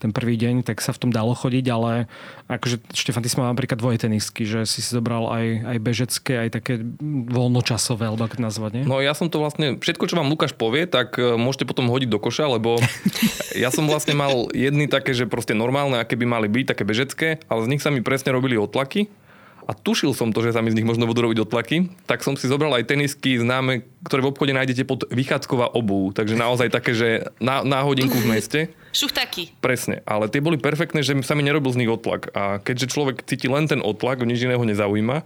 ten 0.03 0.11
prvý 0.11 0.35
deň, 0.35 0.67
tak 0.67 0.83
sa 0.83 0.91
v 0.91 1.07
tom 1.07 1.11
dalo 1.15 1.31
chodiť, 1.39 1.67
ale 1.71 2.11
akože 2.51 2.83
Štefan, 2.91 3.23
ty 3.23 3.31
si 3.31 3.39
mal 3.39 3.55
napríklad 3.55 3.79
dvoje 3.79 4.03
tenisky, 4.03 4.43
že 4.43 4.67
si 4.67 4.83
si 4.83 4.91
zobral 4.91 5.31
aj, 5.31 5.47
aj 5.63 5.79
bežecké, 5.79 6.35
aj 6.43 6.49
také 6.59 6.83
voľnočasové, 7.31 8.11
alebo 8.11 8.27
ako 8.27 8.43
nazvať, 8.43 8.83
nie? 8.83 8.85
No 8.85 8.99
ja 8.99 9.15
som 9.15 9.31
to 9.31 9.39
vlastne, 9.39 9.79
všetko, 9.79 10.11
čo 10.11 10.19
vám 10.19 10.27
Lukáš 10.27 10.59
povie, 10.59 10.91
tak 10.91 11.15
e, 11.23 11.39
môžete 11.39 11.71
potom 11.71 11.87
hodiť 11.87 12.11
do 12.11 12.19
koša, 12.19 12.51
lebo 12.51 12.83
ja 13.63 13.71
som 13.71 13.87
vlastne 13.87 14.19
mal 14.19 14.51
jedny 14.51 14.91
také, 14.91 15.15
že 15.15 15.31
proste 15.31 15.55
normálne, 15.55 16.03
aké 16.03 16.19
by 16.19 16.27
mali 16.27 16.51
byť, 16.51 16.75
také 16.75 16.83
bežecké, 16.83 17.29
ale 17.47 17.63
z 17.63 17.71
nich 17.71 17.83
sa 17.85 17.95
mi 17.95 18.03
presne 18.03 18.35
robili 18.35 18.59
otlaky 18.59 19.22
a 19.67 19.73
tušil 19.73 20.13
som 20.13 20.35
to, 20.35 20.43
že 20.43 20.55
sa 20.55 20.61
mi 20.61 20.71
z 20.73 20.79
nich 20.79 20.89
možno 20.89 21.07
budú 21.07 21.27
robiť 21.29 21.39
otlaky, 21.47 21.77
tak 22.05 22.27
som 22.27 22.35
si 22.35 22.51
zobral 22.51 22.75
aj 22.75 22.89
tenisky 22.89 23.39
známe, 23.39 23.87
ktoré 24.05 24.21
v 24.23 24.31
obchode 24.35 24.53
nájdete 24.55 24.83
pod 24.85 25.07
vychádzková 25.09 25.73
obu. 25.73 26.11
Takže 26.11 26.35
naozaj 26.35 26.69
také, 26.75 26.93
že 26.93 27.09
na, 27.39 27.63
na 27.63 27.83
hodinku 27.87 28.19
v 28.19 28.27
meste. 28.27 28.61
Šuchtaky. 28.93 29.57
Presne, 29.65 30.05
ale 30.05 30.29
tie 30.29 30.45
boli 30.45 30.61
perfektné, 30.61 31.01
že 31.01 31.17
sa 31.25 31.33
mi 31.33 31.47
nerobil 31.47 31.73
z 31.73 31.81
nich 31.81 31.91
otlak. 31.91 32.29
A 32.37 32.61
keďže 32.61 32.93
človek 32.93 33.25
cíti 33.25 33.49
len 33.49 33.65
ten 33.65 33.81
otlak, 33.81 34.21
nič 34.27 34.45
iného 34.45 34.63
nezaujíma, 34.63 35.25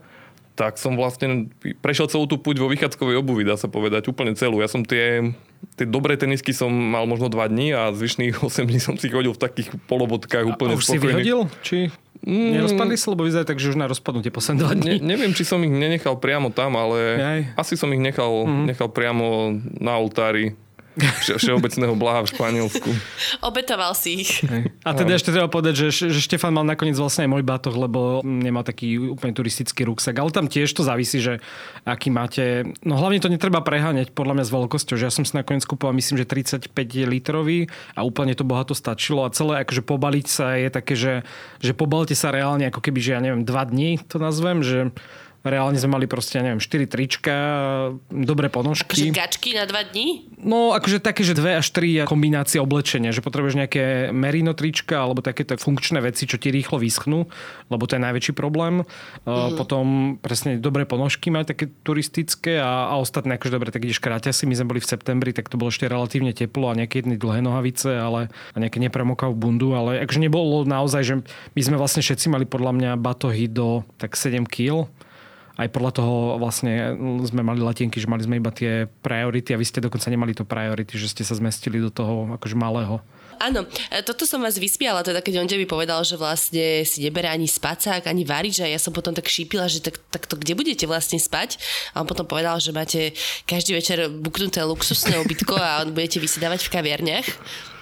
tak 0.57 0.81
som 0.81 0.97
vlastne 0.97 1.53
prešiel 1.85 2.09
celú 2.09 2.25
tú 2.25 2.41
púť 2.41 2.65
vo 2.65 2.73
vychádzkovej 2.73 3.21
obuvi, 3.21 3.45
dá 3.45 3.61
sa 3.61 3.69
povedať, 3.69 4.09
úplne 4.09 4.33
celú. 4.33 4.65
Ja 4.65 4.73
som 4.73 4.83
tie, 4.89 5.37
tie 5.77 5.85
dobré 5.85 6.17
tenisky 6.17 6.57
som 6.57 6.73
mal 6.73 7.05
možno 7.05 7.29
2 7.29 7.37
dní 7.53 7.77
a 7.77 7.93
zvyšných 7.93 8.41
8 8.49 8.65
dní 8.65 8.81
som 8.81 8.97
si 8.97 9.13
chodil 9.13 9.37
v 9.37 9.41
takých 9.41 9.77
polobodkách 9.85 10.49
úplne 10.49 10.75
a, 10.75 10.81
už 10.81 10.89
spokojný. 10.89 10.97
si 10.97 11.07
vyhodil? 11.07 11.39
Či 11.61 11.77
mm, 12.25 12.51
nerozpadli 12.57 12.97
sa, 12.97 13.13
lebo 13.13 13.29
vyzerá 13.29 13.45
tak, 13.45 13.61
že 13.61 13.69
už 13.69 13.77
na 13.77 13.87
rozpadnutie 13.87 14.33
posledné 14.33 14.65
2 14.65 14.81
dní? 14.81 14.95
Ne, 15.05 15.15
neviem, 15.15 15.37
či 15.37 15.45
som 15.45 15.61
ich 15.61 15.71
nenechal 15.71 16.17
priamo 16.17 16.49
tam, 16.49 16.73
ale 16.81 16.99
Aj. 17.21 17.41
asi 17.61 17.77
som 17.77 17.93
ich 17.93 18.01
nechal, 18.01 18.49
mm. 18.49 18.73
nechal 18.73 18.89
priamo 18.89 19.53
na 19.77 20.01
oltári 20.01 20.57
vše, 20.97 21.37
všeobecného 21.37 21.95
blaha 21.95 22.25
v 22.25 22.33
Španielsku. 22.33 22.91
Obetoval 23.49 23.93
si 23.93 24.25
ich. 24.25 24.41
A 24.83 24.97
teda 24.97 25.17
ešte 25.17 25.31
treba 25.31 25.47
povedať, 25.47 25.89
že, 25.89 26.09
že 26.09 26.21
Štefan 26.21 26.57
mal 26.57 26.65
nakoniec 26.65 26.97
vlastne 26.97 27.29
aj 27.29 27.31
môj 27.37 27.45
batoh, 27.45 27.77
lebo 27.77 28.25
nemá 28.25 28.65
taký 28.65 29.13
úplne 29.13 29.37
turistický 29.37 29.85
ruksak. 29.85 30.17
Ale 30.17 30.33
tam 30.33 30.49
tiež 30.49 30.73
to 30.73 30.83
závisí, 30.83 31.21
že 31.21 31.45
aký 31.85 32.09
máte... 32.09 32.65
No 32.83 32.97
hlavne 32.97 33.21
to 33.21 33.29
netreba 33.29 33.61
preháňať 33.61 34.17
podľa 34.17 34.41
mňa 34.41 34.45
s 34.49 34.55
veľkosťou, 34.55 34.97
že 34.97 35.07
ja 35.09 35.13
som 35.13 35.29
si 35.29 35.37
nakoniec 35.37 35.69
kúpoval 35.69 35.93
myslím, 35.97 36.17
že 36.21 36.27
35 36.27 36.73
litrový 37.05 37.69
a 37.93 38.01
úplne 38.03 38.33
to 38.33 38.47
bohato 38.47 38.73
stačilo 38.73 39.29
a 39.29 39.33
celé 39.35 39.63
akože 39.63 39.83
pobaliť 39.85 40.27
sa 40.27 40.57
je 40.57 40.69
také, 40.73 40.95
že, 40.97 41.15
že 41.61 41.73
pobalte 41.77 42.17
sa 42.17 42.33
reálne 42.33 42.69
ako 42.73 42.81
keby, 42.81 42.99
že 43.03 43.11
ja 43.17 43.21
neviem, 43.21 43.45
dva 43.45 43.69
dní 43.69 44.01
to 44.09 44.17
nazvem, 44.17 44.65
že 44.65 44.91
Reálne 45.47 45.79
sme 45.79 45.95
mali 45.95 46.11
proste, 46.11 46.43
neviem, 46.43 46.59
4 46.59 46.91
trička, 46.91 47.35
dobré 48.11 48.51
ponožky. 48.51 49.15
Akože 49.15 49.15
gačky 49.15 49.51
na 49.55 49.63
2 49.63 49.95
dní? 49.95 50.07
No, 50.43 50.75
akože 50.75 50.99
také, 50.99 51.23
že 51.23 51.39
2 51.39 51.63
až 51.63 51.71
3 51.71 52.03
kombinácie 52.11 52.59
oblečenia, 52.59 53.15
že 53.15 53.23
potrebuješ 53.23 53.55
nejaké 53.55 54.11
merino 54.11 54.59
trička 54.59 55.07
alebo 55.07 55.23
takéto 55.23 55.55
funkčné 55.55 56.03
veci, 56.03 56.27
čo 56.27 56.35
ti 56.35 56.51
rýchlo 56.51 56.83
vyschnú, 56.83 57.31
lebo 57.71 57.83
to 57.87 57.95
je 57.95 58.03
najväčší 58.03 58.33
problém. 58.35 58.83
Mm. 59.23 59.55
Potom 59.55 59.85
presne 60.19 60.59
dobré 60.59 60.83
ponožky 60.83 61.31
mať 61.31 61.55
také 61.55 61.65
turistické 61.87 62.59
a, 62.59 62.91
a 62.91 62.99
ostatné, 62.99 63.39
akože 63.39 63.55
dobre, 63.55 63.71
tak 63.71 63.87
ideš 63.87 64.03
si, 64.35 64.45
my 64.45 64.55
sme 64.59 64.75
boli 64.75 64.81
v 64.83 64.91
septembri, 64.91 65.31
tak 65.31 65.47
to 65.47 65.55
bolo 65.55 65.71
ešte 65.71 65.87
relatívne 65.87 66.35
teplo 66.35 66.75
a 66.75 66.75
nejaké 66.75 67.07
jedny 67.07 67.15
dlhé 67.15 67.47
nohavice, 67.47 67.95
ale 67.95 68.27
a 68.53 68.57
nejaké 68.59 68.83
nepremokavú 68.83 69.39
bundu, 69.39 69.79
ale 69.79 70.03
akože 70.03 70.19
nebolo 70.19 70.67
naozaj, 70.67 71.03
že 71.07 71.15
my 71.55 71.61
sme 71.63 71.77
vlastne 71.79 72.03
všetci 72.03 72.27
mali 72.33 72.45
podľa 72.49 72.73
mňa 72.75 72.91
batohy 72.99 73.47
do 73.47 73.87
tak 74.01 74.19
7 74.19 74.43
kg 74.49 74.91
aj 75.57 75.69
podľa 75.73 75.93
toho 75.97 76.15
vlastne 76.37 76.93
sme 77.25 77.41
mali 77.41 77.65
latinky, 77.65 77.97
že 77.97 78.09
mali 78.09 78.21
sme 78.25 78.37
iba 78.37 78.53
tie 78.53 78.85
priority 79.01 79.57
a 79.57 79.61
vy 79.61 79.65
ste 79.65 79.81
dokonca 79.81 80.13
nemali 80.13 80.37
to 80.37 80.45
priority, 80.45 81.01
že 81.01 81.17
ste 81.17 81.25
sa 81.25 81.33
zmestili 81.33 81.81
do 81.81 81.89
toho 81.89 82.37
akože 82.37 82.57
malého. 82.57 83.01
Áno, 83.39 83.69
e, 83.93 84.01
toto 84.03 84.25
som 84.25 84.41
vás 84.43 84.57
vyspiala, 84.57 85.05
teda 85.05 85.21
keď 85.21 85.45
on 85.45 85.49
mi 85.49 85.69
povedal, 85.69 86.03
že 86.03 86.19
vlastne 86.19 86.83
si 86.83 87.05
neberá 87.05 87.33
ani 87.33 87.49
spacák, 87.49 88.07
ani 88.09 88.25
varič 88.25 88.61
a 88.61 88.69
ja 88.69 88.81
som 88.81 88.93
potom 88.93 89.13
tak 89.13 89.29
šípila, 89.29 89.69
že 89.69 89.81
tak, 89.81 90.01
tak 90.11 90.29
to 90.29 90.37
kde 90.37 90.57
budete 90.57 90.85
vlastne 90.89 91.21
spať? 91.21 91.61
A 91.93 92.03
on 92.03 92.09
potom 92.09 92.25
povedal, 92.25 92.59
že 92.59 92.75
máte 92.75 93.13
každý 93.45 93.77
večer 93.77 94.09
buknuté 94.09 94.65
luxusné 94.65 95.21
ubytko 95.21 95.55
a 95.57 95.85
budete 95.97 96.21
vysedávať 96.21 96.67
v 96.67 96.73
kaviarniach. 96.73 97.29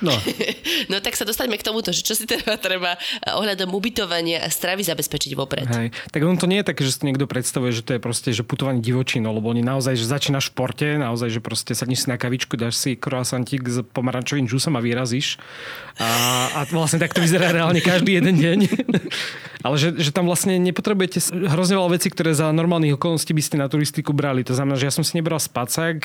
No. 0.02 0.12
no 0.90 0.96
tak 1.00 1.14
sa 1.14 1.24
dostaňme 1.24 1.56
k 1.56 1.64
tomuto, 1.64 1.94
že 1.94 2.02
čo 2.02 2.12
si 2.12 2.28
teda 2.28 2.58
treba 2.60 3.00
ohľadom 3.24 3.72
ubytovania 3.72 4.42
a 4.44 4.52
stravy 4.52 4.82
zabezpečiť 4.82 5.32
vopred. 5.32 5.64
Hej. 5.64 5.88
Tak 6.10 6.20
on 6.26 6.36
to 6.36 6.50
nie 6.50 6.60
je 6.60 6.68
také, 6.68 6.82
že 6.82 6.98
si 6.98 7.08
niekto 7.08 7.24
predstavuje, 7.24 7.72
že 7.72 7.86
to 7.86 7.96
je 7.96 8.00
proste 8.02 8.30
že 8.34 8.42
putovanie 8.42 8.84
divočinou, 8.84 9.32
lebo 9.32 9.48
oni 9.48 9.62
naozaj, 9.62 9.94
že 9.96 10.06
začína 10.10 10.42
v 10.42 10.48
športe, 10.50 10.88
naozaj, 11.00 11.38
že 11.38 11.40
proste 11.40 11.72
sadneš 11.72 12.04
si 12.04 12.08
na 12.10 12.18
kavičku, 12.18 12.58
dáš 12.58 12.76
si 12.82 12.98
croissantík 12.98 13.62
s 13.64 13.80
pomarančovým 13.94 14.44
džusom 14.44 14.74
a 14.76 14.80
vyrazíš. 14.82 15.40
A, 15.94 16.08
a 16.58 16.60
vlastne 16.74 16.98
tak 16.98 17.14
to 17.14 17.22
vyzerá 17.22 17.54
reálne 17.54 17.78
každý 17.78 18.18
jeden 18.18 18.34
deň. 18.34 18.58
Ale 19.64 19.80
že, 19.80 19.96
že 19.96 20.12
tam 20.12 20.28
vlastne 20.28 20.60
nepotrebujete 20.60 21.24
hrozne 21.48 21.80
veľa 21.80 21.96
vecí, 21.96 22.12
ktoré 22.12 22.36
za 22.36 22.52
normálnych 22.52 23.00
okolností 23.00 23.32
by 23.32 23.40
ste 23.40 23.56
na 23.56 23.64
turistiku 23.72 24.12
brali. 24.12 24.44
To 24.44 24.52
znamená, 24.52 24.76
že 24.76 24.84
ja 24.84 24.92
som 24.92 25.00
si 25.00 25.16
nebral 25.16 25.40
spacák, 25.40 26.04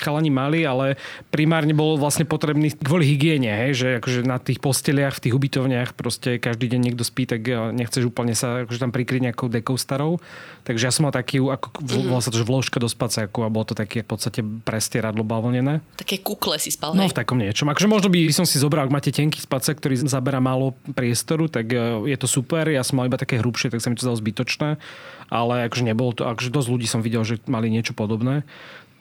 chalani 0.00 0.32
mali, 0.32 0.64
ale 0.64 0.96
primárne 1.28 1.76
bol 1.76 2.00
vlastne 2.00 2.24
potrebný 2.24 2.72
kvôli 2.80 3.04
hygiene, 3.04 3.52
hej, 3.68 3.72
že 3.76 3.88
akože 4.00 4.24
na 4.24 4.40
tých 4.40 4.56
posteliach, 4.64 5.20
v 5.20 5.28
tých 5.28 5.34
ubytovniach 5.36 5.92
proste 5.92 6.40
každý 6.40 6.72
deň 6.72 6.80
niekto 6.80 7.04
spí, 7.04 7.28
tak 7.28 7.44
nechceš 7.76 8.08
úplne 8.08 8.32
sa 8.32 8.64
akože 8.64 8.80
tam 8.80 8.88
prikryť 8.88 9.20
nejakou 9.28 9.52
dekou 9.52 9.76
starou. 9.76 10.16
Takže 10.64 10.88
ja 10.88 10.92
som 10.96 11.04
mal 11.04 11.12
taký, 11.12 11.44
ako, 11.44 11.84
mm-hmm. 11.84 12.08
volá 12.08 12.24
sa 12.24 12.32
to, 12.32 12.40
že 12.40 12.48
vložka 12.48 12.80
do 12.80 12.88
spacáku 12.88 13.44
a 13.44 13.52
bolo 13.52 13.68
to 13.68 13.76
také 13.76 14.00
v 14.00 14.08
podstate 14.08 14.40
prestieradlo 14.40 15.20
bavlnené. 15.20 15.84
Také 16.00 16.24
kukle 16.24 16.56
si 16.56 16.72
spal, 16.72 16.96
No 16.96 17.04
v 17.04 17.12
takom 17.12 17.36
niečom. 17.36 17.68
Akože 17.68 17.84
možno 17.84 18.08
by 18.08 18.32
som 18.32 18.48
si 18.48 18.56
zobral, 18.56 18.88
ak 18.88 18.94
máte 18.96 19.12
tenký 19.12 19.44
spacák, 19.44 19.76
ktorý 19.76 20.00
zaberá 20.08 20.40
málo 20.40 20.72
priestoru, 20.96 21.52
tak 21.52 21.68
je 22.08 22.16
to 22.16 22.24
super. 22.24 22.64
Ja 22.72 22.80
som 22.80 22.93
som 22.94 23.02
mal 23.02 23.10
iba 23.10 23.18
také 23.18 23.42
hrubšie, 23.42 23.74
tak 23.74 23.82
sa 23.82 23.90
mi 23.90 23.98
to 23.98 24.06
zdalo 24.06 24.22
zbytočné. 24.22 24.78
Ale 25.34 25.66
akože 25.66 25.82
nebolo 25.82 26.14
to, 26.14 26.30
akože 26.30 26.54
dosť 26.54 26.68
ľudí 26.70 26.86
som 26.86 27.02
videl, 27.02 27.26
že 27.26 27.42
mali 27.50 27.66
niečo 27.66 27.90
podobné. 27.90 28.46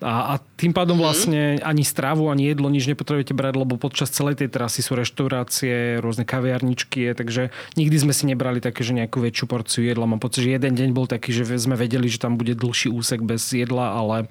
A, 0.04 0.36
a 0.36 0.44
tým 0.60 0.76
pádom 0.76 1.00
mhm. 1.00 1.04
vlastne 1.04 1.42
ani 1.64 1.88
stravu, 1.88 2.28
ani 2.28 2.52
jedlo, 2.52 2.68
nič 2.68 2.90
nepotrebujete 2.92 3.32
brať, 3.32 3.54
lebo 3.56 3.80
počas 3.80 4.12
celej 4.12 4.44
tej 4.44 4.52
trasy 4.52 4.84
sú 4.84 5.00
reštaurácie, 5.00 6.04
rôzne 6.04 6.28
kaviarničky, 6.28 7.16
takže 7.16 7.56
nikdy 7.80 7.96
sme 7.96 8.12
si 8.12 8.28
nebrali 8.28 8.60
také, 8.60 8.84
že 8.84 8.92
nejakú 8.92 9.24
väčšiu 9.24 9.46
porciu 9.48 9.82
jedla. 9.88 10.10
Mám 10.10 10.20
pocit, 10.20 10.44
že 10.44 10.60
jeden 10.60 10.76
deň 10.76 10.90
bol 10.92 11.08
taký, 11.08 11.32
že 11.32 11.48
sme 11.56 11.80
vedeli, 11.80 12.12
že 12.12 12.20
tam 12.20 12.36
bude 12.36 12.52
dlhší 12.58 12.92
úsek 12.92 13.24
bez 13.24 13.48
jedla, 13.56 13.96
ale, 13.96 14.28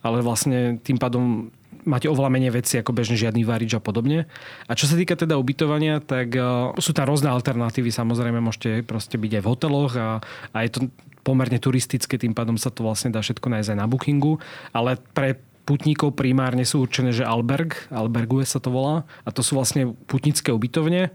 ale 0.00 0.24
vlastne 0.24 0.80
tým 0.80 0.96
pádom 0.96 1.52
máte 1.84 2.08
oveľa 2.08 2.30
menej 2.32 2.52
veci 2.56 2.80
ako 2.80 2.92
bežne 2.92 3.16
žiadny 3.16 3.44
varič 3.44 3.76
a 3.76 3.82
podobne. 3.82 4.28
A 4.66 4.72
čo 4.76 4.88
sa 4.88 4.96
týka 4.96 5.16
teda 5.16 5.36
ubytovania, 5.36 6.00
tak 6.00 6.34
uh, 6.36 6.72
sú 6.76 6.92
tam 6.92 7.08
rôzne 7.08 7.32
alternatívy. 7.32 7.92
Samozrejme, 7.92 8.40
môžete 8.40 8.84
proste 8.84 9.16
byť 9.16 9.40
aj 9.40 9.42
v 9.42 9.50
hoteloch 9.50 9.92
a, 9.96 10.08
a 10.52 10.58
je 10.64 10.70
to 10.70 10.80
pomerne 11.20 11.60
turistické, 11.60 12.16
tým 12.16 12.32
pádom 12.32 12.56
sa 12.56 12.72
to 12.72 12.80
vlastne 12.80 13.12
dá 13.12 13.20
všetko 13.20 13.46
nájsť 13.52 13.70
aj 13.76 13.78
na 13.78 13.86
bookingu. 13.86 14.40
Ale 14.72 14.96
pre 15.12 15.36
putníkov 15.68 16.18
primárne 16.18 16.66
sú 16.66 16.82
určené, 16.82 17.14
že 17.14 17.22
alberg, 17.22 17.76
alberguje 17.94 18.48
sa 18.48 18.58
to 18.58 18.72
volá. 18.74 19.06
A 19.22 19.30
to 19.30 19.44
sú 19.44 19.54
vlastne 19.54 19.94
putnické 20.08 20.50
ubytovne. 20.50 21.14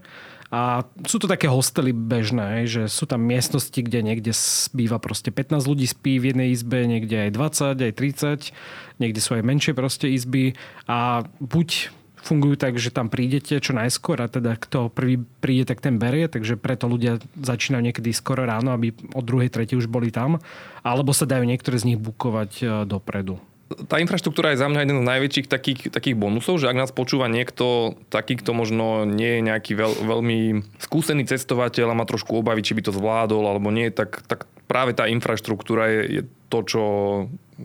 A 0.50 0.86
sú 1.10 1.18
to 1.18 1.26
také 1.26 1.50
hostely 1.50 1.90
bežné, 1.90 2.70
že 2.70 2.86
sú 2.86 3.02
tam 3.10 3.26
miestnosti, 3.26 3.74
kde 3.74 4.06
niekde 4.06 4.30
býva 4.70 5.02
proste 5.02 5.34
15 5.34 5.58
ľudí 5.66 5.86
spí 5.90 6.22
v 6.22 6.30
jednej 6.30 6.54
izbe, 6.54 6.86
niekde 6.86 7.26
aj 7.26 7.30
20, 7.34 7.82
aj 7.82 7.92
30, 7.92 9.02
niekde 9.02 9.20
sú 9.20 9.34
aj 9.34 9.42
menšie 9.42 9.72
proste 9.74 10.06
izby. 10.06 10.54
A 10.86 11.26
buď 11.42 11.90
fungujú 12.26 12.58
tak, 12.58 12.74
že 12.78 12.90
tam 12.90 13.06
prídete 13.06 13.58
čo 13.62 13.70
najskôr 13.70 14.18
a 14.18 14.26
teda 14.26 14.58
kto 14.58 14.90
prvý 14.90 15.22
príde, 15.22 15.70
tak 15.70 15.78
ten 15.78 15.98
berie, 15.98 16.26
takže 16.26 16.58
preto 16.58 16.90
ľudia 16.90 17.22
začínajú 17.38 17.82
niekedy 17.86 18.10
skoro 18.10 18.42
ráno, 18.42 18.74
aby 18.74 18.90
od 19.14 19.22
druhej, 19.22 19.50
tretej 19.50 19.78
už 19.78 19.86
boli 19.86 20.10
tam, 20.10 20.42
alebo 20.82 21.14
sa 21.14 21.26
dajú 21.26 21.46
niektoré 21.46 21.78
z 21.78 21.94
nich 21.94 21.98
bukovať 22.02 22.50
e, 22.58 22.64
dopredu 22.82 23.38
tá 23.66 23.98
infraštruktúra 23.98 24.54
je 24.54 24.62
za 24.62 24.70
mňa 24.70 24.80
jeden 24.86 24.98
z 25.02 25.08
najväčších 25.10 25.46
takých, 25.50 25.80
takých 25.90 26.14
bonusov, 26.14 26.62
že 26.62 26.70
ak 26.70 26.78
nás 26.78 26.94
počúva 26.94 27.26
niekto 27.26 27.98
taký, 28.14 28.38
kto 28.38 28.54
možno 28.54 29.02
nie 29.02 29.38
je 29.38 29.42
nejaký 29.42 29.72
veľ, 29.74 29.92
veľmi 30.06 30.38
skúsený 30.78 31.26
cestovateľ 31.26 31.90
a 31.90 31.98
má 31.98 32.06
trošku 32.06 32.38
obavy, 32.38 32.62
či 32.62 32.78
by 32.78 32.86
to 32.86 32.94
zvládol 32.94 33.42
alebo 33.42 33.74
nie, 33.74 33.90
tak, 33.90 34.22
tak 34.30 34.46
práve 34.70 34.94
tá 34.94 35.10
infraštruktúra 35.10 35.90
je, 35.90 36.02
je 36.06 36.22
to, 36.46 36.58
čo 36.62 36.82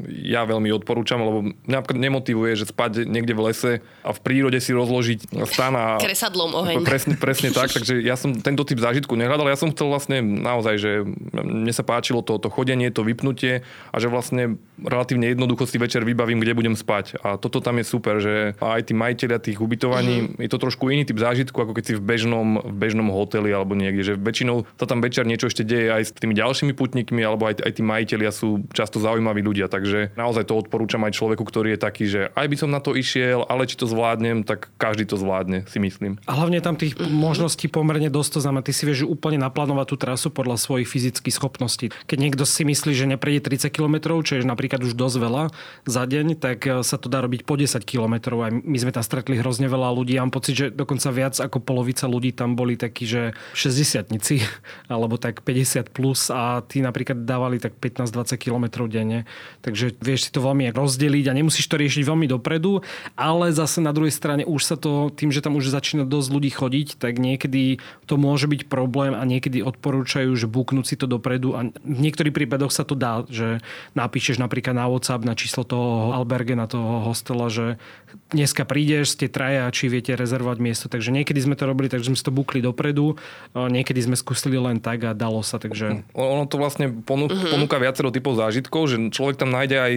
ja 0.07 0.47
veľmi 0.47 0.71
odporúčam, 0.71 1.19
lebo 1.19 1.51
mňa 1.67 1.79
nemotivuje, 1.99 2.55
že 2.55 2.71
spať 2.71 3.03
niekde 3.03 3.35
v 3.35 3.51
lese 3.51 3.71
a 4.07 4.15
v 4.15 4.19
prírode 4.23 4.55
si 4.63 4.71
rozložiť 4.71 5.35
stan 5.51 5.75
a... 5.75 5.99
Kresadlom 5.99 6.55
oheň. 6.55 6.87
Presne, 6.87 7.19
presne 7.19 7.51
tak, 7.51 7.75
takže 7.75 7.99
ja 7.99 8.15
som 8.15 8.31
tento 8.39 8.63
typ 8.63 8.79
zážitku 8.79 9.19
nehľadal. 9.19 9.51
Ja 9.51 9.59
som 9.59 9.75
chcel 9.75 9.91
vlastne 9.91 10.23
naozaj, 10.23 10.75
že 10.79 10.91
mne 11.35 11.73
sa 11.75 11.83
páčilo 11.83 12.23
to, 12.23 12.39
to 12.39 12.47
chodenie, 12.47 12.87
to 12.87 13.03
vypnutie 13.03 13.67
a 13.91 13.95
že 13.99 14.07
vlastne 14.07 14.55
relatívne 14.87 15.35
jednoducho 15.35 15.67
si 15.67 15.75
večer 15.75 16.07
vybavím, 16.07 16.39
kde 16.39 16.55
budem 16.55 16.75
spať. 16.79 17.19
A 17.19 17.35
toto 17.35 17.59
tam 17.59 17.83
je 17.83 17.85
super, 17.85 18.23
že 18.23 18.55
aj 18.63 18.87
tí 18.87 18.93
majiteľia 18.95 19.43
tých 19.43 19.59
ubytovaní, 19.59 20.15
mm-hmm. 20.23 20.41
je 20.47 20.49
to 20.49 20.57
trošku 20.57 20.87
iný 20.87 21.03
typ 21.03 21.19
zážitku, 21.19 21.59
ako 21.59 21.75
keď 21.75 21.83
si 21.83 21.93
v 21.99 22.03
bežnom, 22.03 22.63
v 22.63 22.75
bežnom 22.79 23.11
hoteli 23.11 23.51
alebo 23.51 23.75
niekde, 23.75 24.03
že 24.03 24.13
väčšinou 24.15 24.63
sa 24.79 24.87
tam 24.87 25.03
večer 25.03 25.27
niečo 25.27 25.51
ešte 25.51 25.67
deje 25.67 25.91
aj 25.91 26.03
s 26.07 26.11
tými 26.15 26.31
ďalšími 26.31 26.71
putníkmi, 26.71 27.19
alebo 27.19 27.51
aj, 27.51 27.59
aj 27.59 27.71
tí 27.75 27.83
majiteľia 27.83 28.31
sú 28.31 28.63
často 28.71 29.03
zaujímaví 29.03 29.43
ľudia. 29.43 29.67
Tak 29.67 29.81
takže 29.81 30.13
naozaj 30.13 30.45
to 30.45 30.61
odporúčam 30.61 31.01
aj 31.09 31.17
človeku, 31.17 31.41
ktorý 31.41 31.73
je 31.73 31.79
taký, 31.81 32.05
že 32.05 32.21
aj 32.37 32.45
by 32.45 32.55
som 32.61 32.69
na 32.69 32.77
to 32.77 32.93
išiel, 32.93 33.49
ale 33.49 33.65
či 33.65 33.73
to 33.81 33.89
zvládnem, 33.89 34.45
tak 34.45 34.69
každý 34.77 35.09
to 35.09 35.17
zvládne, 35.17 35.65
si 35.65 35.81
myslím. 35.81 36.21
A 36.29 36.37
hlavne 36.37 36.61
tam 36.61 36.77
tých 36.77 37.01
možností 37.01 37.65
pomerne 37.65 38.13
dosť, 38.13 38.37
to 38.37 38.41
znamená, 38.45 38.61
ty 38.61 38.77
si 38.77 38.85
vieš 38.85 39.09
úplne 39.09 39.41
naplánovať 39.41 39.85
tú 39.89 39.95
trasu 39.97 40.29
podľa 40.29 40.61
svojich 40.61 40.85
fyzických 40.85 41.33
schopností. 41.33 41.89
Keď 42.05 42.17
niekto 42.21 42.45
si 42.45 42.61
myslí, 42.61 42.93
že 42.93 43.09
neprejde 43.09 43.49
30 43.49 43.73
km, 43.73 44.21
čo 44.21 44.37
je 44.37 44.45
napríklad 44.45 44.70
už 44.79 44.95
dosť 44.95 45.17
veľa 45.19 45.43
za 45.83 46.03
deň, 46.07 46.39
tak 46.39 46.59
e, 46.63 46.87
sa 46.87 46.95
to 46.95 47.11
dá 47.11 47.19
robiť 47.19 47.43
po 47.43 47.59
10 47.59 47.83
km. 47.83 48.39
Aj 48.39 48.51
my 48.53 48.77
sme 48.79 48.95
tam 48.95 49.03
stretli 49.03 49.35
hrozne 49.41 49.67
veľa 49.67 49.91
ľudí. 49.91 50.15
Ja 50.15 50.23
mám 50.23 50.31
pocit, 50.31 50.55
že 50.55 50.65
dokonca 50.71 51.11
viac 51.11 51.35
ako 51.35 51.59
polovica 51.59 52.07
ľudí 52.07 52.31
tam 52.31 52.55
boli 52.55 52.77
takí, 52.79 53.03
že 53.03 53.35
60 53.57 54.07
alebo 54.93 55.17
tak 55.17 55.43
50 55.43 55.91
plus 55.91 56.31
a 56.31 56.63
tí 56.63 56.79
napríklad 56.79 57.27
dávali 57.27 57.59
tak 57.59 57.75
15-20 57.81 58.39
km 58.39 58.87
denne. 58.87 59.27
Tak 59.59 59.71
takže 59.71 59.95
vieš 60.03 60.27
si 60.27 60.31
to 60.35 60.43
veľmi 60.43 60.67
rozdeliť 60.75 61.31
a 61.31 61.33
nemusíš 61.33 61.65
to 61.71 61.79
riešiť 61.79 62.03
veľmi 62.05 62.27
dopredu, 62.27 62.83
ale 63.15 63.55
zase 63.55 63.81
na 63.81 63.95
druhej 63.95 64.11
strane 64.11 64.43
už 64.45 64.61
sa 64.67 64.75
to, 64.75 65.09
tým, 65.09 65.31
že 65.31 65.41
tam 65.41 65.55
už 65.55 65.71
začína 65.71 66.05
dosť 66.05 66.29
ľudí 66.29 66.51
chodiť, 66.53 66.99
tak 67.01 67.17
niekedy 67.17 67.81
to 68.05 68.19
môže 68.19 68.45
byť 68.45 68.69
problém 68.69 69.17
a 69.17 69.23
niekedy 69.25 69.65
odporúčajú, 69.65 70.35
že 70.35 70.51
buknúť 70.51 70.85
si 70.85 70.95
to 70.99 71.09
dopredu 71.09 71.55
a 71.55 71.71
v 71.71 71.99
niektorých 72.03 72.35
prípadoch 72.35 72.69
sa 72.69 72.85
to 72.85 72.93
dá, 72.93 73.25
že 73.31 73.63
napíšeš 73.97 74.37
napríklad 74.37 74.60
napríklad 74.61 74.77
na 74.77 74.85
WhatsApp, 74.85 75.25
na 75.25 75.33
číslo 75.33 75.65
toho 75.65 76.13
alberge, 76.13 76.53
na 76.53 76.69
toho 76.69 77.01
hostela, 77.09 77.49
že 77.49 77.81
dneska 78.29 78.61
prídeš, 78.63 79.17
ste 79.17 79.25
traja, 79.25 79.65
či 79.73 79.89
viete 79.89 80.13
rezervovať 80.13 80.57
miesto. 80.61 80.85
Takže 80.85 81.09
niekedy 81.09 81.41
sme 81.41 81.57
to 81.57 81.65
robili, 81.65 81.89
takže 81.89 82.13
sme 82.13 82.17
si 82.17 82.21
to 82.21 82.29
bukli 82.29 82.61
dopredu, 82.61 83.17
niekedy 83.57 83.97
sme 84.05 84.13
skúsili 84.13 84.61
len 84.61 84.77
tak 84.77 85.01
a 85.09 85.17
dalo 85.17 85.41
sa. 85.41 85.57
Takže... 85.57 86.05
Ono 86.13 86.45
to 86.45 86.61
vlastne 86.61 86.93
ponú, 86.93 87.25
uh-huh. 87.25 87.57
ponúka 87.57 87.81
viacero 87.81 88.13
typov 88.13 88.37
zážitkov, 88.37 88.85
že 88.85 88.97
človek 89.09 89.41
tam 89.41 89.49
nájde 89.49 89.77
aj 89.81 89.93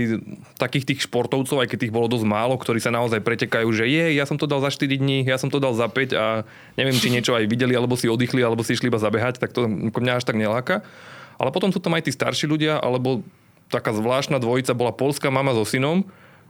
takých 0.56 0.96
tých 0.96 1.00
športovcov, 1.04 1.60
aj 1.60 1.68
keď 1.68 1.78
tých 1.84 1.94
bolo 1.94 2.08
dosť 2.08 2.24
málo, 2.24 2.56
ktorí 2.56 2.80
sa 2.80 2.88
naozaj 2.88 3.20
pretekajú, 3.20 3.68
že 3.68 3.84
je, 3.84 4.16
ja 4.16 4.24
som 4.24 4.40
to 4.40 4.48
dal 4.48 4.64
za 4.64 4.72
4 4.72 4.88
dní, 4.88 5.28
ja 5.28 5.36
som 5.36 5.52
to 5.52 5.60
dal 5.60 5.76
za 5.76 5.86
5 5.86 6.16
a 6.16 6.48
neviem, 6.80 6.96
či 6.96 7.12
niečo 7.12 7.36
aj 7.36 7.44
videli, 7.44 7.76
alebo 7.76 8.00
si 8.00 8.08
oddychli, 8.08 8.40
alebo 8.40 8.64
si 8.64 8.72
išli 8.72 8.88
iba 8.88 8.96
zabehať, 8.96 9.36
tak 9.36 9.52
to 9.52 9.68
mňa 9.68 10.12
až 10.16 10.24
tak 10.24 10.40
neláka. 10.40 10.80
Ale 11.34 11.50
potom 11.50 11.74
sú 11.74 11.82
tam 11.82 11.98
aj 11.98 12.06
tí 12.06 12.14
starší 12.14 12.46
ľudia, 12.46 12.78
alebo 12.78 13.26
taká 13.68 13.92
zvláštna 13.92 14.38
dvojica 14.40 14.74
bola 14.74 14.92
polská 14.92 15.28
mama 15.28 15.54
so 15.56 15.64
synom, 15.64 16.04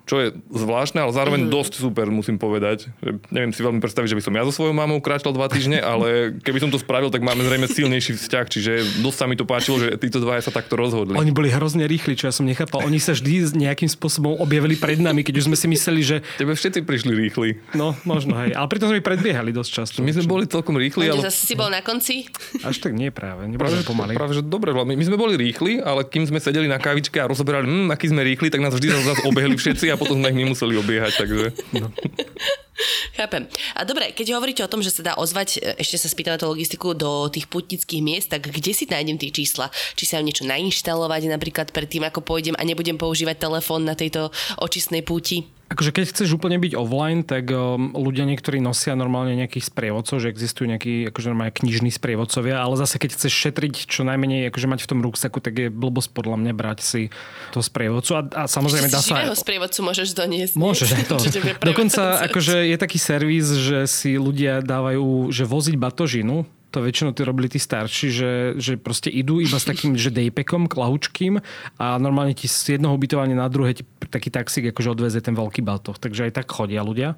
čo 0.04 0.20
je 0.20 0.36
zvláštne, 0.52 1.00
ale 1.00 1.16
zároveň 1.16 1.48
mm-hmm. 1.48 1.56
dosť 1.56 1.72
super, 1.80 2.06
musím 2.12 2.36
povedať. 2.36 2.92
Neviem 3.32 3.56
si 3.56 3.64
veľmi 3.64 3.80
predstaviť, 3.80 4.12
že 4.12 4.16
by 4.20 4.22
som 4.24 4.36
ja 4.36 4.44
so 4.44 4.52
svojou 4.52 4.76
mamou 4.76 5.00
kráčal 5.00 5.32
dva 5.32 5.48
týždne, 5.48 5.80
ale 5.92 6.36
keby 6.44 6.60
som 6.60 6.68
to 6.68 6.76
spravil, 6.76 7.08
tak 7.08 7.24
máme 7.24 7.40
zrejme 7.40 7.64
silnejší 7.64 8.20
vzťah, 8.20 8.46
čiže 8.52 8.72
dosť 9.00 9.16
sa 9.16 9.24
mi 9.24 9.36
to 9.40 9.48
páčilo, 9.48 9.80
že 9.80 9.96
títo 9.96 10.20
dvaja 10.20 10.44
sa 10.44 10.52
takto 10.52 10.76
rozhodli. 10.76 11.16
Oni 11.16 11.32
boli 11.32 11.48
hrozne 11.48 11.88
rýchli, 11.88 12.20
čo 12.20 12.28
ja 12.28 12.32
som 12.36 12.44
nechápal. 12.44 12.84
Oni 12.84 13.00
sa 13.00 13.16
vždy 13.16 13.56
nejakým 13.56 13.88
spôsobom 13.88 14.36
objavili 14.36 14.76
pred 14.76 15.00
nami, 15.00 15.24
keď 15.24 15.40
už 15.40 15.44
sme 15.48 15.56
si 15.56 15.66
mysleli, 15.72 16.00
že... 16.04 16.16
Tebe 16.36 16.52
všetci 16.52 16.84
prišli 16.84 17.12
rýchli. 17.16 17.48
No, 17.72 17.96
možno, 18.04 18.36
hej. 18.44 18.52
Ale 18.52 18.68
pritom 18.68 18.92
sme 18.92 19.00
predbiehali 19.00 19.56
dosť 19.56 19.70
často. 19.72 19.96
My 20.04 20.12
sme 20.12 20.28
boli 20.28 20.44
celkom 20.44 20.76
rýchli, 20.76 21.08
ale... 21.08 21.24
Zase 21.24 21.48
si 21.48 21.54
bol 21.56 21.72
na 21.72 21.80
konci? 21.80 22.28
Až 22.60 22.76
tak 22.84 22.92
nie 22.92 23.08
práve. 23.08 23.48
Práve, 23.56 23.80
pomaly. 23.88 24.12
Práve, 24.12 24.36
že 24.36 24.42
dobre, 24.44 24.76
my, 24.76 24.92
my 24.92 25.04
sme 25.08 25.16
boli 25.16 25.40
rýchli, 25.40 25.80
ale 25.80 26.04
kým 26.04 26.28
sme 26.28 26.36
sedeli 26.44 26.68
na 26.68 26.76
kavičke 26.76 27.16
a 27.16 27.24
rozoberali, 27.24 27.64
hm, 27.64 27.88
aký 27.88 28.12
sme 28.12 28.20
rýchli, 28.20 28.52
tak 28.52 28.60
nás 28.60 28.76
vždy 28.76 28.92
zase 28.92 29.22
obehli 29.24 29.56
všetci 29.56 29.93
a 29.94 30.00
potom 30.00 30.18
sme 30.18 30.34
ich 30.34 30.38
nemuseli 30.42 30.74
museli 30.74 30.74
obiehať, 30.82 31.12
takže... 31.22 31.46
No. 31.78 31.88
Chápem. 33.18 33.46
A 33.74 33.86
dobre, 33.86 34.10
keď 34.10 34.36
hovoríte 34.36 34.62
o 34.64 34.70
tom, 34.70 34.82
že 34.82 34.90
sa 34.90 35.02
dá 35.02 35.12
ozvať, 35.14 35.58
e, 35.58 35.78
ešte 35.78 36.00
sa 36.00 36.08
spýtam 36.10 36.36
na 36.36 36.40
tú 36.40 36.50
logistiku, 36.50 36.92
do 36.94 37.30
tých 37.30 37.46
putnických 37.46 38.02
miest, 38.02 38.28
tak 38.30 38.50
kde 38.50 38.72
si 38.74 38.84
nájdem 38.86 39.18
tie 39.18 39.30
čísla? 39.30 39.70
Či 39.94 40.04
sa 40.10 40.22
niečo 40.22 40.46
nainštalovať 40.46 41.30
napríklad 41.30 41.70
pred 41.70 41.88
tým, 41.88 42.06
ako 42.06 42.22
pôjdem 42.22 42.58
a 42.58 42.62
nebudem 42.66 42.98
používať 42.98 43.38
telefón 43.38 43.86
na 43.86 43.94
tejto 43.94 44.34
očistnej 44.58 45.06
púti? 45.06 45.46
Akože 45.74 45.96
keď 45.96 46.04
chceš 46.12 46.36
úplne 46.36 46.60
byť 46.60 46.76
offline, 46.76 47.24
tak 47.24 47.48
um, 47.48 47.96
ľudia 47.96 48.28
niektorí 48.28 48.60
nosia 48.60 48.92
normálne 48.92 49.32
nejakých 49.32 49.72
sprievodcov, 49.72 50.20
že 50.20 50.28
existujú 50.28 50.68
nejakí 50.68 51.08
akože 51.08 51.32
normálne 51.32 51.56
knižní 51.56 51.88
sprievodcovia, 51.88 52.60
ale 52.60 52.76
zase 52.76 53.00
keď 53.00 53.16
chceš 53.16 53.32
šetriť 53.32 53.88
čo 53.88 54.04
najmenej 54.04 54.52
akože 54.52 54.70
mať 54.70 54.80
v 54.84 54.88
tom 54.92 55.00
ruksaku, 55.00 55.40
tak 55.40 55.56
je 55.56 55.68
blbosť 55.72 56.12
podľa 56.12 56.36
mňa 56.44 56.52
brať 56.52 56.78
si 56.78 57.02
to 57.50 57.64
sprievodcu 57.64 58.12
a, 58.12 58.22
a 58.22 58.42
samozrejme 58.44 58.92
dá 58.92 59.00
sa... 59.00 59.24
Živého 59.24 59.34
sprievodcu 59.34 59.80
môžeš 59.82 60.08
doniesť. 60.12 60.54
Môžeš 60.54 60.88
aj 60.94 61.04
to. 61.08 61.16
Dokonca 61.64 62.02
akože 62.28 62.56
je 62.64 62.76
taký 62.80 62.98
servis, 62.98 63.46
že 63.52 63.84
si 63.84 64.16
ľudia 64.16 64.64
dávajú, 64.64 65.28
že 65.28 65.44
voziť 65.44 65.76
batožinu, 65.76 66.48
to 66.74 66.82
väčšinou 66.82 67.14
tí 67.14 67.22
robili 67.22 67.46
tí 67.46 67.62
starší, 67.62 68.08
že, 68.10 68.32
že 68.58 68.72
proste 68.74 69.06
idú 69.06 69.38
iba 69.38 69.62
s 69.62 69.62
takým, 69.62 69.94
že 69.94 70.10
dejpekom, 70.10 70.66
klahučkým 70.66 71.38
a 71.78 71.86
normálne 72.02 72.34
ti 72.34 72.50
z 72.50 72.74
jednoho 72.82 72.98
ubytovania 72.98 73.38
na 73.38 73.46
druhé 73.46 73.78
ti 73.78 73.86
taký 74.10 74.34
taxík 74.34 74.74
akože 74.74 74.90
odveze 74.90 75.22
ten 75.22 75.38
veľký 75.38 75.62
batoh. 75.62 75.94
Takže 75.94 76.26
aj 76.26 76.42
tak 76.42 76.50
chodia 76.50 76.82
ľudia. 76.82 77.14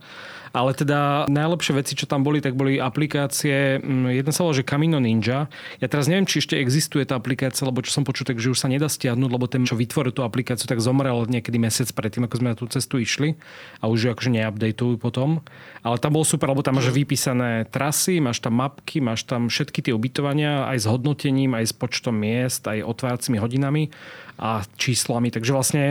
Ale 0.54 0.74
teda 0.74 1.26
najlepšie 1.26 1.72
veci, 1.78 1.98
čo 1.98 2.06
tam 2.06 2.22
boli, 2.22 2.38
tak 2.38 2.54
boli 2.54 2.78
aplikácie, 2.78 3.82
mm, 3.82 4.22
jedna 4.22 4.32
sa 4.34 4.46
volá, 4.46 4.54
že 4.54 4.66
Camino 4.66 4.98
Ninja. 5.02 5.50
Ja 5.82 5.86
teraz 5.90 6.06
neviem, 6.06 6.26
či 6.26 6.42
ešte 6.42 6.58
existuje 6.58 7.02
tá 7.06 7.18
aplikácia, 7.18 7.66
lebo 7.66 7.82
čo 7.82 7.94
som 7.94 8.06
počul, 8.06 8.26
tak 8.26 8.38
že 8.38 8.52
už 8.52 8.58
sa 8.58 8.70
nedá 8.70 8.86
stiahnuť, 8.86 9.30
lebo 9.30 9.46
ten, 9.50 9.66
čo 9.66 9.78
vytvoril 9.78 10.14
tú 10.14 10.22
aplikáciu, 10.22 10.66
tak 10.68 10.82
zomrel 10.82 11.26
niekedy 11.26 11.58
mesiac 11.58 11.90
predtým, 11.90 12.26
ako 12.26 12.38
sme 12.38 12.48
na 12.52 12.58
tú 12.58 12.66
cestu 12.70 13.00
išli 13.02 13.38
a 13.82 13.90
už 13.90 13.98
ju 13.98 14.08
akože 14.12 14.30
neupdateujú 14.30 14.96
potom. 15.00 15.42
Ale 15.86 15.96
tam 16.02 16.18
bol 16.18 16.26
super, 16.26 16.50
lebo 16.50 16.66
tam 16.66 16.78
máš 16.78 16.90
vypísané 16.90 17.66
trasy, 17.70 18.18
máš 18.18 18.42
tam 18.42 18.58
mapky, 18.58 18.98
máš 18.98 19.22
tam 19.26 19.46
všetky 19.46 19.86
tie 19.86 19.92
ubytovania 19.94 20.66
aj 20.66 20.82
s 20.82 20.86
hodnotením, 20.90 21.54
aj 21.54 21.70
s 21.70 21.74
počtom 21.74 22.18
miest, 22.18 22.66
aj 22.66 22.82
otváracími 22.82 23.38
hodinami 23.38 23.94
a 24.36 24.62
číslami. 24.76 25.32
Takže 25.32 25.52
vlastne 25.52 25.82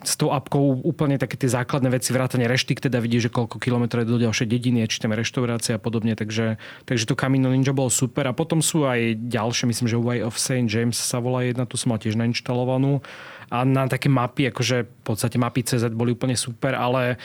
s 0.00 0.16
tou 0.16 0.32
apkou 0.32 0.80
úplne 0.84 1.20
také 1.20 1.36
tie 1.36 1.52
základné 1.52 1.92
veci, 1.92 2.12
vrátane 2.16 2.48
reštik, 2.48 2.80
teda 2.80 3.00
vidíš, 3.00 3.28
že 3.28 3.34
koľko 3.34 3.60
kilometrov 3.60 4.04
je 4.04 4.12
do 4.12 4.18
ďalšej 4.24 4.48
dediny, 4.48 4.88
či 4.88 5.00
tam 5.04 5.12
reštaurácia 5.12 5.76
a 5.76 5.80
podobne. 5.80 6.16
Takže, 6.16 6.56
takže 6.88 7.04
to 7.04 7.14
Camino 7.14 7.52
Ninja 7.52 7.76
bolo 7.76 7.92
super. 7.92 8.24
A 8.28 8.36
potom 8.36 8.64
sú 8.64 8.88
aj 8.88 9.20
ďalšie, 9.20 9.68
myslím, 9.68 9.88
že 9.88 10.00
Way 10.00 10.18
of 10.24 10.40
St. 10.40 10.66
James 10.66 10.96
sa 10.96 11.20
volá 11.20 11.44
jedna, 11.44 11.68
tu 11.68 11.76
som 11.76 11.92
mal 11.92 12.00
tiež 12.00 12.16
nainštalovanú. 12.16 13.04
A 13.50 13.66
na 13.66 13.90
také 13.90 14.06
mapy, 14.06 14.48
akože 14.48 14.86
v 14.86 15.02
podstate 15.02 15.36
mapy 15.36 15.66
CZ 15.66 15.90
boli 15.92 16.14
úplne 16.14 16.38
super, 16.38 16.72
ale 16.78 17.18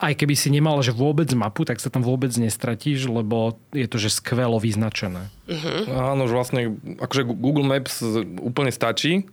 aj 0.00 0.12
keby 0.18 0.34
si 0.36 0.48
nemal 0.52 0.80
že 0.84 0.92
vôbec 0.92 1.28
mapu, 1.32 1.64
tak 1.64 1.80
sa 1.80 1.88
tam 1.88 2.04
vôbec 2.04 2.32
nestratíš, 2.36 3.08
lebo 3.08 3.56
je 3.72 3.86
to 3.88 3.96
že 3.96 4.20
skvelo 4.20 4.60
vyznačené. 4.60 5.32
Uh-huh. 5.48 6.12
Áno, 6.16 6.28
že 6.28 6.34
vlastne 6.36 6.60
akože 7.00 7.22
Google 7.24 7.68
Maps 7.68 8.02
úplne 8.40 8.72
stačí, 8.72 9.28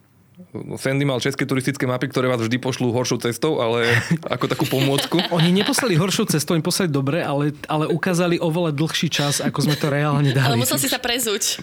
Sandy 0.78 1.06
mal 1.06 1.20
české 1.24 1.46
turistické 1.46 1.88
mapy, 1.88 2.12
ktoré 2.12 2.30
vás 2.30 2.42
vždy 2.42 2.58
pošlú 2.60 2.92
horšou 2.94 3.22
cestou, 3.24 3.64
ale 3.64 3.98
ako 4.36 4.46
takú 4.50 4.66
pomôcku. 4.68 5.20
Oni 5.34 5.50
neposlali 5.50 5.98
horšou 5.98 6.30
cestou, 6.30 6.54
oni 6.54 6.66
poslali 6.66 6.90
dobre, 6.92 7.24
ale, 7.24 7.56
ale 7.66 7.90
ukázali 7.90 8.38
oveľa 8.38 8.76
dlhší 8.76 9.08
čas, 9.10 9.40
ako 9.40 9.66
sme 9.66 9.76
to 9.80 9.88
reálne 9.90 10.32
dali. 10.36 10.56
Ale 10.56 10.60
musel 10.60 10.78
si 10.78 10.92
sa 10.92 11.02
prezúť. 11.02 11.62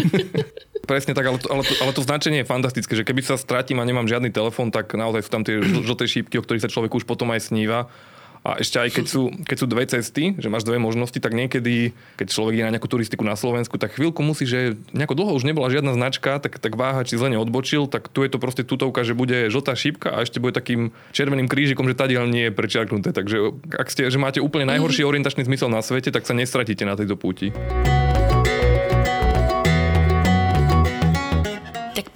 Presne 0.90 1.18
tak, 1.18 1.26
ale 1.26 1.42
to, 1.42 1.50
ale, 1.50 1.62
to, 1.66 1.74
ale 1.82 1.92
to 1.92 2.02
značenie 2.06 2.46
je 2.46 2.46
fantastické, 2.46 2.94
že 2.94 3.02
keby 3.02 3.18
sa 3.18 3.34
stratím 3.34 3.82
a 3.82 3.84
nemám 3.84 4.06
žiadny 4.06 4.30
telefón, 4.30 4.70
tak 4.70 4.94
naozaj 4.94 5.26
sú 5.26 5.30
tam 5.34 5.42
tie 5.42 5.58
žlté 5.58 6.06
šípky, 6.06 6.38
o 6.38 6.44
ktorých 6.46 6.62
sa 6.62 6.70
človek 6.70 6.94
už 6.94 7.04
potom 7.04 7.34
aj 7.34 7.50
sníva 7.50 7.90
a 8.46 8.62
ešte 8.62 8.78
aj 8.78 8.94
keď 8.94 9.06
sú, 9.10 9.22
keď 9.42 9.56
sú 9.58 9.66
dve 9.66 9.82
cesty, 9.90 10.38
že 10.38 10.46
máš 10.46 10.62
dve 10.62 10.78
možnosti, 10.78 11.18
tak 11.18 11.34
niekedy, 11.34 11.90
keď 12.14 12.26
človek 12.30 12.54
je 12.54 12.64
na 12.66 12.70
nejakú 12.70 12.86
turistiku 12.86 13.26
na 13.26 13.34
Slovensku, 13.34 13.74
tak 13.74 13.98
chvíľku 13.98 14.22
musí, 14.22 14.46
že 14.46 14.78
nejako 14.94 15.18
dlho 15.18 15.32
už 15.34 15.42
nebola 15.42 15.66
žiadna 15.66 15.98
značka, 15.98 16.38
tak, 16.38 16.62
tak 16.62 16.78
váha, 16.78 17.02
či 17.02 17.18
zle 17.18 17.34
neodbočil, 17.34 17.90
tak 17.90 18.06
tu 18.06 18.22
je 18.22 18.30
to 18.30 18.38
proste 18.38 18.62
tutovka, 18.62 19.02
že 19.02 19.18
bude 19.18 19.50
žltá 19.50 19.74
šípka 19.74 20.14
a 20.14 20.22
ešte 20.22 20.38
bude 20.38 20.54
takým 20.54 20.94
červeným 21.10 21.50
krížikom, 21.50 21.90
že 21.90 21.98
tadiaľ 21.98 22.30
nie 22.30 22.46
je 22.46 22.54
prečiarknuté. 22.54 23.10
Takže 23.10 23.66
ak 23.74 23.90
ste, 23.90 24.06
že 24.06 24.22
máte 24.22 24.38
úplne 24.38 24.70
najhorší 24.70 25.02
orientačný 25.02 25.42
zmysel 25.42 25.66
na 25.66 25.82
svete, 25.82 26.14
tak 26.14 26.22
sa 26.22 26.38
nestratíte 26.38 26.86
na 26.86 26.94
tejto 26.94 27.18
púti. 27.18 27.50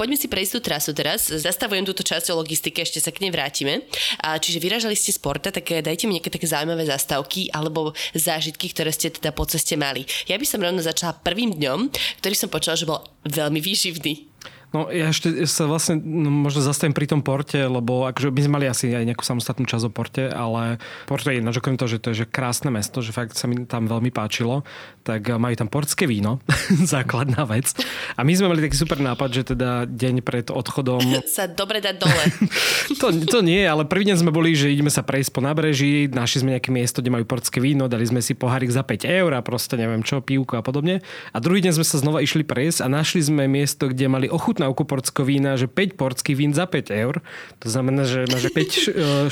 Poďme 0.00 0.16
si 0.16 0.32
prejsť 0.32 0.52
tú 0.56 0.60
trasu 0.64 0.90
teraz. 0.96 1.28
Zastavujem 1.28 1.84
túto 1.84 2.00
časť 2.00 2.32
o 2.32 2.40
logistike, 2.40 2.80
ešte 2.80 3.04
sa 3.04 3.12
k 3.12 3.20
nej 3.20 3.28
vrátime. 3.28 3.84
A, 4.24 4.40
čiže 4.40 4.56
vyražali 4.56 4.96
ste 4.96 5.12
z 5.12 5.20
porta, 5.20 5.52
tak 5.52 5.68
eh, 5.68 5.84
dajte 5.84 6.08
mi 6.08 6.16
nejaké 6.16 6.32
také 6.32 6.48
zaujímavé 6.48 6.88
zastavky 6.88 7.52
alebo 7.52 7.92
zážitky, 8.16 8.72
ktoré 8.72 8.88
ste 8.96 9.12
teda 9.12 9.36
po 9.36 9.44
ceste 9.44 9.76
mali. 9.76 10.08
Ja 10.24 10.40
by 10.40 10.46
som 10.48 10.64
rovno 10.64 10.80
začala 10.80 11.12
prvým 11.20 11.52
dňom, 11.52 11.92
ktorý 12.24 12.32
som 12.32 12.48
počula, 12.48 12.80
že 12.80 12.88
bol 12.88 13.04
veľmi 13.28 13.60
výživný. 13.60 14.30
No 14.70 14.86
ja 14.86 15.10
ešte 15.10 15.34
sa 15.50 15.66
vlastne 15.66 15.98
no, 15.98 16.30
možno 16.30 16.62
zastavím 16.62 16.94
pri 16.94 17.10
tom 17.10 17.26
porte, 17.26 17.58
lebo 17.58 18.06
akože 18.06 18.30
my 18.30 18.40
sme 18.46 18.54
mali 18.54 18.66
asi 18.70 18.94
aj 18.94 19.02
nejakú 19.02 19.26
samostatnú 19.26 19.66
časť 19.66 19.84
o 19.86 19.90
porte, 19.90 20.30
ale 20.30 20.78
Porto 21.10 21.34
je 21.34 21.42
ináč 21.42 21.58
okrem 21.58 21.74
toho, 21.74 21.90
že 21.90 21.98
to 21.98 22.14
je 22.14 22.22
že 22.22 22.30
krásne 22.30 22.70
mesto, 22.70 23.02
že 23.02 23.10
fakt 23.10 23.34
sa 23.34 23.50
mi 23.50 23.66
tam 23.66 23.90
veľmi 23.90 24.14
páčilo, 24.14 24.62
tak 25.00 25.32
majú 25.32 25.54
tam 25.56 25.68
portské 25.68 26.04
víno, 26.04 26.38
základná 26.94 27.48
vec. 27.48 27.72
A 28.16 28.22
my 28.22 28.32
sme 28.36 28.52
mali 28.52 28.60
taký 28.60 28.76
super 28.76 29.00
nápad, 29.00 29.28
že 29.32 29.42
teda 29.56 29.88
deň 29.88 30.14
pred 30.20 30.46
odchodom... 30.52 31.00
sa 31.26 31.48
dobre 31.48 31.80
dať 31.80 31.96
dole. 31.96 32.24
to, 33.00 33.08
to 33.26 33.38
nie, 33.40 33.64
ale 33.64 33.88
prvý 33.88 34.12
deň 34.12 34.16
sme 34.20 34.32
boli, 34.32 34.52
že 34.52 34.70
ideme 34.70 34.92
sa 34.92 35.00
prejsť 35.00 35.30
po 35.32 35.40
nábreží, 35.40 36.06
našli 36.12 36.44
sme 36.44 36.50
nejaké 36.56 36.70
miesto, 36.70 37.00
kde 37.00 37.16
majú 37.16 37.24
portské 37.24 37.58
víno, 37.58 37.88
dali 37.88 38.04
sme 38.04 38.20
si 38.20 38.36
pohárik 38.36 38.68
za 38.68 38.84
5 38.84 39.08
eur 39.08 39.30
a 39.34 39.40
proste 39.40 39.80
neviem 39.80 40.04
čo, 40.04 40.20
pívko 40.20 40.60
a 40.60 40.62
podobne. 40.62 41.00
A 41.32 41.38
druhý 41.40 41.64
deň 41.64 41.80
sme 41.80 41.86
sa 41.86 41.96
znova 41.96 42.20
išli 42.20 42.44
prejsť 42.44 42.84
a 42.84 42.86
našli 42.92 43.24
sme 43.24 43.48
miesto, 43.48 43.88
kde 43.88 44.06
mali 44.06 44.26
ochutnávku 44.28 44.84
portského 44.84 45.24
vína, 45.24 45.56
že 45.56 45.66
5 45.66 45.96
portských 45.96 46.36
vín 46.36 46.52
za 46.52 46.68
5 46.68 46.92
eur. 46.92 47.24
To 47.64 47.68
znamená, 47.72 48.04
že 48.04 48.28
máš 48.28 48.52
5 48.52 48.54
e, 48.54 48.68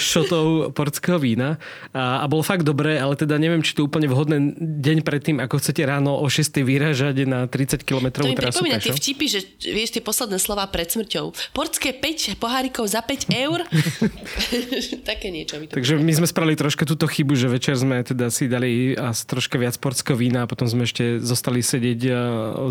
šotov 0.00 0.72
portského 0.72 1.20
vína 1.20 1.60
a, 1.92 2.22
a 2.22 2.26
bolo 2.26 2.40
fakt 2.40 2.64
dobré, 2.64 2.96
ale 2.96 3.14
teda 3.18 3.36
neviem, 3.36 3.60
či 3.60 3.76
to 3.76 3.84
úplne 3.84 4.08
vhodné 4.08 4.56
deň 4.58 5.04
predtým, 5.04 5.36
ako 5.42 5.57
chcete 5.58 5.82
ráno 5.84 6.18
o 6.18 6.26
6 6.26 6.62
vyražať 6.62 7.26
na 7.26 7.46
30 7.46 7.82
km 7.82 8.22
To 8.22 8.30
mi 8.30 8.38
pripomína 8.38 8.78
tie 8.78 8.94
vtipy, 8.94 9.26
že 9.28 9.40
vieš 9.62 9.98
tie 9.98 10.02
posledné 10.02 10.38
slova 10.40 10.66
pred 10.70 10.88
smrťou. 10.88 11.54
Portské 11.54 11.92
5 11.92 12.38
pohárikov 12.38 12.86
za 12.86 13.02
5 13.02 13.30
eur. 13.34 13.66
Také 15.10 15.28
niečo 15.28 15.58
mi 15.60 15.68
to 15.68 15.76
Takže 15.76 15.98
my 16.00 16.12
sme 16.14 16.26
spravili 16.26 16.56
troška 16.58 16.84
túto 16.88 17.06
chybu, 17.06 17.34
že 17.34 17.48
večer 17.50 17.74
sme 17.78 18.02
teda 18.02 18.30
si 18.32 18.48
dali 18.50 18.94
asi 18.94 19.22
troška 19.26 19.60
viac 19.60 19.76
portského 19.76 20.16
vína 20.18 20.44
a 20.44 20.50
potom 20.50 20.66
sme 20.66 20.86
ešte 20.86 21.20
zostali 21.22 21.60
sedieť 21.60 22.00
e, 22.06 22.12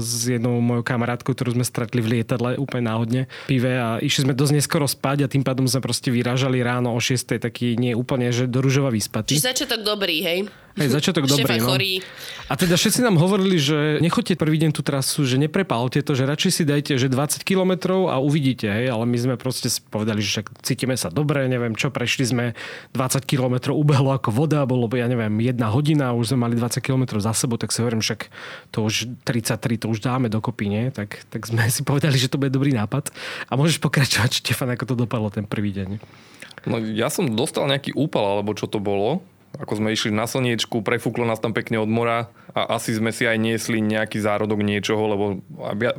s 0.02 0.28
jednou 0.28 0.60
mojou 0.60 0.84
kamarátkou, 0.84 1.34
ktorú 1.34 1.60
sme 1.60 1.66
stretli 1.66 2.00
v 2.02 2.20
lietadle 2.20 2.58
úplne 2.58 2.90
náhodne 2.90 3.22
pive 3.46 3.76
a 3.78 4.00
išli 4.02 4.30
sme 4.30 4.34
dosť 4.34 4.54
neskoro 4.58 4.86
spať 4.88 5.28
a 5.28 5.32
tým 5.32 5.44
pádom 5.44 5.68
sme 5.68 5.84
proste 5.84 6.10
vyrážali 6.10 6.60
ráno 6.64 6.94
o 6.94 7.00
6. 7.00 7.38
taký 7.38 7.76
nie 7.78 7.94
úplne, 7.94 8.32
že 8.32 8.48
do 8.48 8.64
rúžova 8.64 8.90
vyspatý. 8.90 9.36
Čiže 9.36 9.50
začiatok 9.54 9.84
dobrý, 9.84 10.24
hej? 10.24 10.40
Aj 10.78 10.88
začiatok 10.94 11.26
dobrý, 11.26 11.58
no. 11.58 11.74
chorý. 11.74 12.06
A 12.48 12.56
teda 12.56 12.80
všetci 12.80 13.04
nám 13.04 13.20
hovorili, 13.20 13.60
že 13.60 14.00
nechoďte 14.00 14.40
prvý 14.40 14.62
deň 14.62 14.72
tú 14.72 14.86
trasu, 14.86 15.28
že 15.28 15.36
neprepálte 15.36 16.00
to, 16.00 16.16
že 16.16 16.24
radšej 16.24 16.52
si 16.54 16.64
dajte, 16.64 16.96
že 16.96 17.12
20 17.12 17.44
kilometrov 17.44 18.08
a 18.08 18.22
uvidíte, 18.24 18.72
hej, 18.72 18.88
ale 18.94 19.04
my 19.04 19.18
sme 19.20 19.36
proste 19.36 19.68
si 19.68 19.84
povedali, 19.84 20.24
že 20.24 20.40
však 20.40 20.64
cítime 20.64 20.96
sa 20.96 21.12
dobre, 21.12 21.44
neviem 21.50 21.76
čo, 21.76 21.92
prešli 21.92 22.24
sme 22.24 22.46
20 22.96 23.26
kilometrov, 23.28 23.76
ubehlo 23.76 24.16
ako 24.16 24.32
voda, 24.32 24.64
bolo, 24.64 24.88
ja 24.96 25.10
neviem, 25.12 25.34
jedna 25.44 25.68
hodina, 25.74 26.16
už 26.16 26.32
sme 26.32 26.48
mali 26.48 26.56
20 26.56 26.80
kilometrov 26.80 27.20
za 27.20 27.36
sebou, 27.36 27.60
tak 27.60 27.76
si 27.76 27.84
hovorím, 27.84 28.00
však 28.00 28.32
to 28.72 28.86
už 28.86 29.12
33, 29.28 29.84
to 29.84 29.88
už 29.92 30.00
dáme 30.00 30.32
dokopy, 30.32 30.72
nie? 30.72 30.94
Tak, 30.94 31.28
tak 31.28 31.44
sme 31.50 31.68
si 31.68 31.84
povedali, 31.84 32.16
že 32.16 32.32
to 32.32 32.40
bude 32.40 32.54
dobrý 32.54 32.72
nápad. 32.72 33.12
A 33.52 33.60
môžeš 33.60 33.84
pokračovať, 33.84 34.40
Štefan, 34.40 34.72
ako 34.72 34.94
to 34.94 34.96
dopadlo 34.96 35.28
ten 35.34 35.44
prvý 35.44 35.76
deň. 35.76 36.00
No 36.64 36.80
ja 36.80 37.12
som 37.12 37.28
dostal 37.28 37.68
nejaký 37.68 37.92
úpal, 37.92 38.24
alebo 38.24 38.56
čo 38.56 38.72
to 38.72 38.80
bolo 38.80 39.20
ako 39.58 39.80
sme 39.82 39.90
išli 39.90 40.14
na 40.14 40.30
slniečku, 40.30 40.86
prefúklo 40.86 41.26
nás 41.26 41.42
tam 41.42 41.56
pekne 41.56 41.82
od 41.82 41.90
mora 41.90 42.30
a 42.54 42.78
asi 42.78 42.94
sme 42.94 43.10
si 43.10 43.26
aj 43.26 43.42
niesli 43.42 43.82
nejaký 43.82 44.22
zárodok 44.22 44.62
niečoho, 44.62 45.04
lebo 45.10 45.24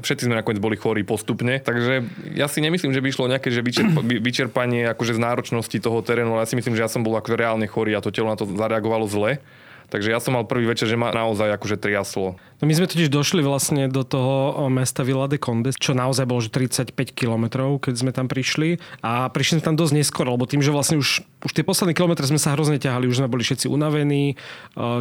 všetci 0.04 0.30
sme 0.30 0.38
nakoniec 0.38 0.62
boli 0.62 0.78
chorí 0.78 1.02
postupne. 1.02 1.58
Takže 1.58 2.06
ja 2.38 2.46
si 2.46 2.62
nemyslím, 2.62 2.94
že 2.94 3.02
by 3.02 3.08
išlo 3.11 3.30
nejaké 3.30 3.50
že 3.50 3.66
vyčerpanie 4.26 4.87
akože 4.94 5.18
z 5.18 5.20
náročnosti 5.20 5.78
toho 5.82 5.98
terénu, 6.04 6.38
ale 6.38 6.46
ja 6.46 6.50
si 6.50 6.58
myslím, 6.58 6.78
že 6.78 6.84
ja 6.87 6.90
som 6.90 7.02
bol 7.02 7.18
ako 7.18 7.34
reálne 7.34 7.66
chorý 7.66 7.98
a 7.98 8.04
to 8.04 8.14
telo 8.14 8.30
na 8.30 8.38
to 8.38 8.46
zareagovalo 8.46 9.11
zle. 9.11 9.42
Takže 9.88 10.12
ja 10.12 10.20
som 10.20 10.37
mal 10.37 10.44
prvý 10.44 10.68
večer, 10.68 10.84
že 10.84 11.00
ma 11.00 11.08
naozaj 11.16 11.48
akože 11.56 11.80
triaslo. 11.80 12.37
No 12.59 12.66
my 12.66 12.75
sme 12.75 12.90
totiž 12.90 13.07
došli 13.07 13.38
vlastne 13.47 13.87
do 13.87 14.03
toho 14.03 14.66
mesta 14.66 15.07
Villa 15.07 15.31
de 15.31 15.38
Conde, 15.38 15.71
čo 15.79 15.94
naozaj 15.94 16.27
bolo 16.27 16.42
že 16.42 16.51
35 16.51 16.90
kilometrov, 17.14 17.79
keď 17.79 17.94
sme 17.94 18.11
tam 18.11 18.27
prišli. 18.27 18.83
A 18.99 19.31
prišli 19.31 19.62
sme 19.62 19.64
tam 19.71 19.77
dosť 19.79 19.94
neskoro, 19.94 20.35
lebo 20.35 20.42
tým, 20.42 20.59
že 20.59 20.75
vlastne 20.75 20.99
už, 20.99 21.23
už 21.23 21.51
tie 21.55 21.62
posledné 21.62 21.94
kilometre 21.94 22.27
sme 22.27 22.42
sa 22.42 22.59
hrozne 22.59 22.83
ťahali, 22.83 23.07
už 23.07 23.23
sme 23.23 23.31
boli 23.31 23.47
všetci 23.47 23.71
unavení, 23.71 24.35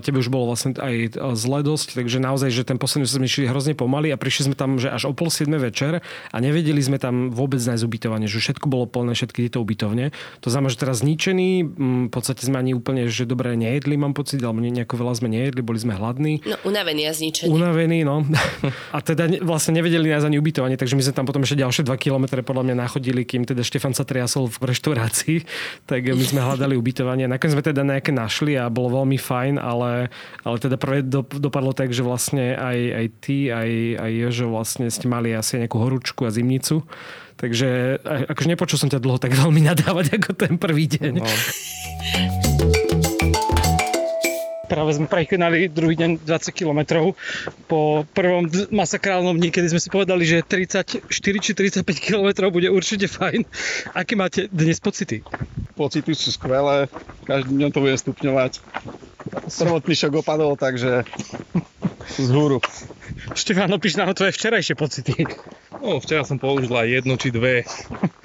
tebe 0.06 0.22
už 0.22 0.30
bolo 0.30 0.54
vlastne 0.54 0.78
aj 0.78 1.18
zle 1.34 1.66
dosť, 1.66 1.98
takže 1.98 2.22
naozaj, 2.22 2.54
že 2.54 2.62
ten 2.62 2.78
posledný 2.78 3.10
sme 3.10 3.26
išli 3.26 3.50
hrozne 3.50 3.74
pomaly 3.74 4.14
a 4.14 4.22
prišli 4.22 4.54
sme 4.54 4.56
tam, 4.56 4.78
že 4.78 4.94
až 4.94 5.10
o 5.10 5.18
pol 5.18 5.34
7 5.34 5.50
večer 5.58 6.06
a 6.06 6.38
nevedeli 6.38 6.78
sme 6.78 7.02
tam 7.02 7.34
vôbec 7.34 7.58
nájsť 7.58 7.82
ubytovanie, 7.82 8.30
že 8.30 8.38
všetko 8.38 8.70
bolo 8.70 8.86
plné, 8.86 9.18
všetky 9.18 9.50
tieto 9.50 9.66
ubytovne. 9.66 10.14
To 10.46 10.54
znamená, 10.54 10.70
že 10.70 10.78
teraz 10.78 11.02
zničený, 11.02 11.50
v 12.06 12.12
podstate 12.14 12.46
sme 12.46 12.62
ani 12.62 12.78
úplne, 12.78 13.10
že 13.10 13.26
dobre 13.26 13.58
nejedli, 13.58 13.98
mám 13.98 14.14
pocit, 14.14 14.46
alebo 14.46 14.62
nejako 14.62 14.94
veľa 14.94 15.14
sme 15.18 15.34
nejedli, 15.34 15.66
boli 15.66 15.82
sme 15.82 15.98
hladní. 15.98 16.46
No 16.46 16.62
unavení 16.62 17.10
a 17.10 17.18
zničení 17.18 17.47
unavení, 17.48 18.04
no. 18.04 18.28
A 18.96 19.00
teda 19.00 19.32
vlastne 19.42 19.80
nevedeli 19.80 20.12
nás 20.12 20.28
ani 20.28 20.38
ubytovanie, 20.38 20.76
takže 20.76 21.00
my 21.00 21.04
sme 21.04 21.16
tam 21.16 21.26
potom 21.26 21.42
ešte 21.48 21.64
ďalšie 21.64 21.88
2 21.88 21.96
kilometre 21.98 22.44
podľa 22.44 22.68
mňa 22.68 22.76
nachodili, 22.78 23.24
kým 23.24 23.48
teda 23.48 23.64
Štefan 23.64 23.96
sa 23.96 24.04
triasol 24.04 24.52
v 24.52 24.58
reštaurácii, 24.68 25.38
tak 25.90 26.04
my 26.04 26.26
sme 26.28 26.44
hľadali 26.44 26.76
ubytovanie. 26.76 27.26
Nakoniec 27.26 27.56
sme 27.56 27.64
teda 27.64 27.82
nejaké 27.88 28.12
našli 28.12 28.60
a 28.60 28.68
bolo 28.68 29.02
veľmi 29.02 29.16
fajn, 29.16 29.56
ale, 29.58 30.12
ale 30.44 30.56
teda 30.60 30.76
prvé 30.76 31.02
do, 31.02 31.24
dopadlo 31.24 31.72
tak, 31.72 31.96
že 31.96 32.04
vlastne 32.04 32.54
aj, 32.54 32.78
aj 32.78 33.06
ty, 33.24 33.38
aj, 33.50 33.70
aj 34.04 34.12
Jožo 34.12 34.48
vlastne 34.52 34.92
ste 34.92 35.08
mali 35.08 35.32
asi 35.32 35.64
nejakú 35.64 35.80
horúčku 35.80 36.28
a 36.28 36.34
zimnicu. 36.34 36.84
Takže 37.38 38.02
akože 38.34 38.50
nepočul 38.50 38.82
som 38.82 38.90
ťa 38.90 38.98
dlho 38.98 39.22
tak 39.22 39.38
veľmi 39.38 39.62
nadávať 39.62 40.18
ako 40.18 40.30
ten 40.34 40.58
prvý 40.58 40.90
deň. 40.90 41.14
No. 41.22 41.30
Práve 44.68 44.92
sme 45.00 45.08
prekonali 45.08 45.72
druhý 45.72 45.96
deň 45.96 46.28
20 46.28 46.52
km 46.52 46.80
po 47.72 48.04
prvom 48.12 48.52
masakrálnom 48.68 49.40
dni, 49.40 49.50
kedy 49.50 49.68
sme 49.72 49.82
si 49.82 49.88
povedali, 49.88 50.28
že 50.28 50.44
34 50.44 51.08
či 51.18 51.52
35 51.56 51.88
km 52.04 52.52
bude 52.52 52.68
určite 52.68 53.08
fajn. 53.08 53.48
Aké 53.96 54.20
máte 54.20 54.52
dnes 54.52 54.84
pocity? 54.84 55.24
Pocity 55.80 56.12
sú 56.12 56.36
skvelé, 56.36 56.92
každý 57.24 57.64
deň 57.64 57.70
to 57.72 57.80
bude 57.80 57.96
stupňovať. 57.96 58.60
Prvotný 59.48 59.94
šok 59.96 60.20
opadol, 60.20 60.60
takže 60.60 61.08
z 62.20 62.28
húru. 62.32 62.60
Štefán, 63.34 63.72
opíš 63.72 64.00
nám 64.00 64.14
tvoje 64.16 64.34
včerajšie 64.36 64.76
pocity. 64.78 65.28
No, 65.78 66.02
včera 66.02 66.26
som 66.26 66.42
použil 66.42 66.74
aj 66.74 66.88
jedno 66.90 67.16
či 67.16 67.30
dve 67.30 67.64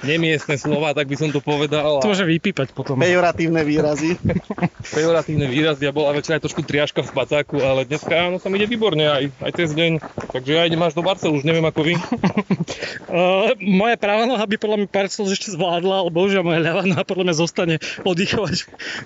nemiestne 0.03 0.57
slova, 0.59 0.97
tak 0.97 1.07
by 1.07 1.17
som 1.19 1.29
to 1.31 1.39
povedal. 1.45 2.01
To 2.03 2.11
môže 2.11 2.27
vypípať 2.27 2.75
potom. 2.75 2.99
Pejoratívne 2.99 3.63
výrazy. 3.63 4.19
Pejoratívne 4.97 5.47
výrazy. 5.47 5.87
Ja 5.87 5.93
bola 5.95 6.17
večera 6.17 6.41
aj 6.41 6.49
trošku 6.49 6.65
triaška 6.67 7.07
v 7.07 7.13
spacáku, 7.13 7.61
ale 7.63 7.87
dneska 7.87 8.11
áno, 8.11 8.43
sa 8.43 8.51
mi 8.51 8.59
ide 8.59 8.67
výborne 8.67 9.05
aj, 9.05 9.25
aj 9.45 9.53
cez 9.59 9.71
deň. 9.77 10.01
Takže 10.33 10.51
ja 10.51 10.63
idem 10.67 10.83
až 10.83 10.97
do 10.97 11.05
Barcel, 11.05 11.35
už 11.37 11.45
neviem 11.47 11.65
ako 11.65 11.81
vy. 11.87 11.95
uh, 11.95 13.53
moja 13.83 13.97
práva 14.01 14.27
noha 14.27 14.43
by 14.43 14.57
podľa 14.59 14.77
mňa 14.83 14.89
Barcel 14.91 15.29
ešte 15.29 15.55
zvládla, 15.55 16.09
ale 16.09 16.11
bohužiaľ 16.11 16.43
moja 16.43 16.61
ľavá 16.63 16.83
noha 16.89 17.05
podľa 17.07 17.25
mňa 17.31 17.37
zostane 17.37 17.75
oddychovať 18.03 18.57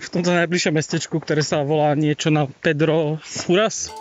v 0.00 0.08
tomto 0.08 0.30
najbližšom 0.32 0.74
mestečku, 0.74 1.20
ktoré 1.20 1.44
sa 1.44 1.60
volá 1.66 1.92
niečo 1.98 2.32
na 2.32 2.48
Pedro 2.62 3.20
Furas 3.20 3.92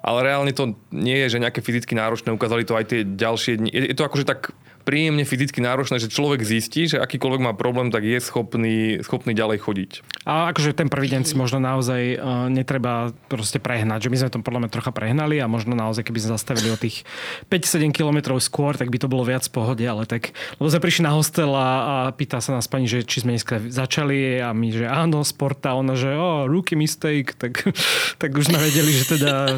ale 0.00 0.24
reálne 0.24 0.52
to 0.56 0.76
nie 0.92 1.16
je, 1.24 1.36
že 1.36 1.42
nejaké 1.42 1.60
fyzicky 1.60 1.92
náročné, 1.92 2.32
ukázali 2.32 2.64
to 2.64 2.76
aj 2.76 2.84
tie 2.88 3.00
ďalšie 3.04 3.60
dni. 3.60 3.70
Je, 3.70 3.80
je 3.92 3.96
to 3.96 4.06
akože 4.08 4.24
tak 4.24 4.56
príjemne 4.82 5.24
fyzicky 5.24 5.60
náročné, 5.60 6.00
že 6.00 6.12
človek 6.12 6.42
zistí, 6.42 6.88
že 6.90 6.98
akýkoľvek 6.98 7.40
má 7.40 7.52
problém, 7.54 7.92
tak 7.92 8.04
je 8.04 8.18
schopný, 8.18 9.00
schopný 9.04 9.32
ďalej 9.36 9.58
chodiť. 9.62 9.90
A 10.24 10.52
akože 10.52 10.76
ten 10.76 10.88
prvý 10.92 11.12
deň 11.12 11.22
si 11.24 11.34
možno 11.36 11.60
naozaj 11.60 12.16
uh, 12.16 12.46
netreba 12.52 13.14
proste 13.28 13.56
prehnať, 13.56 14.08
že 14.08 14.10
my 14.12 14.16
sme 14.20 14.32
to 14.32 14.38
podľa 14.44 14.60
mňa 14.66 14.70
trocha 14.72 14.92
prehnali 14.92 15.40
a 15.40 15.48
možno 15.48 15.72
naozaj, 15.72 16.04
keby 16.04 16.20
sme 16.20 16.36
zastavili 16.36 16.68
o 16.72 16.78
tých 16.78 17.04
5-7 17.48 17.92
kilometrov 17.92 18.40
skôr, 18.40 18.76
tak 18.76 18.92
by 18.92 18.98
to 19.00 19.08
bolo 19.08 19.24
viac 19.24 19.44
v 19.46 19.52
pohode, 19.52 19.84
ale 19.84 20.04
tak, 20.04 20.36
lebo 20.60 20.68
sme 20.68 20.80
prišli 20.80 21.02
na 21.08 21.12
hostel 21.16 21.50
a, 21.52 21.68
a 21.68 21.94
pýta 22.12 22.40
sa 22.40 22.56
nás 22.56 22.68
pani, 22.68 22.88
že 22.88 23.04
či 23.04 23.24
sme 23.24 23.36
dneska 23.36 23.60
začali 23.68 24.40
a 24.40 24.52
my, 24.52 24.68
že 24.72 24.86
áno, 24.88 25.24
sporta, 25.24 25.72
ona, 25.76 25.96
že 25.96 26.12
oh, 26.12 26.44
rookie 26.48 26.76
mistake, 26.76 27.36
tak, 27.36 27.64
tak 28.22 28.30
už 28.32 28.52
sme 28.52 28.58
vedeli, 28.60 28.92
že 28.92 29.16
teda... 29.16 29.56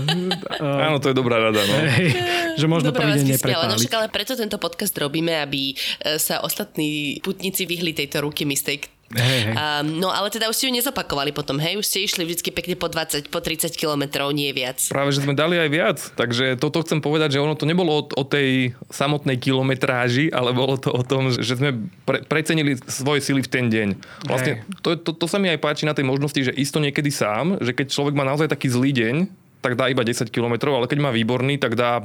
Uh, 0.63 0.87
áno, 0.91 1.03
to 1.03 1.11
je 1.11 1.17
dobrá 1.17 1.43
rada, 1.43 1.59
no. 1.59 1.75
Hej, 1.83 2.11
že 2.57 2.67
možno 2.71 2.91
Dobrá 2.93 3.11
prvý 3.11 3.23
deň 3.23 3.39
No 3.43 3.77
však 3.81 3.95
ale 3.97 4.09
preto 4.13 4.37
tento 4.37 4.57
podcast 4.61 4.93
robíme, 5.13 5.37
aby 5.45 5.77
e, 5.77 6.17
sa 6.17 6.41
ostatní 6.41 7.21
putníci 7.21 7.69
vyhli 7.69 7.93
tejto 7.93 8.25
ruky 8.25 8.49
mistake. 8.49 8.89
Hey, 9.13 9.45
hey. 9.45 9.53
Um, 9.53 10.01
no 10.01 10.09
ale 10.09 10.33
teda 10.33 10.49
už 10.49 10.57
ste 10.57 10.73
ju 10.73 10.81
nezopakovali 10.81 11.37
potom, 11.37 11.61
hej? 11.61 11.77
Už 11.77 11.85
ste 11.85 12.01
išli 12.01 12.25
vždy 12.25 12.49
pekne 12.49 12.81
po 12.81 12.89
20, 12.89 13.29
po 13.29 13.45
30 13.45 13.77
kilometrov, 13.77 14.33
nie 14.33 14.49
viac. 14.57 14.81
Práve, 14.89 15.13
že 15.13 15.21
sme 15.21 15.37
dali 15.37 15.61
aj 15.61 15.69
viac. 15.69 15.99
Takže 16.17 16.57
toto 16.57 16.81
chcem 16.81 17.05
povedať, 17.05 17.37
že 17.37 17.45
ono 17.45 17.53
to 17.53 17.69
nebolo 17.69 17.93
o, 17.93 18.03
o 18.09 18.25
tej 18.25 18.73
samotnej 18.89 19.37
kilometráži, 19.37 20.33
ale 20.33 20.57
bolo 20.57 20.81
to 20.81 20.89
o 20.89 21.05
tom, 21.05 21.29
že 21.29 21.61
sme 21.61 21.77
pre, 22.09 22.25
precenili 22.25 22.81
svoje 22.89 23.21
sily 23.21 23.45
v 23.45 23.53
ten 23.53 23.69
deň. 23.69 23.89
Vlastne 24.25 24.65
to, 24.81 24.97
to, 24.97 25.13
to 25.13 25.27
sa 25.29 25.37
mi 25.37 25.53
aj 25.53 25.61
páči 25.61 25.85
na 25.85 25.93
tej 25.93 26.09
možnosti, 26.09 26.41
že 26.49 26.57
isto 26.57 26.81
niekedy 26.81 27.13
sám, 27.13 27.61
že 27.61 27.77
keď 27.77 27.93
človek 27.93 28.17
má 28.17 28.25
naozaj 28.25 28.49
taký 28.49 28.73
zlý 28.73 28.97
deň, 28.97 29.17
tak 29.63 29.77
dá 29.79 29.87
iba 29.93 30.03
10 30.03 30.33
km, 30.33 30.75
ale 30.75 30.91
keď 30.91 30.99
má 30.99 31.15
výborný, 31.15 31.61
tak 31.61 31.79
dá 31.79 32.03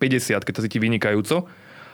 50, 0.00 0.42
keď 0.42 0.52
to 0.56 0.64
cíti 0.66 0.82
vynikajúco. 0.82 1.46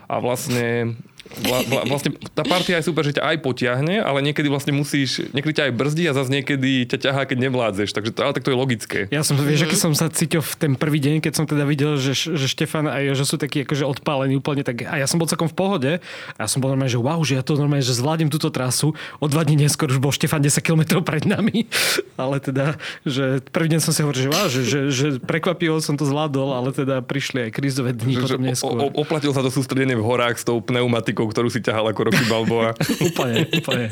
A 0.09 0.21
vlastne 0.21 0.97
Vla, 1.25 1.65
vla, 1.65 1.83
vlastne 1.89 2.13
tá 2.37 2.45
partia 2.45 2.79
je 2.79 2.85
super, 2.87 3.01
že 3.01 3.17
ťa 3.17 3.25
aj 3.25 3.37
potiahne, 3.41 4.05
ale 4.05 4.21
niekedy 4.21 4.53
vlastne 4.53 4.77
musíš, 4.77 5.25
niekedy 5.33 5.57
ťa 5.57 5.65
aj 5.67 5.73
brzdí 5.73 6.05
a 6.07 6.13
zase 6.13 6.31
niekedy 6.31 6.85
ťa 6.85 7.11
ťahá, 7.11 7.23
keď 7.25 7.49
nevládzeš. 7.49 7.91
Takže 7.97 8.11
to, 8.13 8.21
ale 8.23 8.37
tak 8.37 8.45
to 8.47 8.53
je 8.53 8.59
logické. 8.61 8.99
Ja 9.09 9.25
som, 9.25 9.41
vieš, 9.41 9.67
aký 9.67 9.75
som 9.75 9.97
sa 9.97 10.13
cítil 10.13 10.45
v 10.45 10.53
ten 10.55 10.73
prvý 10.77 11.01
deň, 11.01 11.25
keď 11.25 11.33
som 11.33 11.49
teda 11.49 11.67
videl, 11.67 11.97
že, 11.99 12.15
že 12.15 12.47
Štefan 12.47 12.87
a 12.87 13.01
že 13.03 13.25
sú 13.27 13.41
takí 13.41 13.65
akože 13.67 13.83
odpálení 13.83 14.39
úplne 14.39 14.63
tak. 14.63 14.87
A 14.87 15.01
ja 15.01 15.09
som 15.09 15.19
bol 15.19 15.27
celkom 15.27 15.51
v 15.51 15.57
pohode. 15.57 15.93
A 16.37 16.39
ja 16.45 16.49
som 16.49 16.61
bol 16.63 16.71
normálne, 16.71 16.93
že 16.93 17.01
wow, 17.01 17.19
že 17.25 17.41
ja 17.41 17.43
to 17.43 17.59
normálne, 17.59 17.83
že 17.83 17.97
zvládnem 17.97 18.29
túto 18.29 18.53
trasu. 18.53 18.95
O 19.19 19.27
dva 19.27 19.43
dní 19.43 19.59
neskôr 19.65 19.89
už 19.91 19.99
bol 19.99 20.13
Štefan 20.15 20.45
10 20.45 20.61
km 20.61 21.03
pred 21.03 21.25
nami. 21.27 21.67
Ale 22.21 22.39
teda, 22.39 22.79
že 23.03 23.43
prvý 23.51 23.75
deň 23.75 23.81
som 23.83 23.97
si 23.97 24.05
hovoril, 24.05 24.29
že 24.29 24.31
wow, 24.31 24.47
že, 24.47 24.63
že, 24.63 24.81
že 24.93 25.07
prekvapivo 25.19 25.83
som 25.83 25.99
to 25.99 26.07
zvládol, 26.07 26.55
ale 26.55 26.71
teda 26.71 27.03
prišli 27.03 27.49
aj 27.49 27.51
krízové 27.51 27.91
dni 27.91 28.15
že, 28.15 28.23
potom 28.23 28.43
neskôr. 28.47 28.79
O, 28.79 28.87
o, 28.87 29.03
oplatil 29.03 29.35
sa 29.35 29.43
to 29.43 29.51
sústredenie 29.51 29.99
v 29.99 30.05
horách 30.07 30.39
s 30.39 30.47
tou 30.47 30.63
pneumatikou 30.63 31.14
taktikou, 31.15 31.31
ktorú 31.31 31.47
si 31.47 31.63
ťahal 31.63 31.95
ako 31.95 32.11
Rocky 32.11 32.27
Balboa. 32.27 32.75
úplne, 33.15 33.47
úplne. 33.55 33.87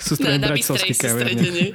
Sústredenie 0.00 0.56
no, 0.56 0.64
sústredenie. 0.64 1.66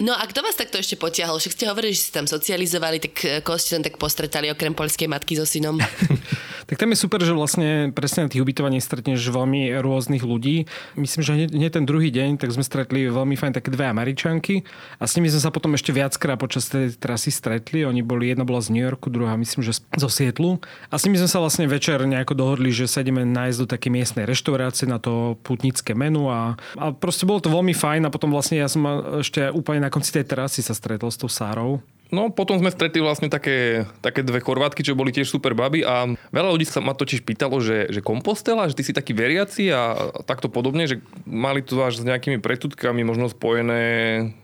no 0.00 0.16
a 0.16 0.24
kto 0.24 0.40
vás 0.40 0.56
takto 0.56 0.80
ešte 0.80 0.96
potiahol? 0.96 1.36
Však 1.36 1.52
ste 1.52 1.68
hovorili, 1.68 1.92
že 1.92 2.08
ste 2.08 2.16
tam 2.16 2.24
socializovali, 2.24 2.96
tak 2.96 3.14
eh, 3.28 3.44
koho 3.44 3.60
ste 3.60 3.76
tam 3.76 3.84
tak 3.84 4.00
postretali 4.00 4.48
okrem 4.48 4.72
polskej 4.72 5.04
matky 5.04 5.36
so 5.36 5.44
synom? 5.44 5.76
tak 6.68 6.80
tam 6.80 6.88
je 6.88 6.96
super, 6.96 7.20
že 7.20 7.36
vlastne 7.36 7.92
presne 7.92 8.24
na 8.24 8.28
tých 8.32 8.40
ubytovaní 8.40 8.80
stretneš 8.80 9.20
veľmi 9.28 9.76
rôznych 9.84 10.24
ľudí. 10.24 10.64
Myslím, 10.96 11.20
že 11.20 11.32
hneď 11.52 11.76
ten 11.76 11.84
druhý 11.84 12.08
deň, 12.08 12.40
tak 12.40 12.56
sme 12.56 12.64
stretli 12.64 13.12
veľmi 13.12 13.36
fajn 13.36 13.52
také 13.60 13.68
dve 13.68 13.84
Američanky 13.92 14.64
a 14.96 15.04
s 15.04 15.12
nimi 15.20 15.28
sme 15.28 15.44
sa 15.44 15.52
potom 15.52 15.76
ešte 15.76 15.92
viackrát 15.92 16.40
počas 16.40 16.72
tej 16.72 16.96
trasy 16.96 17.28
stretli. 17.28 17.84
Oni 17.84 18.00
boli, 18.00 18.32
jedna 18.32 18.48
bola 18.48 18.64
z 18.64 18.72
New 18.72 18.80
Yorku, 18.80 19.12
druhá 19.12 19.36
myslím, 19.36 19.60
že 19.60 19.82
zo 19.84 20.08
Sietlu. 20.08 20.62
A 20.88 20.96
s 20.96 21.04
nimi 21.04 21.18
sme 21.18 21.28
sa 21.28 21.42
vlastne 21.42 21.66
večer 21.66 21.98
nejako 22.06 22.38
dohodli 22.38 22.61
dohodli, 22.62 22.70
že 22.70 22.86
sa 22.86 23.02
ideme 23.02 23.26
nájsť 23.26 23.58
do 23.58 23.66
také 23.66 23.90
miestnej 23.90 24.22
reštaurácie 24.22 24.86
na 24.86 25.02
to 25.02 25.34
putnické 25.42 25.98
menu 25.98 26.30
a, 26.30 26.54
a 26.78 26.94
proste 26.94 27.26
bolo 27.26 27.42
to 27.42 27.50
veľmi 27.50 27.74
fajn 27.74 28.06
a 28.06 28.14
potom 28.14 28.30
vlastne 28.30 28.62
ja 28.62 28.70
som 28.70 28.86
ešte 29.18 29.50
úplne 29.50 29.82
na 29.82 29.90
konci 29.90 30.14
tej 30.14 30.30
terasy 30.30 30.62
sa 30.62 30.78
stretol 30.78 31.10
s 31.10 31.18
tou 31.18 31.26
Sárou 31.26 31.82
No 32.12 32.28
potom 32.28 32.60
sme 32.60 32.68
stretli 32.68 33.00
vlastne 33.00 33.32
také, 33.32 33.88
také 34.04 34.20
dve 34.20 34.44
chorvátky, 34.44 34.84
čo 34.84 34.92
boli 34.92 35.16
tiež 35.16 35.32
super 35.32 35.56
baby 35.56 35.80
a 35.80 36.12
veľa 36.28 36.52
ľudí 36.52 36.68
sa 36.68 36.84
ma 36.84 36.92
totiž 36.92 37.24
pýtalo, 37.24 37.56
že, 37.64 37.88
že 37.88 38.04
kompostela, 38.04 38.68
že 38.68 38.76
ty 38.76 38.84
si 38.84 38.92
taký 38.92 39.16
veriaci 39.16 39.72
a 39.72 40.12
takto 40.28 40.52
podobne, 40.52 40.84
že 40.84 41.00
mali 41.24 41.64
to 41.64 41.80
až 41.80 42.04
s 42.04 42.06
nejakými 42.06 42.36
predsudkami 42.36 43.00
možno 43.00 43.32
spojené 43.32 43.82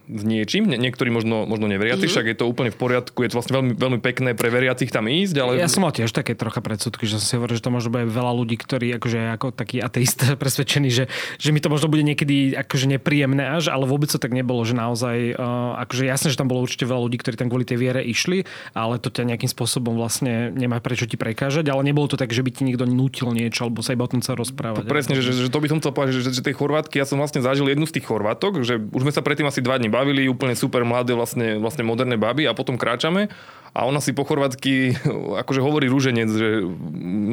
s 0.08 0.22
niečím. 0.24 0.64
Nie, 0.64 0.80
niektorí 0.80 1.12
možno, 1.12 1.44
možno 1.44 1.68
neveriaci, 1.68 2.08
mm-hmm. 2.08 2.16
však 2.16 2.26
je 2.32 2.36
to 2.40 2.48
úplne 2.48 2.72
v 2.72 2.78
poriadku, 2.80 3.20
je 3.20 3.28
to 3.28 3.36
vlastne 3.36 3.54
veľmi, 3.60 3.72
veľmi 3.76 4.00
pekné 4.00 4.32
pre 4.32 4.48
veriacich 4.48 4.88
tam 4.88 5.04
ísť. 5.04 5.36
Ale... 5.36 5.60
Ja 5.60 5.68
som 5.68 5.84
mal 5.84 5.92
tiež 5.92 6.08
také 6.16 6.32
trocha 6.32 6.64
predsudky, 6.64 7.04
že 7.04 7.20
som 7.20 7.24
si 7.28 7.36
hovoril, 7.36 7.60
že 7.60 7.64
to 7.68 7.74
možno 7.74 7.92
bude 7.92 8.08
veľa 8.08 8.32
ľudí, 8.32 8.56
ktorí 8.56 8.96
akože 8.96 9.20
ako 9.36 9.52
taký 9.52 9.84
ateist 9.84 10.24
presvedčení, 10.42 10.88
že, 10.88 11.04
že 11.36 11.52
mi 11.52 11.60
to 11.60 11.68
možno 11.68 11.92
bude 11.92 12.00
niekedy 12.00 12.56
akože 12.56 12.88
nepríjemné 12.96 13.60
až, 13.60 13.68
ale 13.68 13.84
vôbec 13.84 14.08
to 14.08 14.16
tak 14.16 14.32
nebolo, 14.32 14.64
že 14.64 14.72
naozaj, 14.72 15.36
uh, 15.36 15.76
akože 15.84 16.08
jasné, 16.08 16.32
že 16.32 16.40
tam 16.40 16.48
bolo 16.48 16.64
určite 16.64 16.88
veľa 16.88 17.04
ľudí, 17.04 17.20
ktorí 17.20 17.36
tam 17.36 17.52
kvôli 17.58 17.66
tej 17.66 17.82
viere 17.82 18.06
išli, 18.06 18.46
ale 18.70 19.02
to 19.02 19.10
ťa 19.10 19.26
nejakým 19.26 19.50
spôsobom 19.50 19.98
vlastne 19.98 20.54
nemá 20.54 20.78
prečo 20.78 21.10
ti 21.10 21.18
prekážať, 21.18 21.66
ale 21.74 21.82
nebolo 21.82 22.06
to 22.06 22.14
tak, 22.14 22.30
že 22.30 22.46
by 22.46 22.54
ti 22.54 22.62
niekto 22.62 22.86
nutil 22.86 23.34
niečo, 23.34 23.66
alebo 23.66 23.82
sa 23.82 23.98
iba 23.98 24.06
o 24.06 24.10
tom 24.14 24.22
chcel 24.22 24.38
rozprávať. 24.38 24.86
To 24.86 24.94
presne, 24.94 25.18
že, 25.18 25.34
že, 25.34 25.50
to 25.50 25.58
by 25.58 25.66
som 25.66 25.82
chcel 25.82 25.90
povedať, 25.90 26.22
že, 26.22 26.30
že, 26.30 26.38
že 26.38 26.46
tej 26.46 26.54
Chorvátky, 26.54 27.02
ja 27.02 27.06
som 27.10 27.18
vlastne 27.18 27.42
zažil 27.42 27.66
jednu 27.66 27.90
z 27.90 27.98
tých 27.98 28.06
Chorvátok, 28.06 28.62
že 28.62 28.78
už 28.78 29.02
sme 29.02 29.10
sa 29.10 29.26
predtým 29.26 29.50
asi 29.50 29.58
dva 29.58 29.82
dní 29.82 29.90
bavili, 29.90 30.30
úplne 30.30 30.54
super 30.54 30.86
mladé, 30.86 31.18
vlastne, 31.18 31.58
vlastne 31.58 31.82
moderné 31.82 32.14
baby 32.14 32.46
a 32.46 32.54
potom 32.54 32.78
kráčame 32.78 33.26
a 33.74 33.82
ona 33.82 33.98
si 33.98 34.14
po 34.14 34.22
chorvátsky 34.22 34.94
akože 35.42 35.58
hovorí 35.58 35.90
rúženec, 35.90 36.30
že 36.30 36.62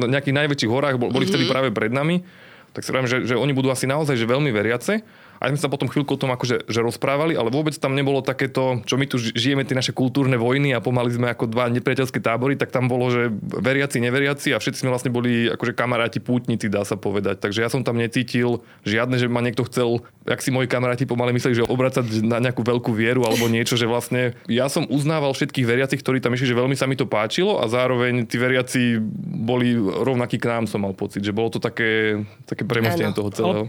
na 0.02 0.10
nejakých 0.10 0.34
najväčších 0.42 0.70
horách 0.74 0.98
boli 0.98 1.06
mm-hmm. 1.14 1.30
vtedy 1.30 1.44
práve 1.46 1.70
pred 1.70 1.94
nami, 1.94 2.26
tak 2.74 2.84
si 2.84 2.92
že, 2.92 3.24
že 3.24 3.34
oni 3.38 3.56
budú 3.56 3.72
asi 3.72 3.88
naozaj 3.88 4.18
že 4.18 4.26
veľmi 4.28 4.50
veriace 4.50 5.00
aj 5.40 5.52
sme 5.52 5.60
sa 5.60 5.68
potom 5.72 5.88
chvíľku 5.90 6.16
o 6.16 6.20
tom 6.20 6.32
akože 6.32 6.68
že 6.68 6.80
rozprávali, 6.80 7.36
ale 7.36 7.52
vôbec 7.52 7.76
tam 7.76 7.92
nebolo 7.92 8.24
takéto, 8.24 8.80
čo 8.88 8.96
my 8.96 9.06
tu 9.08 9.20
žijeme, 9.20 9.62
tie 9.64 9.76
naše 9.76 9.92
kultúrne 9.92 10.36
vojny 10.40 10.72
a 10.72 10.80
pomaly 10.80 11.12
sme 11.12 11.28
ako 11.32 11.50
dva 11.50 11.68
nepriateľské 11.70 12.18
tábory, 12.20 12.56
tak 12.56 12.72
tam 12.72 12.88
bolo, 12.88 13.12
že 13.12 13.28
veriaci, 13.40 14.00
neveriaci 14.00 14.56
a 14.56 14.60
všetci 14.60 14.84
sme 14.84 14.92
vlastne 14.92 15.12
boli 15.12 15.48
akože 15.52 15.72
kamaráti, 15.76 16.18
pútnici, 16.22 16.72
dá 16.72 16.82
sa 16.82 16.96
povedať. 16.96 17.40
Takže 17.40 17.62
ja 17.62 17.68
som 17.68 17.84
tam 17.84 18.00
necítil 18.00 18.64
žiadne, 18.82 19.20
že 19.20 19.28
ma 19.30 19.44
niekto 19.44 19.66
chcel, 19.68 20.02
ak 20.26 20.40
si 20.42 20.50
moji 20.50 20.66
kamaráti 20.66 21.04
pomaly 21.06 21.36
mysleli, 21.36 21.62
že 21.62 21.68
obracať 21.68 22.24
na 22.24 22.42
nejakú 22.42 22.64
veľkú 22.64 22.90
vieru 22.96 23.22
alebo 23.24 23.46
niečo, 23.46 23.78
že 23.78 23.86
vlastne 23.86 24.34
ja 24.50 24.66
som 24.66 24.88
uznával 24.88 25.36
všetkých 25.36 25.66
veriacich, 25.66 26.00
ktorí 26.00 26.18
tam 26.18 26.34
išli, 26.34 26.50
že 26.50 26.58
veľmi 26.58 26.74
sa 26.74 26.88
mi 26.90 26.98
to 26.98 27.06
páčilo 27.06 27.62
a 27.62 27.70
zároveň 27.70 28.26
tí 28.26 28.36
veriaci 28.40 28.98
boli 29.46 29.76
rovnakí 29.78 30.40
k 30.40 30.48
nám, 30.50 30.64
som 30.66 30.82
mal 30.82 30.96
pocit, 30.96 31.22
že 31.22 31.36
bolo 31.36 31.52
to 31.52 31.62
také, 31.62 32.24
také 32.48 32.66
premostenie 32.66 33.14
toho 33.14 33.30
celého. 33.30 33.64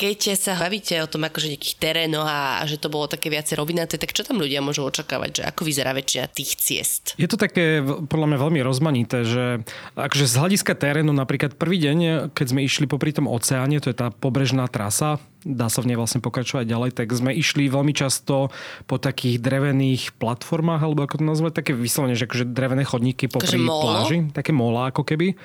Keď 0.00 0.32
sa 0.32 0.56
bavíte 0.56 0.96
o 1.04 1.10
tom 1.12 1.28
akože 1.28 1.52
nejakých 1.52 1.76
terénoch 1.76 2.24
a, 2.24 2.58
a 2.58 2.64
že 2.64 2.80
to 2.80 2.88
bolo 2.88 3.04
také 3.04 3.28
viacej 3.28 3.60
rovinaté, 3.60 4.00
tak 4.00 4.16
čo 4.16 4.24
tam 4.24 4.40
ľudia 4.40 4.64
môžu 4.64 4.88
očakávať, 4.88 5.30
že 5.36 5.42
ako 5.44 5.68
vyzerá 5.68 5.92
väčšina 5.92 6.32
tých 6.32 6.56
ciest? 6.56 7.12
Je 7.20 7.28
to 7.28 7.36
také 7.36 7.84
podľa 7.84 8.32
mňa 8.32 8.38
veľmi 8.40 8.60
rozmanité, 8.64 9.28
že 9.28 9.60
akože 10.00 10.24
z 10.24 10.34
hľadiska 10.40 10.72
terénu 10.72 11.12
napríklad 11.12 11.60
prvý 11.60 11.76
deň, 11.84 12.32
keď 12.32 12.46
sme 12.48 12.64
išli 12.64 12.88
popri 12.88 13.12
tom 13.12 13.28
oceáne, 13.28 13.76
to 13.84 13.92
je 13.92 13.96
tá 14.00 14.08
pobrežná 14.08 14.64
trasa, 14.72 15.20
dá 15.44 15.72
sa 15.72 15.80
v 15.80 15.92
nej 15.92 15.98
vlastne 15.98 16.20
pokračovať 16.20 16.68
ďalej, 16.68 16.90
tak 16.92 17.08
sme 17.16 17.32
išli 17.32 17.72
veľmi 17.72 17.96
často 17.96 18.52
po 18.84 18.96
takých 19.00 19.40
drevených 19.40 20.16
platformách, 20.20 20.84
alebo 20.84 21.04
ako 21.04 21.20
to 21.20 21.24
nazvať, 21.24 21.52
také 21.64 21.72
vyslovene, 21.72 22.16
že 22.16 22.28
akože 22.28 22.52
drevené 22.52 22.84
chodníky 22.84 23.26
popri 23.26 23.60
pláži, 23.60 24.28
také 24.36 24.52
mola 24.52 24.92
ako 24.92 25.02
keby. 25.04 25.36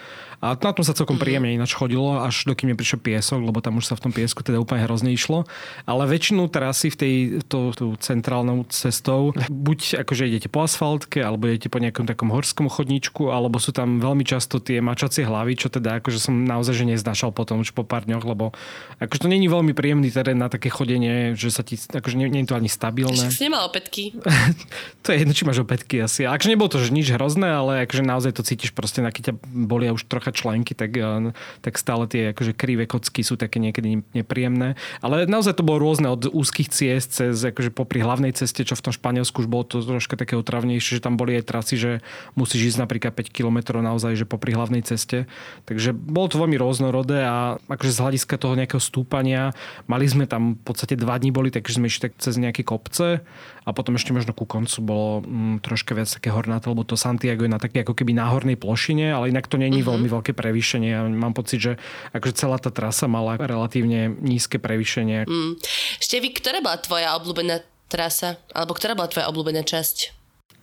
A 0.44 0.54
na 0.54 0.72
tom 0.76 0.84
sa 0.84 0.94
celkom 0.94 1.16
mhm. 1.18 1.24
príjemne 1.24 1.52
ináč 1.56 1.74
chodilo, 1.74 2.20
až 2.20 2.46
dokým 2.46 2.76
neprišiel 2.76 3.00
piesok, 3.00 3.40
lebo 3.42 3.64
tam 3.64 3.80
už 3.80 3.88
sa 3.88 3.96
v 3.96 4.10
tom 4.10 4.14
piesku 4.14 4.44
teda 4.44 4.60
úplne 4.60 4.84
hrozne 4.84 5.10
išlo. 5.16 5.48
Ale 5.88 6.06
väčšinu 6.06 6.52
trasy 6.52 6.92
v 6.92 6.98
tej 7.00 7.14
to, 7.48 7.72
tú 7.74 7.96
centrálnou 7.98 8.68
cestou, 8.70 9.32
buď 9.50 10.06
akože 10.06 10.28
idete 10.28 10.52
po 10.52 10.68
asfaltke, 10.68 11.24
alebo 11.24 11.48
idete 11.50 11.72
po 11.72 11.80
nejakom 11.80 12.06
takom 12.06 12.30
horskom 12.30 12.68
chodníčku, 12.68 13.32
alebo 13.32 13.58
sú 13.58 13.72
tam 13.72 14.04
veľmi 14.04 14.28
často 14.28 14.60
tie 14.60 14.84
mačacie 14.84 15.24
hlavy, 15.24 15.56
čo 15.56 15.72
teda 15.72 16.04
akože 16.04 16.20
som 16.20 16.46
naozaj 16.46 16.76
že 16.76 16.86
neznášal 16.92 17.32
potom 17.32 17.64
už 17.64 17.72
po 17.72 17.88
pár 17.88 18.04
dňoch, 18.04 18.26
lebo 18.28 18.52
akože 19.00 19.26
to 19.26 19.32
není 19.32 19.48
veľmi 19.48 19.72
príjemný 19.86 20.10
terén 20.10 20.42
na 20.42 20.50
také 20.50 20.74
chodenie, 20.74 21.38
že 21.38 21.54
sa 21.54 21.62
ti, 21.62 21.78
akože 21.78 22.18
nie, 22.18 22.26
nie 22.26 22.42
je 22.42 22.50
to 22.50 22.58
ani 22.58 22.66
stabilné. 22.66 23.30
Ešte 23.30 23.38
si 23.38 23.46
nemal 23.46 23.70
opätky. 23.70 24.18
to 25.06 25.14
je 25.14 25.22
jedno, 25.22 25.34
či 25.38 25.46
máš 25.46 25.62
opätky 25.62 26.02
asi. 26.02 26.26
Akože 26.26 26.50
nebolo 26.50 26.74
to 26.74 26.82
že 26.82 26.90
nič 26.90 27.14
hrozné, 27.14 27.54
ale 27.54 27.86
akože 27.86 28.02
naozaj 28.02 28.34
to 28.34 28.42
cítiš 28.42 28.74
proste, 28.74 29.06
keď 29.06 29.22
ťa 29.30 29.34
bolia 29.46 29.94
už 29.94 30.10
trocha 30.10 30.34
členky, 30.34 30.74
tak, 30.74 30.98
eh, 30.98 31.30
tak 31.62 31.78
stále 31.78 32.10
tie 32.10 32.34
akože 32.34 32.58
krivé 32.58 32.90
kocky 32.90 33.22
sú 33.22 33.38
také 33.38 33.62
niekedy 33.62 34.02
nepríjemné. 34.18 34.74
Ale 35.06 35.30
naozaj 35.30 35.62
to 35.62 35.62
bolo 35.62 35.86
rôzne 35.86 36.10
od 36.10 36.34
úzkých 36.34 36.74
ciest 36.74 37.22
cez 37.22 37.38
akože 37.38 37.70
popri 37.70 38.02
hlavnej 38.02 38.34
ceste, 38.34 38.66
čo 38.66 38.74
v 38.74 38.90
tom 38.90 38.94
Španielsku 38.98 39.46
už 39.46 39.46
bolo 39.46 39.70
to 39.70 39.86
troška 39.86 40.18
také 40.18 40.34
otravnejšie, 40.34 40.98
že 40.98 41.06
tam 41.06 41.14
boli 41.14 41.38
aj 41.38 41.46
trasy, 41.46 41.78
že 41.78 41.92
musíš 42.34 42.74
ísť 42.74 42.90
napríklad 42.90 43.14
5 43.14 43.30
km 43.30 43.78
naozaj, 43.86 44.18
že 44.18 44.26
popri 44.26 44.58
hlavnej 44.58 44.82
ceste. 44.82 45.30
Takže 45.70 45.94
bolo 45.94 46.26
to 46.26 46.42
veľmi 46.42 46.58
rôznorodé 46.58 47.22
a 47.22 47.62
akože 47.70 47.94
z 47.94 48.02
hľadiska 48.02 48.42
toho 48.42 48.58
nejakého 48.58 48.82
stúpania 48.82 49.54
mali 49.86 50.06
sme 50.08 50.26
tam 50.26 50.56
v 50.56 50.64
podstate 50.64 50.96
dva 50.96 51.20
dní 51.20 51.36
boli, 51.36 51.52
takže 51.52 51.78
sme 51.78 51.92
išli 51.92 52.10
tak 52.10 52.14
cez 52.18 52.40
nejaké 52.40 52.64
kopce 52.64 53.22
a 53.66 53.70
potom 53.76 54.00
ešte 54.00 54.16
možno 54.16 54.32
ku 54.32 54.48
koncu 54.48 54.78
bolo 54.82 55.10
mm, 55.22 55.66
troška 55.66 55.92
viac 55.94 56.08
také 56.08 56.32
hornaté, 56.32 56.72
lebo 56.72 56.88
to 56.88 56.96
Santiago 56.96 57.44
je 57.44 57.52
na 57.52 57.60
také 57.60 57.84
ako 57.84 57.94
keby 57.94 58.16
náhornej 58.16 58.56
plošine, 58.56 59.12
ale 59.12 59.30
inak 59.30 59.52
to 59.52 59.60
není 59.60 59.84
uh-huh. 59.84 59.98
veľmi 59.98 60.08
veľké 60.08 60.32
prevýšenie. 60.32 60.90
Ja 60.96 61.04
mám 61.04 61.36
pocit, 61.36 61.60
že 61.60 61.72
akože 62.16 62.34
celá 62.40 62.58
tá 62.58 62.72
trasa 62.72 63.12
mala 63.12 63.36
relatívne 63.36 64.16
nízke 64.24 64.58
prevýšenie. 64.58 65.28
Mm. 65.28 65.60
Števi, 66.00 66.32
ktorá 66.32 66.64
bola 66.64 66.80
tvoja 66.80 67.10
obľúbená 67.20 67.62
trasa? 67.92 68.40
Alebo 68.56 68.74
ktorá 68.74 68.96
bola 68.96 69.12
tvoja 69.12 69.28
obľúbená 69.30 69.62
časť? 69.62 70.15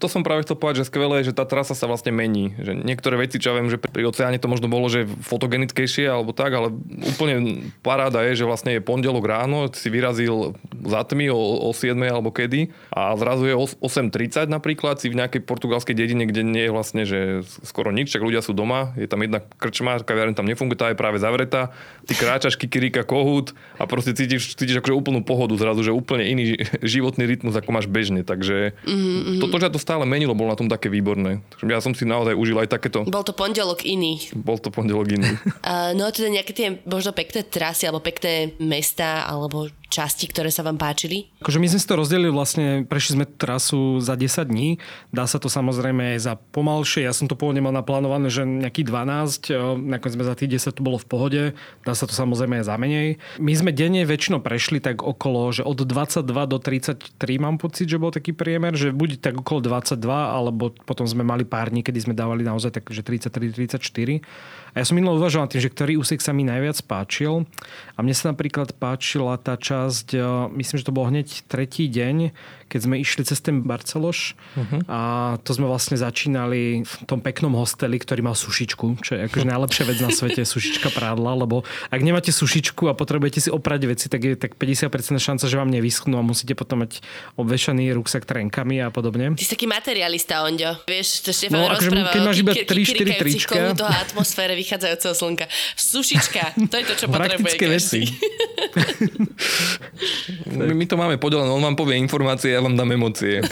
To 0.02 0.10
som 0.10 0.26
práve 0.26 0.42
chcel 0.42 0.58
povedať, 0.58 0.82
že 0.82 0.90
skvelé 0.90 1.22
je, 1.22 1.30
že 1.30 1.38
tá 1.38 1.46
trasa 1.46 1.78
sa 1.78 1.86
vlastne 1.86 2.10
mení. 2.10 2.58
Že 2.58 2.82
niektoré 2.82 3.14
veci, 3.22 3.38
čo 3.38 3.54
ja 3.54 3.62
viem, 3.62 3.70
že 3.70 3.78
pri 3.78 4.10
oceáne 4.10 4.42
to 4.42 4.50
možno 4.50 4.66
bolo, 4.66 4.90
že 4.90 5.06
fotogenickejšie 5.06 6.10
alebo 6.10 6.34
tak, 6.34 6.50
ale 6.50 6.74
úplne 7.06 7.70
paráda 7.86 8.26
je, 8.26 8.42
že 8.42 8.48
vlastne 8.50 8.74
je 8.74 8.82
pondelok 8.82 9.22
ráno, 9.22 9.70
si 9.70 9.86
vyrazil 9.86 10.58
za 10.82 11.06
tmy 11.06 11.30
o, 11.30 11.38
o 11.38 11.70
7 11.70 11.94
alebo 12.02 12.34
kedy 12.34 12.74
a 12.90 13.14
zrazu 13.14 13.46
je 13.46 13.54
8.30 13.54 14.50
napríklad, 14.50 14.98
si 14.98 15.06
v 15.06 15.22
nejakej 15.22 15.46
portugalskej 15.46 15.94
dedine, 15.94 16.26
kde 16.26 16.42
nie 16.42 16.66
je 16.66 16.74
vlastne, 16.74 17.02
že 17.06 17.46
skoro 17.62 17.94
nič, 17.94 18.10
čak 18.10 18.26
ľudia 18.26 18.42
sú 18.42 18.50
doma, 18.58 18.90
je 18.98 19.06
tam 19.06 19.22
jedna 19.22 19.38
krčma, 19.38 20.02
kaviareň 20.02 20.34
tam 20.34 20.50
nefunguje, 20.50 20.82
tá 20.82 20.90
je 20.90 20.98
práve 20.98 21.22
zavretá, 21.22 21.70
ty 22.10 22.18
kráčaš 22.18 22.58
kikirika 22.58 23.06
kohút 23.06 23.54
a 23.78 23.86
proste 23.86 24.18
cítiš, 24.18 24.58
cítiš 24.58 24.82
akože 24.82 24.98
úplnú 24.98 25.22
pohodu 25.22 25.54
zrazu, 25.54 25.86
že 25.86 25.94
úplne 25.94 26.26
iný 26.26 26.58
životný 26.82 27.28
rytmus, 27.28 27.54
ako 27.54 27.70
máš 27.70 27.86
bežne. 27.86 28.26
Takže 28.26 28.74
mm-hmm. 28.82 29.38
toto, 29.38 29.62
že 29.62 29.70
to 29.70 29.78
stále 29.92 30.08
menilo, 30.08 30.32
bolo 30.32 30.48
na 30.48 30.56
tom 30.56 30.72
také 30.72 30.88
výborné. 30.88 31.44
Takže 31.52 31.68
ja 31.68 31.84
som 31.84 31.92
si 31.92 32.08
naozaj 32.08 32.32
užil 32.32 32.56
aj 32.64 32.72
takéto. 32.72 33.04
Bol 33.04 33.20
to 33.20 33.36
pondelok 33.36 33.84
iný. 33.84 34.24
Bol 34.32 34.56
to 34.56 34.72
pondelok 34.72 35.12
iný. 35.12 35.36
uh, 35.68 35.92
no 35.92 36.08
a 36.08 36.10
teda 36.16 36.32
nejaké 36.32 36.56
tie 36.56 36.80
možno 36.88 37.12
pekné 37.12 37.44
trasy 37.44 37.84
alebo 37.84 38.00
pekné 38.00 38.56
mesta 38.56 39.28
alebo 39.28 39.68
časti, 39.92 40.24
ktoré 40.32 40.48
sa 40.48 40.64
vám 40.64 40.80
páčili? 40.80 41.28
Akože 41.44 41.60
my 41.60 41.68
sme 41.68 41.76
si 41.76 41.84
to 41.84 42.00
rozdelili 42.00 42.32
vlastne, 42.32 42.88
prešli 42.88 43.20
sme 43.20 43.28
trasu 43.28 44.00
za 44.00 44.16
10 44.16 44.48
dní. 44.48 44.80
Dá 45.12 45.28
sa 45.28 45.36
to 45.36 45.52
samozrejme 45.52 46.16
aj 46.16 46.18
za 46.24 46.34
pomalšie. 46.40 47.04
Ja 47.04 47.12
som 47.12 47.28
to 47.28 47.36
pôvodne 47.36 47.60
mal 47.60 47.76
naplánované, 47.76 48.32
že 48.32 48.48
nejaký 48.48 48.88
12, 48.88 49.52
nakoniec 49.84 50.16
sme 50.16 50.24
za 50.24 50.32
tých 50.32 50.56
10 50.56 50.80
to 50.80 50.80
bolo 50.80 50.96
v 50.96 51.04
pohode. 51.04 51.42
Dá 51.84 51.92
sa 51.92 52.08
to 52.08 52.16
samozrejme 52.16 52.64
aj 52.64 52.72
za 52.72 52.76
menej. 52.80 53.20
My 53.36 53.52
sme 53.52 53.76
denne 53.76 54.00
väčšinou 54.08 54.40
prešli 54.40 54.80
tak 54.80 55.04
okolo, 55.04 55.52
že 55.52 55.60
od 55.60 55.84
22 55.84 56.24
do 56.24 56.56
33 56.56 57.12
mám 57.36 57.60
pocit, 57.60 57.92
že 57.92 58.00
bol 58.00 58.08
taký 58.08 58.32
priemer, 58.32 58.72
že 58.72 58.96
buď 58.96 59.20
tak 59.20 59.36
okolo 59.36 59.60
22, 59.60 60.00
alebo 60.08 60.72
potom 60.88 61.04
sme 61.04 61.20
mali 61.20 61.44
pár 61.44 61.68
dní, 61.68 61.84
kedy 61.84 62.08
sme 62.08 62.14
dávali 62.16 62.40
naozaj 62.40 62.80
tak, 62.80 62.88
že 62.88 63.04
33-34. 63.04 64.24
A 64.72 64.80
ja 64.80 64.88
som 64.88 64.96
minulo 64.96 65.20
uvažoval 65.20 65.52
tým, 65.52 65.60
že 65.60 65.68
ktorý 65.68 66.00
úsek 66.00 66.24
sa 66.24 66.32
mi 66.32 66.48
najviac 66.48 66.80
páčil. 66.88 67.44
A 67.92 67.98
mne 68.00 68.16
sa 68.16 68.32
napríklad 68.32 68.72
páčila 68.80 69.36
tá 69.36 69.60
časť, 69.60 70.16
myslím, 70.56 70.76
že 70.80 70.86
to 70.88 70.96
bol 70.96 71.04
hneď 71.04 71.44
tretí 71.44 71.92
deň, 71.92 72.32
keď 72.72 72.88
sme 72.88 72.96
išli 72.96 73.28
cez 73.28 73.44
ten 73.44 73.60
Barceloš 73.60 74.32
uh-huh. 74.32 74.80
a 74.88 75.00
to 75.44 75.52
sme 75.52 75.68
vlastne 75.68 76.00
začínali 76.00 76.88
v 76.88 76.92
tom 77.04 77.20
peknom 77.20 77.52
hosteli, 77.52 78.00
ktorý 78.00 78.24
mal 78.24 78.32
sušičku, 78.32 79.04
čo 79.04 79.20
je 79.20 79.20
akože 79.28 79.44
najlepšia 79.44 79.84
vec 79.84 80.00
na 80.00 80.08
svete, 80.08 80.40
sušička 80.48 80.88
prádla, 80.96 81.36
lebo 81.36 81.68
ak 81.92 82.00
nemáte 82.00 82.32
sušičku 82.32 82.88
a 82.88 82.96
potrebujete 82.96 83.44
si 83.44 83.50
oprať 83.52 83.80
veci, 83.84 84.08
tak 84.08 84.24
je 84.24 84.32
tak 84.40 84.56
50% 84.56 84.88
šanca, 85.20 85.44
že 85.44 85.56
vám 85.60 85.68
nevyschnú 85.68 86.16
a 86.16 86.24
musíte 86.24 86.56
potom 86.56 86.80
mať 86.80 87.04
obvešaný 87.36 87.92
ruksak 87.92 88.24
trenkami 88.24 88.80
a 88.80 88.88
podobne. 88.88 89.36
Ty 89.36 89.44
si 89.44 89.52
taký 89.52 89.68
materialista, 89.68 90.40
Ondio. 90.48 90.80
Vieš, 90.88 91.28
to 91.28 91.30
Štefan 91.36 91.60
no, 91.60 91.68
akože, 91.68 91.92
keď 91.92 92.22
máš 92.24 92.38
iba 92.40 92.52
3-4 92.56 93.20
trička. 93.20 93.54
do 93.76 93.84
atmosfére 93.84 94.56
vychádzajúceho 94.56 95.12
slnka. 95.12 95.44
Sušička, 95.76 96.56
to 96.72 96.74
je 96.80 96.84
to, 96.88 96.94
čo 96.96 97.06
potrebuje 97.12 97.52
veci. 97.68 98.00
my, 100.56 100.74
my 100.74 100.86
to 100.86 100.96
máme 100.96 101.16
podelené, 101.18 101.50
on 101.50 101.62
vám 101.62 101.76
povie 101.76 101.98
informácie, 101.98 102.54
vám 102.62 102.78
dám 102.78 102.94
emócie. 102.94 103.42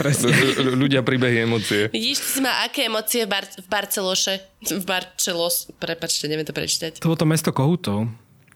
Ľudia 0.78 1.02
príbehy 1.02 1.44
emócie. 1.44 1.90
Vidíš, 1.90 2.18
si 2.22 2.40
má 2.40 2.62
aké 2.62 2.86
emócie 2.86 3.26
v, 3.26 3.34
Bar- 3.34 3.54
v 3.58 3.66
Barceloše? 3.66 4.40
V 4.62 4.84
Barcelos, 4.86 5.66
prepačte, 5.76 6.30
neviem 6.30 6.46
to 6.46 6.54
prečítať. 6.54 7.02
To 7.02 7.10
bolo 7.10 7.18
to 7.18 7.26
mesto 7.26 7.50
kohutov. 7.50 8.06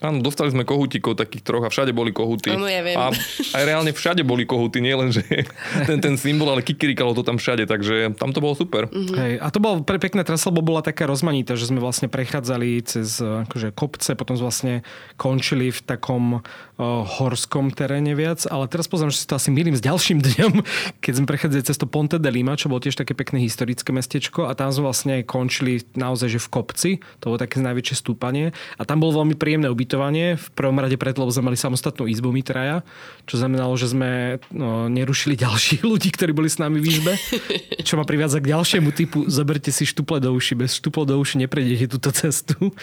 Áno, 0.05 0.21
dostali 0.21 0.53
sme 0.53 0.69
kohútikov 0.69 1.17
takých 1.17 1.41
troch 1.41 1.65
a 1.65 1.73
všade 1.73 1.97
boli 1.97 2.13
kohuty. 2.13 2.53
Áno, 2.53 2.69
ja 2.69 2.85
viem. 2.85 3.01
A 3.01 3.09
aj 3.57 3.63
reálne 3.65 3.97
všade 3.97 4.21
boli 4.21 4.45
kohuty, 4.45 4.85
nie 4.85 4.93
len, 4.93 5.09
že 5.09 5.25
ten, 5.89 5.99
ten 6.05 6.15
symbol, 6.21 6.53
ale 6.53 6.61
kikirikalo 6.61 7.17
to 7.17 7.25
tam 7.25 7.41
všade, 7.41 7.65
takže 7.65 8.13
tam 8.21 8.37
to 8.37 8.45
bolo 8.45 8.53
super. 8.53 8.87
Mhm. 8.93 9.15
Hej, 9.17 9.35
a 9.41 9.47
to 9.49 9.59
bolo 9.65 9.81
pre 9.81 9.97
pekné 9.97 10.21
trasa, 10.23 10.53
lebo 10.53 10.61
bola 10.61 10.85
taká 10.85 11.09
rozmanitá, 11.09 11.57
že 11.57 11.73
sme 11.73 11.81
vlastne 11.81 12.13
prechádzali 12.13 12.85
cez 12.85 13.17
akože, 13.19 13.73
kopce, 13.73 14.13
potom 14.13 14.37
sme 14.37 14.45
vlastne 14.45 14.75
končili 15.17 15.73
v 15.73 15.81
takom 15.81 16.25
uh, 16.41 17.03
horskom 17.07 17.71
teréne 17.73 18.13
viac, 18.13 18.45
ale 18.51 18.69
teraz 18.69 18.91
poznám, 18.91 19.15
že 19.15 19.25
si 19.25 19.27
to 19.31 19.39
asi 19.39 19.49
milím 19.49 19.75
s 19.75 19.83
ďalším 19.83 20.21
dňom, 20.21 20.53
keď 21.05 21.13
sme 21.17 21.27
prechádzali 21.27 21.63
cez 21.65 21.77
to 21.79 21.87
Ponte 21.89 22.19
de 22.21 22.31
Lima, 22.31 22.59
čo 22.59 22.69
bolo 22.69 22.83
tiež 22.83 22.99
také 22.99 23.17
pekné 23.17 23.41
historické 23.41 23.95
mestečko 23.95 24.51
a 24.51 24.53
tam 24.53 24.69
sme 24.75 24.91
vlastne 24.91 25.15
končili 25.25 25.81
naozaj, 25.97 26.29
že 26.37 26.41
v 26.43 26.49
kopci, 26.51 26.91
to 27.23 27.33
bolo 27.33 27.39
také 27.41 27.63
najväčšie 27.63 27.97
stúpanie 28.05 28.53
a 28.77 28.83
tam 28.85 29.01
bolo 29.01 29.25
veľmi 29.25 29.39
príjemné 29.39 29.71
ubytovanie, 29.71 29.94
v 29.97 30.47
prvom 30.55 30.77
rade 30.79 30.99
preto, 30.99 31.23
lebo 31.23 31.33
sme 31.33 31.53
mali 31.53 31.59
samostatnú 31.59 32.09
izbu 32.11 32.31
my 32.35 32.43
traja, 32.43 32.77
čo 33.25 33.39
znamenalo, 33.39 33.75
že 33.79 33.91
sme 33.93 34.43
no, 34.51 34.91
nerušili 34.91 35.39
ďalších 35.45 35.83
ľudí, 35.85 36.13
ktorí 36.15 36.35
boli 36.35 36.51
s 36.51 36.59
nami 36.59 36.83
v 36.83 36.87
izbe, 36.91 37.13
čo 37.87 37.97
ma 37.97 38.05
privádza 38.05 38.43
k 38.43 38.51
ďalšiemu 38.51 38.91
typu, 38.93 39.19
zoberte 39.31 39.71
si 39.71 39.87
štuple 39.87 40.19
do 40.19 40.35
uši, 40.35 40.55
bez 40.59 40.77
štuple 40.79 41.07
do 41.07 41.17
uši 41.19 41.45
neprejdete 41.47 41.87
túto 41.91 42.11
cestu. 42.11 42.75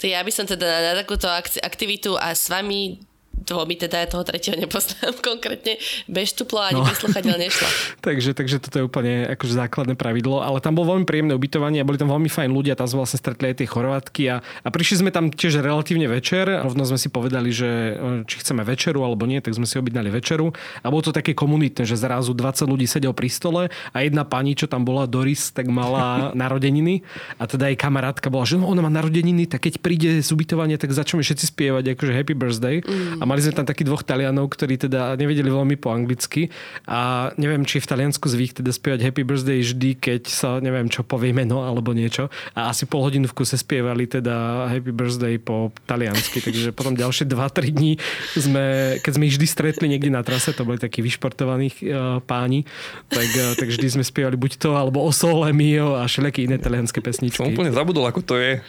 Ja 0.00 0.24
by 0.24 0.32
som 0.32 0.48
teda 0.48 0.64
na, 0.64 0.92
takúto 0.96 1.28
aktivitu 1.60 2.16
a 2.16 2.32
s 2.32 2.48
vami 2.48 3.09
dvomi, 3.32 3.74
teda 3.74 4.04
ja 4.04 4.06
toho 4.06 4.22
tretieho 4.22 4.54
nepoznám 4.54 5.16
konkrétne, 5.28 5.80
bez 6.06 6.36
štupla 6.36 6.70
ani 6.70 6.78
No. 6.80 6.86
bez 6.86 7.02
sluchadiel 7.02 7.36
nešla. 7.36 7.68
takže, 8.06 8.30
takže 8.32 8.56
toto 8.62 8.76
je 8.80 8.84
úplne 8.86 9.26
akože 9.36 9.52
základné 9.52 9.94
pravidlo, 9.98 10.40
ale 10.40 10.62
tam 10.62 10.78
bolo 10.78 10.96
veľmi 10.96 11.04
príjemné 11.04 11.34
ubytovanie 11.36 11.82
a 11.82 11.84
boli 11.84 12.00
tam 12.00 12.08
veľmi 12.08 12.30
fajn 12.30 12.48
ľudia, 12.48 12.78
tam 12.78 12.88
sme 12.88 13.02
vlastne 13.04 13.20
stretli 13.20 13.52
aj 13.52 13.56
tie 13.60 13.68
Chorvátky 13.68 14.22
a, 14.32 14.36
a 14.40 14.68
prišli 14.70 15.04
sme 15.04 15.10
tam 15.12 15.28
tiež 15.28 15.60
relatívne 15.60 16.08
večer, 16.08 16.46
rovno 16.48 16.86
sme 16.86 16.96
si 16.96 17.12
povedali, 17.12 17.50
že 17.52 17.68
e, 17.68 18.24
či 18.24 18.40
chceme 18.40 18.64
večeru 18.64 19.04
alebo 19.04 19.28
nie, 19.28 19.42
tak 19.44 19.52
sme 19.52 19.68
si 19.68 19.76
objednali 19.76 20.08
večeru. 20.08 20.54
A 20.80 20.86
bolo 20.88 21.04
to 21.04 21.12
také 21.12 21.36
komunitné, 21.36 21.84
že 21.84 21.98
zrazu 22.00 22.32
20 22.32 22.64
ľudí 22.64 22.86
sedel 22.88 23.12
pri 23.12 23.28
stole 23.28 23.62
a 23.68 23.96
jedna 24.00 24.24
pani, 24.24 24.56
čo 24.56 24.70
tam 24.70 24.86
bola, 24.86 25.04
Doris, 25.04 25.52
tak 25.52 25.68
mala 25.68 26.30
narodeniny. 26.42 27.04
A 27.36 27.44
teda 27.44 27.68
jej 27.68 27.76
kamarátka 27.76 28.32
bola, 28.32 28.48
že 28.48 28.56
no, 28.56 28.70
ona 28.70 28.80
má 28.80 28.88
narodeniny, 28.88 29.50
tak 29.50 29.68
keď 29.68 29.74
príde 29.84 30.10
z 30.24 30.28
ubytovania, 30.32 30.80
tak 30.80 30.94
začneme 30.96 31.20
všetci 31.20 31.44
spievať 31.50 31.84
akože 31.98 32.12
happy 32.16 32.34
birthday 32.36 32.76
a 33.20 33.22
mali 33.28 33.44
sme 33.44 33.52
tam 33.52 33.66
takých 33.68 33.88
dvoch 33.88 34.04
Talianov, 34.04 34.48
ktorí 34.52 34.80
teda 34.80 35.16
nevedeli 35.16 35.52
veľmi 35.52 35.76
po 35.76 35.92
anglicky 35.92 36.48
a 36.88 37.28
neviem, 37.36 37.64
či 37.68 37.80
je 37.80 37.84
v 37.84 37.90
Taliansku 37.92 38.24
zvyk 38.24 38.62
teda 38.62 38.70
spievať 38.72 39.00
Happy 39.04 39.22
Birthday 39.24 39.60
vždy, 39.60 39.90
keď 40.00 40.22
sa 40.28 40.56
neviem 40.60 40.88
čo 40.88 41.04
povie 41.04 41.34
meno 41.34 41.66
alebo 41.66 41.92
niečo 41.92 42.32
a 42.54 42.70
asi 42.70 42.86
pol 42.86 43.04
hodinu 43.04 43.26
v 43.28 43.34
kuse 43.36 43.58
spievali 43.58 44.06
teda 44.06 44.68
Happy 44.70 44.92
Birthday 44.94 45.36
po 45.42 45.74
taliansky, 45.84 46.40
takže 46.46 46.70
potom 46.70 46.94
ďalšie 46.94 47.26
2-3 47.26 47.74
dní 47.74 47.98
sme, 48.38 48.96
keď 49.02 49.12
sme 49.18 49.24
ich 49.26 49.34
vždy 49.36 49.46
stretli 49.50 49.86
niekde 49.90 50.14
na 50.14 50.22
trase, 50.22 50.54
to 50.54 50.62
boli 50.62 50.78
takí 50.78 51.02
vyšportovaní 51.02 51.74
uh, 51.90 52.22
páni, 52.22 52.62
tak, 53.10 53.28
uh, 53.34 53.58
tak 53.58 53.68
vždy 53.68 53.98
sme 53.98 54.04
spievali 54.06 54.38
buď 54.38 54.62
to, 54.62 54.70
alebo 54.78 55.02
O 55.02 55.10
Sole 55.10 55.50
Mio 55.50 55.98
a 55.98 56.06
všelijaké 56.06 56.46
iné 56.46 56.56
talianské 56.56 57.02
pesničky. 57.02 57.42
Som 57.42 57.50
úplne 57.50 57.74
zabudol, 57.74 58.06
ako 58.06 58.22
to 58.22 58.34
je. 58.38 58.62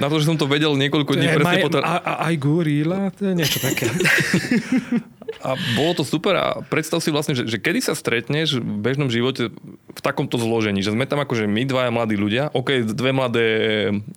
Na 0.00 0.08
to, 0.08 0.16
že 0.18 0.32
som 0.32 0.40
to 0.40 0.48
vedel 0.48 0.72
niekoľko 0.72 1.12
dní 1.14 1.34
Eh, 1.34 1.42
presne 1.42 1.64
potom. 1.64 1.82
aj 1.82 2.34
gorila, 2.38 3.10
to 3.14 3.22
je 3.30 3.34
niečo 3.44 3.60
také. 3.60 3.92
A 5.44 5.58
bolo 5.76 5.92
to 5.96 6.04
super 6.06 6.34
a 6.36 6.46
predstav 6.66 7.00
si 7.04 7.12
vlastne, 7.12 7.36
že, 7.36 7.44
že 7.44 7.60
kedy 7.60 7.80
sa 7.84 7.92
stretneš 7.96 8.60
v 8.60 8.80
bežnom 8.80 9.08
živote 9.12 9.52
v 9.94 10.00
takomto 10.00 10.40
zložení, 10.40 10.80
že 10.80 10.92
sme 10.92 11.04
tam 11.04 11.20
akože 11.20 11.44
my 11.48 11.62
dvaja 11.68 11.90
mladí 11.92 12.16
ľudia, 12.16 12.48
ok, 12.52 12.88
dve 12.92 13.10
mladé 13.12 13.46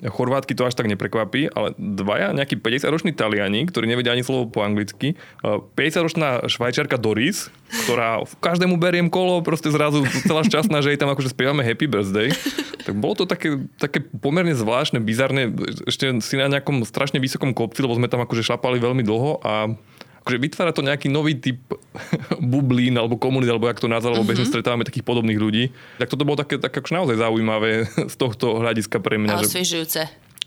Chorvátky 0.08 0.54
to 0.56 0.68
až 0.68 0.76
tak 0.76 0.88
neprekvapí, 0.88 1.52
ale 1.52 1.76
dvaja 1.78 2.32
nejakí 2.32 2.60
50-roční 2.60 3.14
Taliani, 3.16 3.68
ktorí 3.68 3.86
nevedia 3.88 4.16
ani 4.16 4.24
slovo 4.24 4.48
po 4.48 4.64
anglicky, 4.64 5.20
50-ročná 5.44 6.48
švajčiarka 6.48 6.96
Doris, 7.00 7.52
ktorá 7.86 8.24
v 8.24 8.34
každému 8.40 8.80
beriem 8.80 9.12
kolo, 9.12 9.44
proste 9.44 9.72
zrazu 9.72 10.08
celá 10.24 10.44
šťastná, 10.48 10.80
že 10.80 10.96
jej 10.96 11.00
tam 11.00 11.12
akože 11.12 11.36
spievame 11.36 11.64
Happy 11.64 11.88
Birthday. 11.88 12.32
Tak 12.88 12.96
bolo 12.96 13.20
to 13.20 13.26
také, 13.28 13.68
také 13.76 14.00
pomerne 14.00 14.56
zvláštne, 14.56 15.04
bizarné, 15.04 15.52
ešte 15.84 16.24
si 16.24 16.36
na 16.40 16.48
nejakom 16.48 16.88
strašne 16.88 17.20
vysokom 17.20 17.52
kopci, 17.52 17.84
lebo 17.84 18.00
sme 18.00 18.08
tam 18.08 18.24
akože 18.24 18.48
šlapali 18.48 18.80
veľmi 18.80 19.04
dlho 19.04 19.44
a 19.44 19.76
akože 20.28 20.44
vytvára 20.44 20.76
to 20.76 20.84
nejaký 20.84 21.08
nový 21.08 21.40
typ 21.40 21.64
bublín 22.52 23.00
alebo 23.00 23.16
komunít, 23.16 23.48
alebo 23.48 23.72
jak 23.72 23.80
to 23.80 23.88
nazval, 23.88 24.20
lebo 24.20 24.28
bežne 24.28 24.44
stretávame 24.44 24.84
takých 24.84 25.08
podobných 25.08 25.40
ľudí. 25.40 25.72
Tak 26.04 26.12
toto 26.12 26.28
bolo 26.28 26.36
také, 26.36 26.60
také 26.60 26.84
akože 26.84 26.96
naozaj 27.00 27.16
zaujímavé 27.16 27.88
z 28.14 28.16
tohto 28.20 28.60
hľadiska 28.60 29.00
pre 29.00 29.16
mňa. 29.16 29.40
A 29.40 29.42
Že, 29.42 29.48
osviežujúce. 29.48 30.02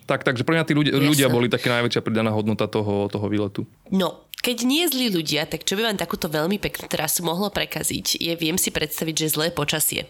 tak, 0.04 0.20
takže 0.28 0.44
pre 0.44 0.60
mňa 0.60 0.64
tí 0.68 0.76
ľudia, 0.76 0.92
ľudia 1.00 1.32
boli 1.32 1.48
také 1.48 1.72
najväčšia 1.72 2.04
pridaná 2.04 2.28
hodnota 2.36 2.68
toho, 2.68 3.08
toho 3.08 3.26
výletu. 3.32 3.64
No, 3.88 4.28
keď 4.40 4.64
nie 4.64 4.88
zlí 4.88 5.12
ľudia, 5.12 5.44
tak 5.44 5.68
čo 5.68 5.76
by 5.76 5.92
vám 5.92 6.00
takúto 6.00 6.24
veľmi 6.32 6.56
peknú 6.56 6.88
trasu 6.88 7.20
mohlo 7.20 7.52
prekaziť, 7.52 8.16
je 8.16 8.32
viem 8.40 8.56
si 8.56 8.72
predstaviť, 8.72 9.14
že 9.28 9.32
zlé 9.36 9.46
počasie. 9.52 10.08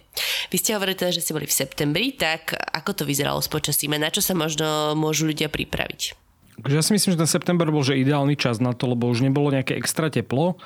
Vy 0.54 0.56
ste 0.62 0.78
hovorili 0.78 0.94
teda, 0.94 1.10
že 1.10 1.22
ste 1.26 1.34
boli 1.34 1.50
v 1.50 1.58
septembri, 1.58 2.14
tak 2.14 2.54
ako 2.54 2.94
to 2.94 3.02
vyzeralo 3.02 3.42
s 3.42 3.50
počasím 3.50 3.98
a 3.98 4.02
na 4.06 4.10
čo 4.14 4.22
sa 4.22 4.38
možno 4.38 4.94
môžu 4.94 5.26
ľudia 5.26 5.50
pripraviť? 5.50 6.29
Takže 6.62 6.76
ja 6.76 6.84
si 6.84 6.92
myslím, 6.92 7.16
že 7.16 7.22
ten 7.24 7.30
september 7.30 7.68
bol 7.72 7.84
že 7.84 7.98
ideálny 7.98 8.36
čas 8.36 8.60
na 8.60 8.76
to, 8.76 8.90
lebo 8.92 9.08
už 9.08 9.24
nebolo 9.24 9.52
nejaké 9.52 9.76
extra 9.76 10.12
teplo, 10.12 10.60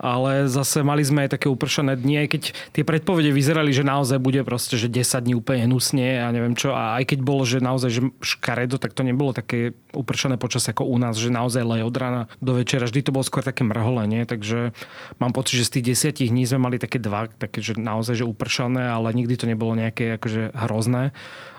ale 0.00 0.48
zase 0.48 0.80
mali 0.80 1.04
sme 1.04 1.28
aj 1.28 1.36
také 1.36 1.52
upršané 1.52 1.92
dni, 1.92 2.24
aj 2.24 2.28
keď 2.32 2.42
tie 2.72 2.84
predpovede 2.88 3.36
vyzerali, 3.36 3.68
že 3.68 3.84
naozaj 3.84 4.16
bude 4.16 4.40
proste, 4.48 4.80
že 4.80 4.88
10 4.88 5.28
dní 5.28 5.36
úplne 5.36 5.68
hnusne 5.68 6.24
a 6.24 6.32
neviem 6.32 6.56
čo. 6.56 6.72
A 6.72 6.96
aj 6.96 7.12
keď 7.12 7.18
bolo, 7.20 7.44
že 7.44 7.60
naozaj 7.60 7.90
že 7.92 8.00
škaredo, 8.24 8.80
tak 8.80 8.96
to 8.96 9.04
nebolo 9.04 9.36
také 9.36 9.76
upršané 9.92 10.40
počas 10.40 10.64
ako 10.72 10.88
u 10.88 10.96
nás, 10.96 11.20
že 11.20 11.28
naozaj 11.28 11.60
leje 11.60 11.84
od 11.84 11.96
rána 12.00 12.22
do 12.40 12.56
večera. 12.56 12.88
Vždy 12.88 13.04
to 13.04 13.12
bolo 13.12 13.28
skôr 13.28 13.44
také 13.44 13.60
mrholenie, 13.60 14.24
takže 14.24 14.72
mám 15.20 15.36
pocit, 15.36 15.60
že 15.60 15.68
z 15.68 15.72
tých 15.78 15.86
desiatich 15.92 16.32
dní 16.32 16.48
sme 16.48 16.64
mali 16.64 16.80
také 16.80 16.96
dva, 16.96 17.28
také, 17.28 17.60
že 17.60 17.76
naozaj 17.76 18.24
že 18.24 18.26
upršané, 18.26 18.88
ale 18.88 19.12
nikdy 19.12 19.36
to 19.36 19.44
nebolo 19.44 19.76
nejaké 19.76 20.16
akože 20.16 20.56
hrozné. 20.56 21.12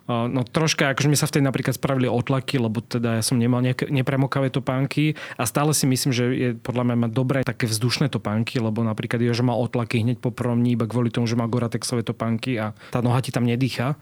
No 0.10 0.42
troška, 0.44 0.92
akože 0.92 1.08
mi 1.08 1.16
sa 1.16 1.30
vtedy 1.30 1.46
napríklad 1.46 1.78
spravili 1.78 2.10
otlaky, 2.10 2.58
lebo 2.58 2.82
teda 2.82 3.22
ja 3.22 3.24
som 3.24 3.38
nemal 3.38 3.62
nejaké 3.62 3.88
nepremokavé 3.88 4.50
topánky 4.50 5.14
a 5.38 5.46
stále 5.46 5.72
si 5.78 5.86
myslím, 5.86 6.12
že 6.12 6.24
je 6.34 6.50
podľa 6.58 6.84
mňa 6.90 6.96
mať 7.08 7.12
dobré 7.14 7.40
také 7.46 7.70
vzdušné 7.70 8.10
topánky, 8.12 8.60
lebo 8.60 8.82
napríklad 8.82 9.22
Jožo 9.22 9.46
mal 9.46 9.62
otlaky 9.62 10.02
hneď 10.04 10.18
po 10.20 10.34
prvom 10.34 10.60
dní, 10.60 10.76
iba 10.76 10.90
kvôli 10.90 11.14
tomu, 11.14 11.30
že 11.30 11.38
má 11.38 11.46
Goratexové 11.46 12.02
topánky 12.02 12.58
a 12.58 12.74
tá 12.90 13.00
noha 13.00 13.22
ti 13.22 13.30
tam 13.32 13.46
nedýcha. 13.46 13.96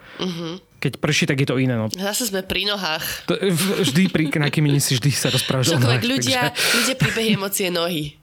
Keď 0.80 0.96
prší, 1.04 1.28
tak 1.28 1.44
je 1.44 1.48
to 1.52 1.60
iné. 1.60 1.76
No. 1.76 1.92
Zase 1.92 2.32
sme 2.32 2.40
pri 2.40 2.64
nohách. 2.64 3.28
To, 3.28 3.36
vždy 3.84 4.08
pri 4.08 4.32
Nakimini 4.40 4.80
si 4.80 4.96
vždy 4.96 5.12
sa 5.12 5.28
rozprávaš 5.28 5.76
o 5.76 5.78
nohách, 5.78 6.08
ľudia, 6.08 6.56
takže- 6.56 6.80
ľudia 6.80 6.96
príbehy 6.96 7.30
emócie 7.36 7.68
nohy. 7.68 8.16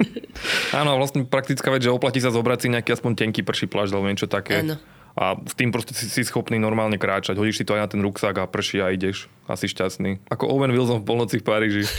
Áno, 0.78 0.94
vlastne 0.94 1.26
praktická 1.26 1.74
vec, 1.74 1.82
že 1.82 1.90
oplatí 1.90 2.22
sa 2.22 2.30
zobrať 2.30 2.58
si 2.62 2.66
nejaký 2.70 2.94
aspoň 2.94 3.12
tenký 3.26 3.42
prší 3.42 3.66
plášť 3.66 3.90
alebo 3.98 4.06
niečo 4.06 4.30
také. 4.30 4.62
Áno. 4.62 4.78
A 5.18 5.34
s 5.36 5.52
tým 5.52 5.68
proste 5.68 5.90
si, 5.92 6.06
si 6.06 6.22
schopný 6.22 6.56
normálne 6.56 6.94
kráčať. 6.94 7.34
Hodíš 7.34 7.58
si 7.58 7.66
to 7.66 7.74
aj 7.74 7.82
na 7.82 7.88
ten 7.88 7.98
ruksak 7.98 8.38
a 8.38 8.46
prší 8.46 8.78
a 8.78 8.88
ideš. 8.88 9.26
Asi 9.44 9.66
šťastný. 9.66 10.22
Ako 10.28 10.46
Owen 10.46 10.70
Wilson 10.70 11.02
v 11.02 11.06
polnoci 11.06 11.36
v 11.36 11.44
Paríži. 11.44 11.82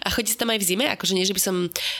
A 0.00 0.08
chodí 0.08 0.28
sa 0.28 0.38
tam 0.38 0.50
aj 0.50 0.60
v 0.60 0.66
zime? 0.66 0.86
Akože 0.88 1.12
nie, 1.12 1.24
že 1.24 1.34
by 1.34 1.42
som 1.42 1.56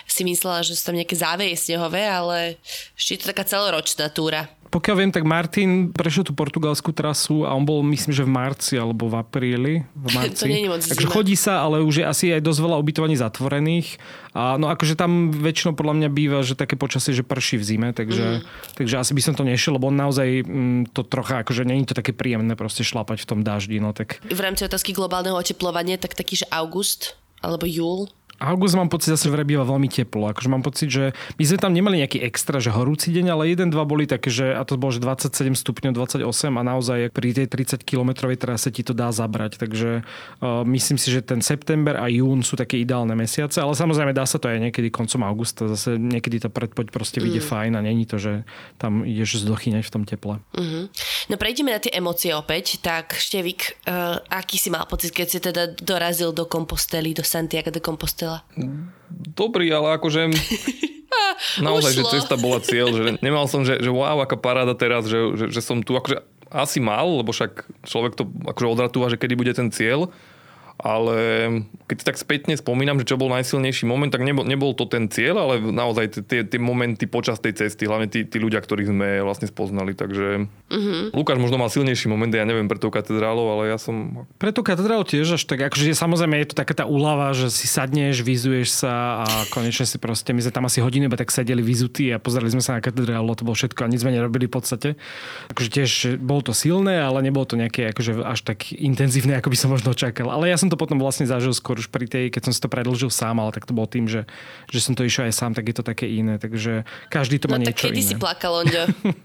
si 0.06 0.22
myslela, 0.22 0.62
že 0.62 0.72
sú 0.72 0.82
tam 0.82 0.96
nejaké 0.96 1.12
záveje 1.12 1.52
snehové, 1.58 2.06
ale 2.06 2.56
ešte 2.94 3.10
je 3.12 3.20
to 3.20 3.26
taká 3.28 3.44
celoročná 3.44 4.08
túra. 4.08 4.48
Pokiaľ 4.70 4.96
viem, 4.96 5.10
tak 5.10 5.26
Martin 5.26 5.90
prešiel 5.90 6.22
tú 6.22 6.30
portugalskú 6.30 6.94
trasu 6.94 7.42
a 7.42 7.50
on 7.50 7.66
bol, 7.66 7.82
myslím, 7.82 8.14
že 8.14 8.22
v 8.22 8.30
marci 8.30 8.74
alebo 8.78 9.10
v 9.10 9.18
apríli. 9.18 9.74
V 9.98 10.08
marci. 10.16 10.38
To 10.38 10.46
nie 10.46 10.62
je 10.62 10.70
moc 10.70 10.78
Takže 10.80 11.04
zima. 11.04 11.10
chodí 11.12 11.34
sa, 11.34 11.60
ale 11.60 11.82
už 11.82 11.94
je 12.00 12.06
asi 12.06 12.30
aj 12.30 12.40
dosť 12.40 12.60
veľa 12.62 12.76
ubytovaní 12.78 13.18
zatvorených. 13.18 13.98
A 14.30 14.54
no 14.54 14.70
akože 14.70 14.94
tam 14.94 15.34
väčšinou 15.34 15.74
podľa 15.74 15.94
mňa 15.98 16.08
býva, 16.08 16.38
že 16.40 16.54
také 16.54 16.78
počasie, 16.78 17.10
že 17.10 17.26
prší 17.26 17.58
v 17.58 17.64
zime, 17.66 17.88
takže, 17.90 18.26
Mhm. 18.38 18.46
takže 18.78 18.94
asi 18.96 19.10
by 19.10 19.20
som 19.20 19.34
to 19.34 19.39
nešiel, 19.42 19.76
lebo 19.76 19.88
on 19.88 19.96
naozaj 19.98 20.44
mm, 20.44 20.94
to 20.94 21.02
trocha, 21.06 21.42
akože 21.42 21.66
není 21.66 21.84
to 21.86 21.96
také 21.96 22.12
príjemné 22.14 22.54
proste 22.56 22.84
šlapať 22.86 23.24
v 23.24 23.28
tom 23.28 23.40
daždi, 23.40 23.80
no 23.80 23.92
tak 23.92 24.20
V 24.24 24.40
rámci 24.40 24.64
otázky 24.64 24.92
globálneho 24.92 25.36
oteplovania, 25.36 26.00
tak 26.00 26.16
taký, 26.16 26.44
že 26.44 26.46
august 26.50 27.20
alebo 27.40 27.64
júl. 27.64 28.08
August 28.40 28.72
mám 28.72 28.88
pocit 28.88 29.12
zase 29.12 29.28
vraj 29.28 29.44
býva 29.44 29.68
veľmi 29.68 29.92
teplo. 29.92 30.32
Akože 30.32 30.48
mám 30.48 30.64
pocit, 30.64 30.88
že 30.88 31.04
my 31.36 31.44
sme 31.44 31.58
tam 31.60 31.76
nemali 31.76 32.00
nejaký 32.00 32.24
extra, 32.24 32.56
že 32.56 32.72
horúci 32.72 33.12
deň, 33.12 33.36
ale 33.36 33.52
jeden, 33.52 33.68
dva 33.68 33.84
boli 33.84 34.08
také, 34.08 34.32
že 34.32 34.56
a 34.56 34.64
to 34.64 34.80
bolo, 34.80 34.96
že 34.96 35.04
27 35.04 35.52
stupňov, 35.60 35.92
28 35.92 36.24
a 36.56 36.62
naozaj 36.64 37.12
pri 37.12 37.36
tej 37.36 37.52
30 37.52 37.84
kilometrovej 37.84 38.40
trase 38.40 38.72
ti 38.72 38.80
to 38.80 38.96
dá 38.96 39.12
zabrať. 39.12 39.60
Takže 39.60 40.00
uh, 40.40 40.64
myslím 40.64 40.96
si, 40.96 41.12
že 41.12 41.20
ten 41.20 41.44
september 41.44 42.00
a 42.00 42.08
jún 42.08 42.40
sú 42.40 42.56
také 42.56 42.80
ideálne 42.80 43.12
mesiace, 43.12 43.60
ale 43.60 43.76
samozrejme 43.76 44.16
dá 44.16 44.24
sa 44.24 44.40
to 44.40 44.48
aj 44.48 44.56
niekedy 44.56 44.88
koncom 44.88 45.20
augusta. 45.20 45.68
Zase 45.68 46.00
niekedy 46.00 46.40
tá 46.40 46.48
predpoď 46.48 46.96
proste 46.96 47.20
vyjde 47.20 47.44
fajn 47.44 47.76
a 47.76 47.84
není 47.84 48.08
to, 48.08 48.16
že 48.16 48.48
tam 48.80 49.04
ideš 49.04 49.44
zdochyňať 49.44 49.84
v 49.84 49.92
tom 49.92 50.08
teple. 50.08 50.40
Uh-huh. 50.56 50.88
No 51.28 51.34
prejdeme 51.36 51.76
na 51.76 51.80
tie 51.82 51.92
emócie 51.92 52.32
opäť. 52.32 52.80
Tak 52.80 53.20
Števik, 53.20 53.84
uh, 53.84 54.16
aký 54.32 54.56
si 54.56 54.72
mal 54.72 54.88
pocit, 54.88 55.12
keď 55.12 55.26
si 55.28 55.38
teda 55.44 55.62
dorazil 55.76 56.32
do 56.32 56.48
Kompostely, 56.48 57.12
do 57.12 57.20
Santiago 57.20 57.68
de 57.68 57.84
Compostela? 57.84 58.29
Dobrý, 59.34 59.66
ale 59.72 59.96
akože... 59.98 60.20
Naozaj, 61.64 61.96
že 61.96 62.04
ušlo. 62.04 62.12
cesta 62.12 62.34
bola 62.36 62.60
cieľ, 62.60 62.92
že 62.92 63.04
nemal 63.24 63.48
som, 63.48 63.64
že, 63.64 63.80
že 63.80 63.88
wow, 63.88 64.20
aká 64.20 64.36
paráda 64.36 64.76
teraz, 64.76 65.08
že, 65.08 65.16
že, 65.40 65.46
že 65.48 65.60
som 65.64 65.80
tu, 65.80 65.96
akože 65.96 66.20
asi 66.52 66.78
mal, 66.82 67.06
lebo 67.06 67.32
však 67.32 67.64
človek 67.86 68.12
to 68.18 68.28
akože 68.44 68.68
odratúva, 68.68 69.08
že 69.08 69.16
kedy 69.16 69.34
bude 69.38 69.52
ten 69.56 69.72
cieľ, 69.72 70.12
ale 70.80 71.16
keď 71.86 71.96
si 72.00 72.04
tak 72.04 72.16
spätne 72.16 72.54
spomínam, 72.56 72.96
že 72.98 73.12
čo 73.12 73.20
bol 73.20 73.28
najsilnejší 73.30 73.84
moment, 73.84 74.08
tak 74.08 74.24
nebol, 74.24 74.42
nebol 74.48 74.72
to 74.72 74.88
ten 74.88 75.12
cieľ, 75.12 75.44
ale 75.44 75.60
naozaj 75.60 76.24
tie, 76.24 76.42
tie 76.42 76.60
momenty 76.60 77.04
počas 77.04 77.38
tej 77.38 77.56
cesty, 77.60 77.84
hlavne 77.84 78.08
tí, 78.08 78.24
tí 78.24 78.40
ľudia, 78.40 78.64
ktorých 78.64 78.90
sme 78.90 79.08
vlastne 79.20 79.46
spoznali. 79.46 79.92
Takže 79.92 80.48
uh-huh. 80.48 81.12
Lukáš 81.12 81.36
možno 81.36 81.60
mal 81.60 81.68
silnejší 81.68 82.08
moment, 82.08 82.32
ja 82.32 82.48
neviem, 82.48 82.66
pre 82.66 82.80
tou 82.80 82.88
katedrálou, 82.88 83.52
ale 83.52 83.70
ja 83.70 83.78
som... 83.78 84.24
Pre 84.40 84.50
tú 84.50 84.64
katedrálu 84.64 85.04
tiež 85.04 85.36
až 85.36 85.44
tak, 85.44 85.68
akože 85.68 85.92
samozrejme 85.92 86.40
je 86.40 86.48
to 86.50 86.56
taká 86.56 86.72
tá 86.72 86.84
úlava, 86.88 87.36
že 87.36 87.52
si 87.52 87.68
sadneš, 87.68 88.24
vyzuješ 88.24 88.86
sa 88.86 89.26
a 89.26 89.44
konečne 89.52 89.84
si 89.84 90.00
proste, 90.00 90.32
my 90.32 90.40
sme 90.40 90.52
tam 90.54 90.64
asi 90.64 90.80
hodinu 90.80 91.12
iba 91.12 91.20
tak 91.20 91.28
sedeli 91.28 91.60
vyzutí 91.60 92.08
a 92.14 92.22
pozerali 92.22 92.48
sme 92.48 92.64
sa 92.64 92.78
na 92.78 92.80
katedrálu, 92.80 93.36
to 93.36 93.44
bolo 93.44 93.58
všetko 93.58 93.84
a 93.84 93.90
nič 93.92 94.00
sme 94.00 94.16
nerobili 94.16 94.48
v 94.48 94.54
podstate. 94.56 94.88
Akože 95.52 95.68
tiež 95.68 95.90
bolo 96.22 96.40
to 96.40 96.52
silné, 96.56 97.02
ale 97.02 97.20
nebolo 97.20 97.44
to 97.44 97.58
nejaké 97.58 97.90
akože 97.92 98.22
až 98.24 98.40
tak 98.46 98.72
intenzívne, 98.72 99.36
ako 99.36 99.52
by 99.52 99.56
som 99.58 99.68
možno 99.74 99.92
čakal. 99.92 100.30
Ale 100.30 100.48
ja 100.48 100.56
som 100.56 100.69
to 100.70 100.78
potom 100.78 101.02
vlastne 101.02 101.26
zažil 101.26 101.50
skôr 101.50 101.76
už 101.76 101.90
pri 101.90 102.06
tej, 102.06 102.30
keď 102.30 102.48
som 102.48 102.52
si 102.54 102.62
to 102.62 102.70
predlžil 102.70 103.10
sám, 103.10 103.42
ale 103.42 103.50
tak 103.50 103.66
to 103.66 103.74
bolo 103.74 103.90
tým, 103.90 104.06
že, 104.06 104.24
že 104.70 104.78
som 104.78 104.94
to 104.94 105.02
išiel 105.02 105.26
aj 105.26 105.34
sám, 105.34 105.52
tak 105.58 105.66
je 105.66 105.74
to 105.74 105.84
také 105.84 106.06
iné. 106.06 106.38
Takže 106.38 106.86
každý 107.10 107.42
to 107.42 107.50
má 107.50 107.58
no, 107.58 107.66
niečo 107.66 107.74
tak 107.74 107.90
kedy 107.90 108.00
iné. 108.00 108.08
si 108.08 108.14
plakal, 108.14 108.62
Onďo? 108.62 108.82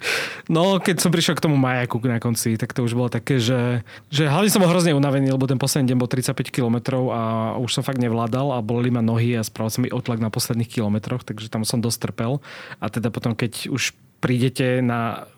no, 0.56 0.82
keď 0.82 1.06
som 1.06 1.14
prišiel 1.14 1.38
k 1.38 1.46
tomu 1.46 1.56
majaku 1.56 2.02
na 2.10 2.18
konci, 2.18 2.58
tak 2.58 2.74
to 2.74 2.82
už 2.82 2.98
bolo 2.98 3.14
také, 3.14 3.38
že, 3.38 3.86
že 4.10 4.26
hlavne 4.26 4.50
som 4.50 4.60
bol 4.60 4.72
hrozne 4.74 4.98
unavený, 4.98 5.30
lebo 5.30 5.46
ten 5.46 5.62
posledný 5.62 5.94
deň 5.94 5.98
bol 6.02 6.10
35 6.10 6.50
km 6.50 7.06
a 7.14 7.56
už 7.62 7.70
som 7.70 7.84
fakt 7.86 8.02
nevládal 8.02 8.58
a 8.58 8.66
boli 8.66 8.90
ma 8.90 9.06
nohy 9.06 9.38
a 9.38 9.46
spravil 9.46 9.70
som 9.70 9.82
mi 9.86 9.94
otlak 9.94 10.18
na 10.18 10.34
posledných 10.34 10.68
kilometroch, 10.68 11.22
takže 11.22 11.54
tam 11.54 11.62
som 11.62 11.78
dosť 11.78 12.10
trpel. 12.10 12.42
A 12.82 12.90
teda 12.90 13.14
potom, 13.14 13.38
keď 13.38 13.70
už 13.70 13.94
prídete 14.24 14.82
na 14.82 15.30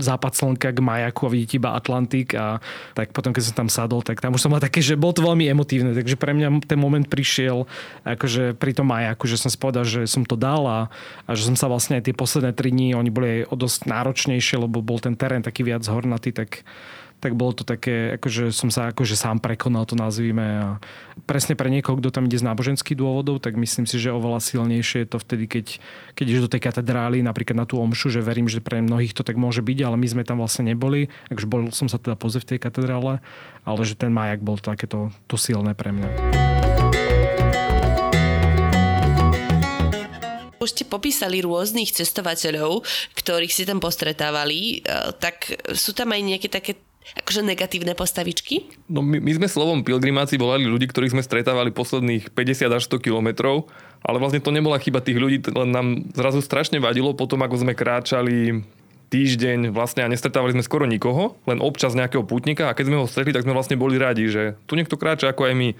západ 0.00 0.32
slnka 0.32 0.72
k 0.72 0.80
majaku 0.80 1.28
a 1.28 1.32
vidíte 1.32 1.60
iba 1.60 1.76
Atlantik 1.76 2.32
a 2.32 2.62
tak 2.96 3.12
potom, 3.12 3.34
keď 3.36 3.52
som 3.52 3.54
tam 3.64 3.68
sadol, 3.68 4.00
tak 4.00 4.22
tam 4.22 4.32
už 4.32 4.40
som 4.40 4.52
mal 4.54 4.62
také, 4.62 4.80
že 4.80 4.96
bolo 4.96 5.12
to 5.12 5.26
veľmi 5.26 5.44
emotívne, 5.50 5.92
takže 5.92 6.16
pre 6.16 6.32
mňa 6.32 6.64
ten 6.64 6.80
moment 6.80 7.04
prišiel 7.04 7.68
akože 8.06 8.56
pri 8.56 8.72
tom 8.72 8.88
majaku, 8.88 9.28
že 9.28 9.36
som 9.36 9.52
povedal, 9.52 9.84
že 9.84 10.08
som 10.08 10.24
to 10.24 10.38
dal 10.38 10.64
a, 10.64 10.80
a 11.28 11.30
že 11.36 11.46
som 11.46 11.56
sa 11.58 11.68
vlastne 11.68 12.00
aj 12.00 12.08
tie 12.08 12.16
posledné 12.16 12.56
tri 12.56 12.72
dní, 12.72 12.96
oni 12.96 13.10
boli 13.12 13.28
aj 13.44 13.52
dosť 13.52 13.80
náročnejšie, 13.90 14.56
lebo 14.56 14.80
bol 14.80 15.02
ten 15.02 15.18
terén 15.18 15.44
taký 15.44 15.66
viac 15.66 15.84
hornatý, 15.84 16.32
tak 16.32 16.64
tak 17.20 17.36
bolo 17.36 17.52
to 17.52 17.68
také, 17.68 18.16
akože 18.16 18.48
som 18.48 18.72
sa 18.72 18.88
akože 18.90 19.12
sám 19.12 19.44
prekonal, 19.44 19.84
to 19.84 19.92
nazvime. 19.92 20.40
A 20.40 20.68
presne 21.28 21.52
pre 21.52 21.68
niekoho, 21.68 22.00
kto 22.00 22.08
tam 22.08 22.24
ide 22.24 22.40
z 22.40 22.48
náboženských 22.48 22.96
dôvodov, 22.96 23.44
tak 23.44 23.60
myslím 23.60 23.84
si, 23.84 24.00
že 24.00 24.08
oveľa 24.08 24.40
silnejšie 24.40 25.04
je 25.04 25.08
to 25.12 25.20
vtedy, 25.20 25.44
keď, 25.44 25.66
keď 26.16 26.24
ideš 26.24 26.44
do 26.48 26.52
tej 26.56 26.64
katedrály, 26.64 27.20
napríklad 27.20 27.60
na 27.60 27.68
tú 27.68 27.76
omšu, 27.76 28.08
že 28.08 28.24
verím, 28.24 28.48
že 28.48 28.64
pre 28.64 28.80
mnohých 28.80 29.12
to 29.12 29.20
tak 29.20 29.36
môže 29.36 29.60
byť, 29.60 29.78
ale 29.84 30.00
my 30.00 30.06
sme 30.08 30.22
tam 30.24 30.40
vlastne 30.40 30.72
neboli. 30.72 31.12
Takže 31.28 31.44
bol 31.44 31.68
som 31.76 31.92
sa 31.92 32.00
teda 32.00 32.16
pozrieť 32.16 32.48
v 32.48 32.50
tej 32.56 32.60
katedrále, 32.64 33.12
ale 33.68 33.80
že 33.84 33.94
ten 34.00 34.08
majak 34.08 34.40
bol 34.40 34.56
takéto 34.56 35.12
to 35.28 35.36
silné 35.36 35.76
pre 35.76 35.92
mňa. 35.92 36.08
Už 40.60 40.76
ste 40.76 40.84
popísali 40.84 41.40
rôznych 41.40 41.88
cestovateľov, 41.88 42.84
ktorých 43.16 43.48
si 43.48 43.64
tam 43.64 43.80
postretávali, 43.80 44.84
e, 44.84 45.08
tak 45.16 45.56
sú 45.72 45.96
tam 45.96 46.12
aj 46.12 46.20
nejaké 46.20 46.48
také 46.52 46.76
akože 47.16 47.42
negatívne 47.42 47.96
postavičky? 47.96 48.70
No 48.86 49.00
my, 49.02 49.18
my 49.18 49.32
sme 49.40 49.48
slovom 49.48 49.80
pilgrimáci 49.82 50.36
volali 50.36 50.68
ľudí, 50.68 50.86
ktorých 50.86 51.16
sme 51.16 51.26
stretávali 51.26 51.74
posledných 51.74 52.30
50 52.32 52.76
až 52.76 52.82
100 52.86 53.06
kilometrov, 53.06 53.66
ale 54.04 54.16
vlastne 54.20 54.44
to 54.44 54.54
nebola 54.54 54.78
chyba 54.78 55.02
tých 55.02 55.18
ľudí, 55.18 55.42
len 55.50 55.70
nám 55.72 55.86
zrazu 56.14 56.44
strašne 56.44 56.78
vadilo 56.78 57.16
potom, 57.16 57.40
ako 57.42 57.66
sme 57.66 57.72
kráčali 57.74 58.62
týždeň 59.10 59.74
vlastne 59.74 60.06
a 60.06 60.12
nestretávali 60.12 60.54
sme 60.54 60.62
skoro 60.62 60.86
nikoho, 60.86 61.34
len 61.50 61.58
občas 61.58 61.98
nejakého 61.98 62.22
putníka 62.22 62.70
a 62.70 62.76
keď 62.78 62.84
sme 62.86 63.00
ho 63.02 63.10
stretli, 63.10 63.34
tak 63.34 63.42
sme 63.42 63.56
vlastne 63.56 63.74
boli 63.74 63.98
radi, 63.98 64.30
že 64.30 64.54
tu 64.70 64.78
niekto 64.78 64.94
kráča 64.94 65.34
ako 65.34 65.50
aj 65.50 65.54
my. 65.58 65.70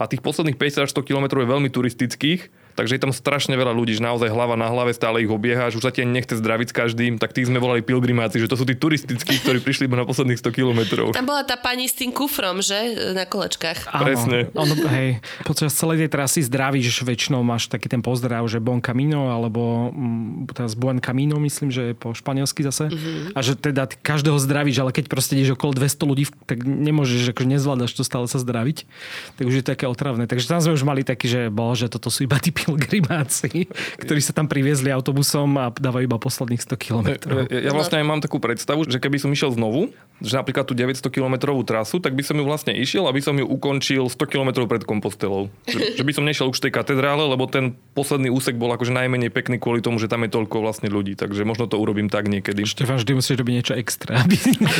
A 0.00 0.08
tých 0.08 0.24
posledných 0.24 0.56
50 0.56 0.88
až 0.88 0.90
100 0.96 1.04
kilometrov 1.12 1.44
je 1.44 1.52
veľmi 1.52 1.68
turistických 1.68 2.48
Takže 2.80 2.96
je 2.96 3.04
tam 3.04 3.12
strašne 3.12 3.52
veľa 3.60 3.76
ľudí, 3.76 3.92
že 3.92 4.00
naozaj 4.00 4.32
hlava 4.32 4.56
na 4.56 4.72
hlave 4.72 4.96
stále 4.96 5.20
ich 5.20 5.28
obieha, 5.28 5.68
už 5.68 5.84
sa 5.84 5.92
ti 5.92 6.00
nechce 6.08 6.32
zdraviť 6.40 6.72
s 6.72 6.74
každým, 6.74 7.12
tak 7.20 7.36
tých 7.36 7.52
sme 7.52 7.60
volali 7.60 7.84
pilgrimáci, 7.84 8.40
že 8.40 8.48
to 8.48 8.56
sú 8.56 8.64
tí 8.64 8.72
turistickí, 8.72 9.36
ktorí 9.44 9.60
prišli 9.60 9.84
iba 9.84 10.00
na 10.00 10.08
posledných 10.08 10.40
100 10.40 10.48
kilometrov. 10.48 11.12
Tam 11.12 11.28
bola 11.28 11.44
tá 11.44 11.60
pani 11.60 11.84
s 11.84 11.92
tým 11.92 12.08
kufrom, 12.08 12.64
že? 12.64 13.12
Na 13.12 13.28
kolečkách. 13.28 13.92
Áno, 13.92 14.04
Presne. 14.08 14.48
Ono, 14.56 14.72
hej, 14.96 15.20
počas 15.44 15.76
celej 15.76 16.08
tej 16.08 16.10
trasy 16.16 16.40
zdravíš, 16.40 17.04
väčšinou 17.04 17.44
máš 17.44 17.68
taký 17.68 17.92
ten 17.92 18.00
pozdrav, 18.00 18.48
že 18.48 18.64
Bon 18.64 18.80
Camino, 18.80 19.28
alebo 19.28 19.92
mm, 19.92 20.56
teraz 20.56 20.72
Buen 20.72 21.04
Camino, 21.04 21.36
myslím, 21.36 21.68
že 21.68 21.92
je 21.92 21.94
po 21.94 22.16
španielsky 22.16 22.64
zase. 22.64 22.88
Mm-hmm. 22.88 23.36
A 23.36 23.38
že 23.44 23.60
teda 23.60 23.92
každého 23.92 24.40
zdravíš, 24.40 24.80
ale 24.80 24.96
keď 24.96 25.12
proste 25.12 25.36
ideš 25.36 25.52
okolo 25.52 25.76
200 25.76 26.08
ľudí, 26.08 26.24
tak 26.48 26.64
nemôžeš, 26.64 27.36
akože 27.36 27.48
nezvládaš 27.52 27.92
to 27.92 28.08
stále 28.08 28.24
sa 28.24 28.40
zdraviť. 28.40 28.88
Takže 29.36 29.54
je 29.60 29.64
to 29.68 29.72
také 29.76 29.84
otravné. 29.84 30.24
Takže 30.24 30.48
tam 30.48 30.64
sme 30.64 30.72
už 30.72 30.84
mali 30.88 31.04
taký, 31.04 31.26
že 31.28 31.40
bol, 31.52 31.76
že 31.76 31.90
toto 31.90 32.08
sú 32.08 32.24
iba 32.24 32.40
tí 32.40 32.54
pilgrimáci, 32.70 33.66
ktorí 33.98 34.20
sa 34.22 34.30
tam 34.30 34.46
priviezli 34.46 34.94
autobusom 34.94 35.50
a 35.58 35.74
dávajú 35.74 36.06
iba 36.06 36.18
posledných 36.22 36.62
100 36.62 36.78
kilometrov. 36.78 37.36
Ja, 37.50 37.70
ja 37.70 37.72
vlastne 37.74 37.98
aj 37.98 38.06
mám 38.06 38.20
takú 38.22 38.38
predstavu, 38.38 38.86
že 38.86 39.02
keby 39.02 39.18
som 39.18 39.34
išiel 39.34 39.50
znovu, 39.58 39.90
že 40.22 40.38
napríklad 40.38 40.68
tú 40.68 40.78
900 40.78 41.02
kilometrovú 41.10 41.66
trasu, 41.66 41.98
tak 41.98 42.14
by 42.14 42.22
som 42.22 42.38
ju 42.38 42.44
vlastne 42.46 42.70
išiel, 42.76 43.10
aby 43.10 43.18
som 43.18 43.34
ju 43.34 43.42
ukončil 43.42 44.06
100 44.06 44.14
kilometrov 44.30 44.70
pred 44.70 44.86
Kompostelou. 44.86 45.50
Že, 45.66 45.98
že 45.98 46.04
by 46.06 46.12
som 46.14 46.24
nešiel 46.24 46.46
už 46.52 46.62
tej 46.62 46.70
katedrále, 46.70 47.26
lebo 47.26 47.50
ten 47.50 47.74
posledný 47.96 48.30
úsek 48.30 48.54
bol 48.54 48.70
akože 48.70 48.94
najmenej 48.94 49.32
pekný 49.34 49.58
kvôli 49.58 49.82
tomu, 49.82 49.98
že 49.98 50.06
tam 50.06 50.22
je 50.22 50.30
toľko 50.30 50.62
vlastne 50.62 50.92
ľudí. 50.92 51.18
Takže 51.18 51.42
možno 51.42 51.66
to 51.66 51.80
urobím 51.80 52.06
tak 52.06 52.28
niekedy. 52.30 52.62
Štefan, 52.68 53.00
vždy 53.00 53.12
musíš 53.16 53.40
robiť 53.40 53.54
niečo 53.56 53.74
extra. 53.74 54.22
Aby... 54.22 54.36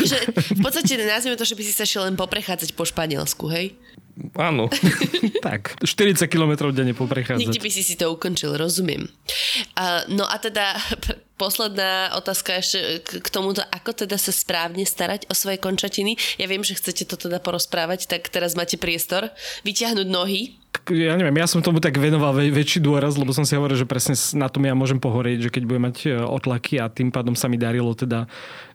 Že 0.07 0.19
v 0.37 0.61
podstate 0.61 0.93
nazvime 1.03 1.41
to, 1.41 1.49
že 1.49 1.57
by 1.57 1.63
si 1.65 1.73
sa 1.73 1.89
šiel 1.89 2.13
len 2.13 2.17
poprechádzať 2.21 2.77
po 2.77 2.85
Španielsku, 2.85 3.49
hej? 3.49 3.73
Áno. 4.37 4.69
tak, 5.47 5.77
40 5.83 6.27
km 6.29 6.71
denne 6.71 6.93
poprechádzať. 6.95 7.41
Niekde 7.41 7.65
by 7.65 7.71
si 7.73 7.83
si 7.83 7.95
to 7.97 8.13
ukončil, 8.13 8.55
rozumiem. 8.55 9.09
Uh, 9.77 10.05
no 10.13 10.29
a 10.29 10.37
teda 10.37 10.77
posledná 11.41 12.13
otázka 12.21 12.61
ešte 12.61 13.01
k, 13.01 13.29
tomuto, 13.33 13.65
ako 13.65 14.05
teda 14.05 14.21
sa 14.21 14.29
správne 14.29 14.85
starať 14.85 15.25
o 15.33 15.35
svoje 15.35 15.57
končatiny. 15.57 16.21
Ja 16.37 16.45
viem, 16.45 16.61
že 16.61 16.77
chcete 16.77 17.09
to 17.09 17.17
teda 17.17 17.41
porozprávať, 17.41 18.05
tak 18.13 18.29
teraz 18.29 18.53
máte 18.53 18.77
priestor 18.77 19.33
vyťahnuť 19.65 20.09
nohy. 20.13 20.61
Ja 20.93 21.19
neviem, 21.19 21.35
ja 21.35 21.51
som 21.51 21.65
tomu 21.65 21.83
tak 21.83 21.99
venoval 21.99 22.37
väč- 22.37 22.55
väčší 22.55 22.79
dôraz, 22.79 23.19
lebo 23.19 23.35
som 23.35 23.43
si 23.43 23.59
hovoril, 23.59 23.75
že 23.75 23.89
presne 23.89 24.15
na 24.39 24.47
tom 24.47 24.63
ja 24.63 24.77
môžem 24.77 25.03
pohorieť, 25.03 25.49
že 25.49 25.53
keď 25.53 25.63
budem 25.67 25.85
mať 25.91 25.97
e, 26.07 26.15
otlaky 26.15 26.79
a 26.79 26.87
tým 26.87 27.11
pádom 27.11 27.35
sa 27.35 27.51
mi 27.51 27.59
darilo 27.59 27.91
teda 27.97 28.31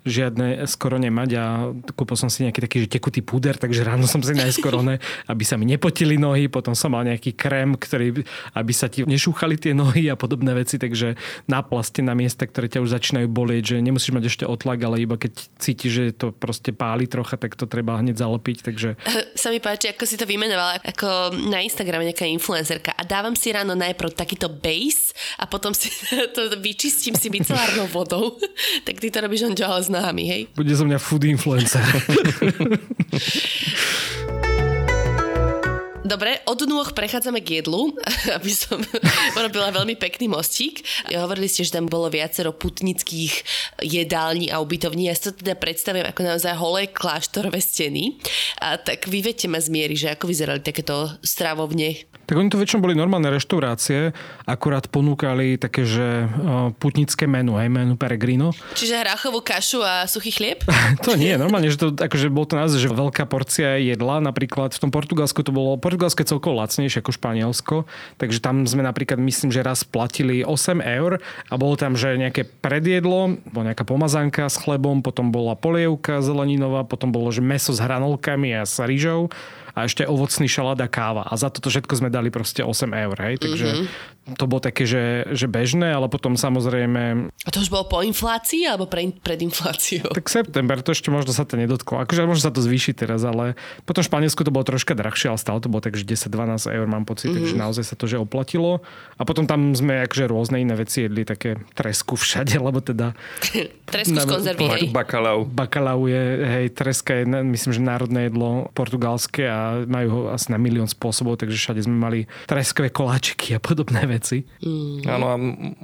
žiadne 0.05 0.61
skoro 0.69 1.01
nemať 1.01 1.29
a 1.35 1.73
kúpil 1.97 2.13
som 2.13 2.29
si 2.29 2.45
nejaký 2.45 2.61
taký 2.61 2.77
že 2.85 2.89
tekutý 2.93 3.25
púder, 3.25 3.57
takže 3.57 3.81
ráno 3.81 4.05
som 4.05 4.21
si 4.21 4.37
najskôr 4.37 4.77
ne, 4.85 5.01
aby 5.31 5.43
sa 5.43 5.57
mi 5.57 5.65
nepotili 5.65 6.15
nohy, 6.21 6.45
potom 6.45 6.77
som 6.77 6.93
mal 6.93 7.01
nejaký 7.01 7.33
krém, 7.33 7.73
ktorý, 7.73 8.21
aby 8.53 8.71
sa 8.71 8.85
ti 8.85 9.01
nešúchali 9.01 9.57
tie 9.57 9.73
nohy 9.73 10.13
a 10.13 10.15
podobné 10.15 10.53
veci, 10.53 10.77
takže 10.77 11.17
náplaste 11.49 12.05
na 12.05 12.13
miesta, 12.13 12.45
ktoré 12.45 12.69
ťa 12.69 12.85
už 12.85 12.93
začínajú 12.93 13.27
bolieť, 13.27 13.75
že 13.75 13.75
nemusíš 13.81 14.13
mať 14.13 14.25
ešte 14.29 14.45
otlak, 14.45 14.85
ale 14.85 15.01
iba 15.01 15.17
keď 15.17 15.33
cítiš, 15.57 15.91
že 15.91 16.03
to 16.13 16.29
proste 16.29 16.69
páli 16.69 17.09
trocha, 17.09 17.35
tak 17.41 17.57
to 17.57 17.65
treba 17.65 17.97
hneď 17.97 18.21
zalopiť, 18.21 18.57
takže... 18.61 18.89
Sa 19.41 19.49
mi 19.49 19.57
páči, 19.57 19.89
ako 19.89 20.05
si 20.05 20.15
to 20.21 20.29
vymenovala, 20.29 20.79
ako 20.85 21.33
na 21.49 21.65
Instagrame 21.65 22.05
nejaká 22.05 22.29
influencerka 22.29 22.93
a 22.93 23.01
dávam 23.01 23.33
si 23.33 23.49
ráno 23.49 23.73
najprv 23.73 24.13
takýto 24.13 24.47
base 24.53 25.17
a 25.41 25.49
potom 25.49 25.73
si 25.73 25.89
to 26.37 26.53
vyčistím 26.61 27.17
si 27.17 27.33
bicelárnou 27.33 27.89
vodou. 27.89 28.37
tak 28.85 29.01
ty 29.01 29.09
to 29.09 29.17
robíš 29.19 29.49
on 29.49 29.55
nohami, 29.95 30.23
hej? 30.27 30.41
Bude 30.51 30.75
zo 30.75 30.83
mňa 30.83 30.99
food 30.99 31.23
influencer. 31.23 31.81
Dobre, 36.05 36.37
od 36.45 36.61
nôh 36.69 36.85
prechádzame 36.93 37.41
k 37.41 37.65
jedlu, 37.65 37.89
aby 38.37 38.51
som 38.53 38.77
urobila 39.41 39.73
veľmi 39.73 39.97
pekný 39.97 40.29
mostík. 40.29 40.85
Hovorili 41.09 41.49
ste, 41.49 41.65
že 41.65 41.73
tam 41.81 41.89
bolo 41.89 42.13
viacero 42.13 42.53
putnických 42.53 43.33
jedální 43.81 44.53
a 44.53 44.61
ubytovní. 44.61 45.09
Ja 45.09 45.17
si 45.17 45.33
to 45.33 45.41
teda 45.41 45.57
predstavujem 45.57 46.05
ako 46.05 46.21
naozaj 46.21 46.53
holé 46.61 46.85
kláštorové 46.93 47.57
steny. 47.57 48.21
A 48.61 48.77
tak 48.77 49.09
vy 49.09 49.25
viete 49.25 49.49
ma 49.49 49.57
zmieri, 49.57 49.97
že 49.97 50.13
ako 50.13 50.29
vyzerali 50.29 50.61
takéto 50.61 51.09
stravovne. 51.25 52.05
Tak 52.25 52.41
oni 52.41 52.49
to 52.49 52.57
väčšinou 52.57 52.81
boli 52.81 52.97
normálne 52.97 53.29
reštaurácie, 53.29 54.09
akurát 54.49 54.89
ponúkali 54.89 55.61
také, 55.61 55.85
že 55.85 56.25
putnické 56.81 57.29
menu, 57.29 57.53
aj 57.53 57.69
menu 57.69 57.93
Peregrino. 57.93 58.49
Čiže 58.73 58.97
hrachovú 59.05 59.45
kašu 59.45 59.85
a 59.85 60.09
suchý 60.09 60.33
chlieb? 60.33 60.65
to 61.05 61.13
nie, 61.13 61.37
normálne, 61.37 61.69
že 61.69 61.77
to 61.77 61.93
akože 61.93 62.33
bol 62.33 62.49
to 62.49 62.57
naozaj, 62.57 62.81
že 62.81 62.89
veľká 62.89 63.29
porcia 63.29 63.77
jedla, 63.77 64.25
napríklad 64.25 64.73
v 64.73 64.81
tom 64.81 64.89
Portugalsku 64.89 65.45
to 65.45 65.53
bolo, 65.53 65.77
Portugalsko 65.95 66.27
je 66.27 66.31
celkovo 66.35 66.59
lacnejšie 66.59 66.99
ako 66.99 67.15
Španielsko, 67.15 67.75
takže 68.19 68.43
tam 68.43 68.67
sme 68.67 68.83
napríklad, 68.83 69.15
myslím, 69.15 69.55
že 69.55 69.63
raz 69.63 69.87
platili 69.87 70.43
8 70.43 70.83
eur 70.83 71.23
a 71.47 71.53
bolo 71.55 71.79
tam, 71.79 71.95
že 71.95 72.19
nejaké 72.19 72.43
predjedlo, 72.59 73.39
bola 73.47 73.71
nejaká 73.71 73.87
pomazánka 73.87 74.51
s 74.51 74.59
chlebom, 74.59 74.99
potom 74.99 75.31
bola 75.31 75.55
polievka 75.55 76.19
zeleninová, 76.19 76.83
potom 76.83 77.15
bolo, 77.15 77.31
že 77.31 77.39
meso 77.39 77.71
s 77.71 77.79
hranolkami 77.79 78.59
a 78.59 78.67
s 78.67 78.75
rýžou 78.83 79.31
a 79.71 79.87
ešte 79.87 80.03
ovocný 80.03 80.51
šalát 80.51 80.83
a 80.83 80.91
káva. 80.91 81.23
A 81.27 81.39
za 81.39 81.47
toto 81.47 81.71
všetko 81.71 82.03
sme 82.03 82.11
dali 82.11 82.27
proste 82.27 82.59
8 82.59 82.91
eur, 82.91 83.15
hej. 83.23 83.39
Takže 83.39 83.67
mm-hmm. 83.71 83.87
To 84.25 84.49
bolo 84.49 84.57
také, 84.57 84.89
že, 84.89 85.29
že 85.37 85.45
bežné, 85.45 85.93
ale 85.93 86.09
potom 86.09 86.33
samozrejme... 86.33 87.29
A 87.29 87.49
to 87.53 87.61
už 87.61 87.69
bolo 87.69 87.85
po 87.85 88.01
inflácii 88.01 88.65
alebo 88.65 88.89
pre, 88.89 89.13
pred 89.21 89.37
infláciou? 89.45 90.09
Tak 90.09 90.25
september, 90.33 90.81
to 90.81 90.97
ešte 90.97 91.13
možno 91.13 91.29
sa 91.29 91.45
to 91.45 91.61
nedotklo. 91.61 92.01
Akože 92.01 92.25
možno 92.25 92.41
sa 92.41 92.49
to 92.49 92.65
zvýši 92.65 92.97
teraz, 92.97 93.21
ale 93.21 93.53
potom 93.85 94.01
v 94.01 94.09
Španielsku 94.09 94.41
to 94.41 94.49
bolo 94.49 94.65
troška 94.65 94.97
drahšie, 94.97 95.29
ale 95.29 95.37
stále 95.37 95.61
to 95.61 95.69
bolo 95.69 95.85
tak, 95.85 95.93
že 95.93 96.09
10-12 96.09 96.57
eur 96.73 96.87
mám 96.89 97.05
pocit, 97.05 97.29
mm-hmm. 97.29 97.37
takže 97.37 97.53
naozaj 97.53 97.85
sa 97.85 97.93
to 97.93 98.09
že 98.09 98.17
oplatilo. 98.17 98.81
A 99.21 99.29
potom 99.29 99.45
tam 99.45 99.77
sme 99.77 100.01
akože 100.09 100.25
rôzne 100.25 100.57
iné 100.57 100.73
veci 100.73 101.05
jedli, 101.05 101.21
také 101.21 101.61
tresku 101.77 102.17
všade, 102.17 102.57
lebo 102.65 102.81
teda... 102.81 103.13
Tresku 103.85 104.17
z 104.17 104.25
konzervy, 104.25 104.65
hej. 104.65 104.83
Bakalau. 104.89 105.45
Bakalau 105.45 106.09
je, 106.09 106.23
hej, 106.41 106.73
treska 106.73 107.21
je, 107.21 107.29
myslím, 107.29 107.69
že 107.69 107.81
národné 107.85 108.33
jedlo 108.33 108.73
portugalské 108.73 109.45
a 109.45 109.85
majú 109.85 110.09
ho 110.09 110.21
asi 110.33 110.49
na 110.49 110.57
milión 110.57 110.89
spôsobov, 110.89 111.37
takže 111.37 111.53
všade 111.53 111.85
sme 111.85 111.93
mali 111.93 112.19
treskové 112.49 112.89
koláčiky 112.89 113.53
a 113.53 113.61
podobné 113.61 114.01
veci. 114.09 114.14
Mm. 114.61 115.03
Áno, 115.09 115.25
a 115.31 115.35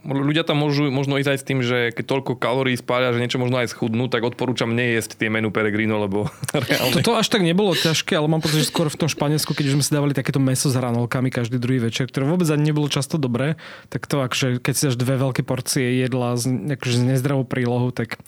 ľudia 0.08 0.48
tam 0.48 0.62
môžu 0.64 0.88
možno 0.94 1.18
ísť 1.18 1.30
aj 1.34 1.40
s 1.40 1.46
tým, 1.48 1.60
že 1.60 1.78
keď 1.92 2.06
toľko 2.08 2.32
kalórií 2.38 2.78
spália, 2.78 3.12
že 3.12 3.20
niečo 3.20 3.42
možno 3.42 3.60
aj 3.60 3.74
schudnú, 3.74 4.08
tak 4.08 4.24
odporúčam 4.24 4.72
nejesť 4.72 5.18
tie 5.18 5.28
menu 5.28 5.50
Peregrino, 5.50 6.00
lebo 6.00 6.32
reálne... 6.70 7.02
Toto 7.02 7.18
až 7.18 7.28
tak 7.28 7.42
nebolo 7.42 7.76
ťažké, 7.76 8.16
ale 8.16 8.28
mám 8.32 8.40
pocit, 8.40 8.64
že 8.64 8.72
skôr 8.72 8.88
v 8.88 8.98
tom 8.98 9.10
Španielsku, 9.10 9.52
keď 9.52 9.72
už 9.72 9.76
sme 9.80 9.84
si 9.86 9.92
dávali 9.92 10.14
takéto 10.16 10.40
meso 10.40 10.72
s 10.72 10.76
hranolkami 10.76 11.34
každý 11.34 11.58
druhý 11.60 11.82
večer, 11.82 12.08
ktoré 12.08 12.28
vôbec 12.28 12.48
ani 12.52 12.72
nebolo 12.72 12.88
často 12.92 13.20
dobré, 13.20 13.60
tak 13.92 14.06
to 14.06 14.24
akože, 14.24 14.62
keď 14.62 14.74
si 14.74 14.82
dáš 14.88 14.98
dve 15.00 15.16
veľké 15.20 15.42
porcie 15.48 16.04
jedla 16.04 16.38
s, 16.38 16.46
akože 16.48 16.96
s 16.98 17.02
nezdravou 17.02 17.44
prílohou, 17.44 17.90
tak 17.92 18.20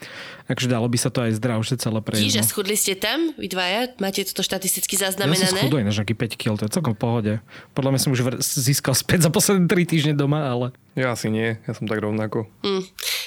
akože 0.51 0.67
dalo 0.67 0.87
by 0.91 0.97
sa 0.99 1.09
to 1.09 1.23
aj 1.23 1.39
zdravšie 1.39 1.75
celé 1.79 1.99
prejsť. 2.03 2.23
Čiže 2.23 2.41
no. 2.43 2.47
schudli 2.47 2.75
ste 2.75 2.93
tam, 2.99 3.31
vy 3.39 3.47
dvaja? 3.47 3.95
Máte 4.03 4.27
toto 4.27 4.43
štatisticky 4.43 4.99
Ja 4.99 5.09
som 5.09 5.23
zaznamenané? 5.23 5.59
schudol 5.63 5.79
ináč 5.79 5.95
nejaký 6.03 6.15
5 6.19 6.41
kg, 6.41 6.51
to 6.59 6.63
je 6.67 6.71
celkom 6.75 6.93
v 6.93 6.99
pohode. 6.99 7.33
Podľa 7.71 7.89
mňa 7.95 7.99
som 7.99 8.11
už 8.11 8.21
vr- 8.21 8.39
získal 8.43 8.93
späť 8.97 9.27
za 9.27 9.31
posledné 9.31 9.71
3 9.71 9.87
týždne 9.93 10.17
doma, 10.17 10.49
ale... 10.49 10.73
Ja 10.97 11.13
asi 11.13 11.29
nie, 11.29 11.61
ja 11.61 11.71
som 11.77 11.85
tak 11.85 12.01
rovnako. 12.01 12.49
Hm. 12.65 12.81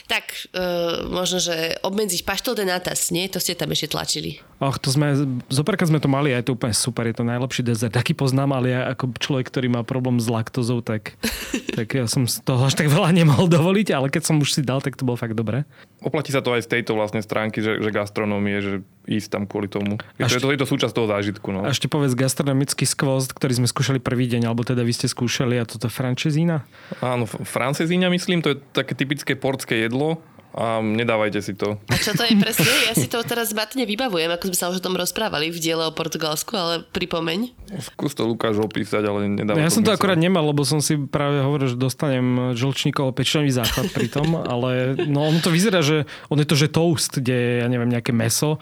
Tak, 0.06 0.54
uh, 0.54 1.10
možno, 1.10 1.42
že 1.42 1.82
obmedziť 1.82 2.22
paštol 2.22 2.54
de 2.54 2.64
natas, 2.64 3.10
nie? 3.10 3.26
To 3.26 3.42
ste 3.42 3.58
tam 3.58 3.74
ešte 3.74 3.90
tlačili. 3.90 4.38
Ach, 4.62 4.78
to 4.78 4.94
sme, 4.94 5.12
zopárkrát 5.50 5.90
sme 5.90 5.98
to 5.98 6.06
mali 6.06 6.30
a 6.30 6.38
je 6.38 6.46
to 6.46 6.54
úplne 6.54 6.72
super, 6.72 7.04
je 7.10 7.18
to 7.18 7.26
najlepší 7.26 7.66
dezert. 7.66 7.92
Taký 7.92 8.14
poznám, 8.14 8.54
ale 8.54 8.72
ja 8.72 8.80
ako 8.94 9.18
človek, 9.18 9.50
ktorý 9.50 9.68
má 9.68 9.82
problém 9.82 10.22
s 10.22 10.30
laktózou, 10.30 10.78
tak, 10.80 11.18
tak 11.78 11.90
ja 11.90 12.06
som 12.06 12.24
z 12.30 12.38
toho 12.46 12.62
až 12.64 12.78
tak 12.78 12.86
veľa 12.86 13.10
nemohol 13.10 13.50
dovoliť, 13.58 13.92
ale 13.92 14.06
keď 14.08 14.22
som 14.30 14.38
už 14.38 14.54
si 14.54 14.62
dal, 14.62 14.78
tak 14.78 14.94
to 14.94 15.02
bolo 15.02 15.18
fakt 15.18 15.34
dobré. 15.34 15.66
Oplatí 16.00 16.30
sa 16.30 16.38
to 16.38 16.54
aj 16.54 16.62
z 16.64 16.78
tejto 16.78 16.94
vlastne 16.94 17.18
stránky, 17.18 17.58
že, 17.58 17.82
že 17.82 17.90
gastronómie, 17.90 18.62
že 18.62 18.72
ísť 19.10 19.28
tam 19.38 19.42
kvôli 19.46 19.66
tomu. 19.70 19.98
Je 20.18 20.26
to, 20.26 20.38
je 20.38 20.42
to, 20.42 20.50
je 20.54 20.60
to 20.60 20.68
súčasť 20.68 20.94
toho 20.94 21.08
zážitku. 21.10 21.48
No. 21.50 21.62
A 21.66 21.74
ešte 21.74 21.90
povedz 21.90 22.14
gastronomický 22.14 22.86
skvost, 22.86 23.34
ktorý 23.34 23.62
sme 23.62 23.66
skúšali 23.70 23.98
prvý 24.02 24.26
deň, 24.30 24.50
alebo 24.50 24.66
teda 24.66 24.82
vy 24.82 24.92
ste 24.94 25.06
skúšali 25.10 25.58
a 25.58 25.64
toto 25.64 25.86
je 25.86 25.92
frančezína? 25.94 26.66
Áno, 26.98 27.24
f- 27.24 27.38
francezíňa 27.42 28.10
myslím, 28.10 28.42
to 28.42 28.54
je 28.54 28.56
také 28.74 28.98
typické 28.98 29.38
portské 29.38 29.86
jedlo 29.86 29.95
седло, 29.96 30.18
a 30.56 30.80
nedávajte 30.80 31.44
si 31.44 31.52
to. 31.52 31.76
A 31.92 32.00
čo 32.00 32.16
to 32.16 32.24
je 32.24 32.32
presne? 32.40 32.64
Ja 32.88 32.96
si 32.96 33.06
to 33.06 33.20
teraz 33.20 33.52
zmatne 33.52 33.84
vybavujem, 33.84 34.32
ako 34.32 34.48
sme 34.48 34.56
sa 34.56 34.72
už 34.72 34.80
o 34.80 34.84
tom 34.84 34.96
rozprávali 34.96 35.52
v 35.52 35.58
diele 35.60 35.84
o 35.84 35.92
Portugalsku, 35.92 36.56
ale 36.56 36.74
pripomeň. 36.90 37.52
Skús 37.92 38.16
to 38.16 38.24
Lukáš 38.24 38.56
opísať, 38.56 39.04
ale 39.04 39.28
nedáva 39.28 39.60
Ja 39.60 39.68
som 39.68 39.84
to 39.84 39.92
akorát 39.92 40.16
nemal, 40.16 40.48
lebo 40.48 40.64
som 40.64 40.80
si 40.80 40.96
práve 40.96 41.44
hovoril, 41.44 41.72
že 41.72 41.76
dostanem 41.76 42.56
žlčníkov 42.56 43.12
pečenový 43.12 43.52
záchvat 43.52 43.92
pri 43.92 44.08
tom, 44.08 44.32
ale 44.52 44.96
no 45.04 45.28
ono 45.28 45.44
to 45.44 45.52
vyzerá, 45.52 45.84
že 45.84 46.08
on 46.32 46.40
je 46.40 46.48
to, 46.48 46.56
že 46.56 46.72
toast, 46.72 47.20
kde 47.20 47.36
je, 47.36 47.52
ja 47.60 47.68
neviem, 47.68 47.92
nejaké 47.92 48.16
meso 48.16 48.56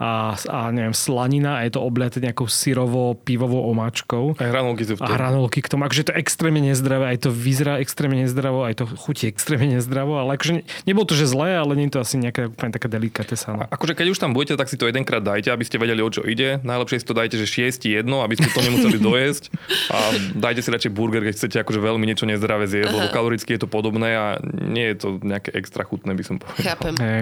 a, 0.00 0.32
a 0.48 0.72
neviem, 0.72 0.96
slanina 0.96 1.60
a 1.60 1.68
je 1.68 1.76
to 1.76 1.84
obliate 1.84 2.24
nejakou 2.24 2.48
syrovo 2.48 3.12
pivovou 3.20 3.68
omáčkou. 3.68 4.40
Aj 4.40 4.48
hranolky 4.48 4.88
sú 4.88 4.96
v 4.96 5.04
A 5.04 5.12
tom. 5.12 5.14
hranolky 5.20 5.60
k 5.60 5.68
tomu, 5.68 5.84
akože 5.84 6.08
to 6.08 6.12
je 6.16 6.20
extrémne 6.24 6.64
nezdravé, 6.64 7.12
aj 7.12 7.28
to 7.28 7.30
vyzerá 7.34 7.76
extrémne 7.84 8.24
nezdravo, 8.24 8.64
aj 8.64 8.80
to 8.80 8.84
chutí 8.96 9.28
extrémne 9.28 9.76
nezdravo, 9.76 10.16
ale 10.16 10.40
akože 10.40 10.64
nebolo 10.88 11.04
to, 11.04 11.12
že 11.12 11.28
zlé, 11.40 11.56
ale 11.56 11.72
nie 11.72 11.88
je 11.88 11.96
to 11.96 12.04
asi 12.04 12.20
nejaká 12.20 12.52
úplne 12.52 12.72
taká 12.76 12.88
delikatesa. 12.92 13.56
No. 13.56 13.64
Akože 13.64 13.96
keď 13.96 14.06
už 14.12 14.20
tam 14.20 14.36
budete, 14.36 14.60
tak 14.60 14.68
si 14.68 14.76
to 14.76 14.84
jedenkrát 14.84 15.24
dajte, 15.24 15.48
aby 15.48 15.64
ste 15.64 15.80
vedeli, 15.80 16.04
o 16.04 16.10
čo 16.12 16.20
ide. 16.28 16.60
Najlepšie 16.60 17.00
si 17.00 17.06
to 17.08 17.16
dajte, 17.16 17.40
že 17.40 17.48
šiesti 17.48 17.88
jedno, 17.96 18.20
aby 18.20 18.36
ste 18.36 18.52
to 18.52 18.60
nemuseli 18.60 19.00
dojesť. 19.08 19.48
A 19.88 19.98
dajte 20.36 20.60
si 20.60 20.68
radšej 20.68 20.92
burger, 20.92 21.24
keď 21.24 21.34
chcete 21.40 21.56
akože 21.64 21.80
veľmi 21.80 22.04
niečo 22.04 22.28
nezdravé 22.28 22.68
zjesť, 22.68 22.92
lebo 22.92 23.08
kaloricky 23.08 23.56
je 23.56 23.64
to 23.64 23.68
podobné 23.72 24.12
a 24.12 24.26
nie 24.44 24.92
je 24.92 24.96
to 25.00 25.08
nejaké 25.24 25.56
extra 25.56 25.88
chutné, 25.88 26.12
by 26.12 26.24
som 26.28 26.36
povedal. 26.36 26.76
Chápem. 26.76 26.94
Hej. 27.00 27.20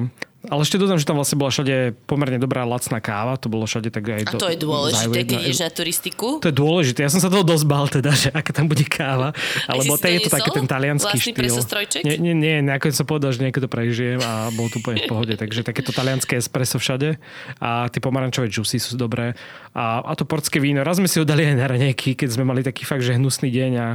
Ale 0.48 0.60
ešte 0.64 0.80
dodám, 0.80 0.96
že 0.96 1.04
tam 1.04 1.20
vlastne 1.20 1.36
bola 1.36 1.52
všade 1.52 1.92
pomerne 2.08 2.40
dobrá 2.40 2.64
lacná 2.64 2.98
káva, 3.04 3.36
to 3.36 3.52
bolo 3.52 3.68
všade 3.68 3.92
tak 3.92 4.04
aj 4.08 4.20
A 4.28 4.32
to 4.40 4.48
je 4.48 4.56
dôležité, 4.56 5.18
keď 5.28 5.38
ideš 5.44 5.60
na 5.60 5.70
turistiku. 5.70 6.28
To 6.40 6.48
je 6.48 6.56
dôležité. 6.56 7.04
Ja 7.04 7.12
som 7.12 7.20
sa 7.20 7.28
toho 7.28 7.44
dosť 7.44 7.64
bál 7.68 7.86
teda, 7.86 8.10
že 8.16 8.32
aká 8.32 8.56
tam 8.56 8.66
bude 8.66 8.84
káva. 8.88 9.36
Alebo 9.68 10.00
to 10.00 10.08
je 10.08 10.24
to 10.24 10.32
taký 10.32 10.50
ten 10.56 10.64
talianský 10.64 11.14
Vlastný 11.14 11.32
štýl. 11.32 11.36
presostrojček? 11.36 12.02
Nie, 12.02 12.16
nie, 12.16 12.32
nie. 12.32 12.64
Nakoniec 12.64 12.96
som 12.96 13.04
povedal, 13.04 13.36
že 13.36 13.44
niekto 13.44 13.60
to 13.60 13.68
prežijem 13.68 14.18
a 14.24 14.48
bol 14.56 14.72
tu 14.72 14.80
úplne 14.80 15.04
v 15.04 15.10
pohode. 15.12 15.34
Takže 15.36 15.60
takéto 15.62 15.92
talianské 15.92 16.40
espresso 16.40 16.80
všade. 16.80 17.20
A 17.60 17.92
tie 17.92 18.00
pomarančové 18.00 18.48
juicy 18.48 18.80
sú 18.80 18.96
dobré. 18.96 19.36
A, 19.76 20.00
a 20.00 20.12
to 20.16 20.24
portské 20.24 20.58
víno. 20.58 20.80
Raz 20.80 20.96
sme 20.96 21.06
si 21.06 21.20
ho 21.20 21.28
dali 21.28 21.44
aj 21.44 21.56
na 21.60 21.66
raňajky, 21.68 22.16
keď 22.16 22.28
sme 22.40 22.48
mali 22.48 22.64
taký 22.64 22.88
fakt, 22.88 23.04
že 23.04 23.14
hnusný 23.20 23.52
deň 23.52 23.72
a, 23.76 23.88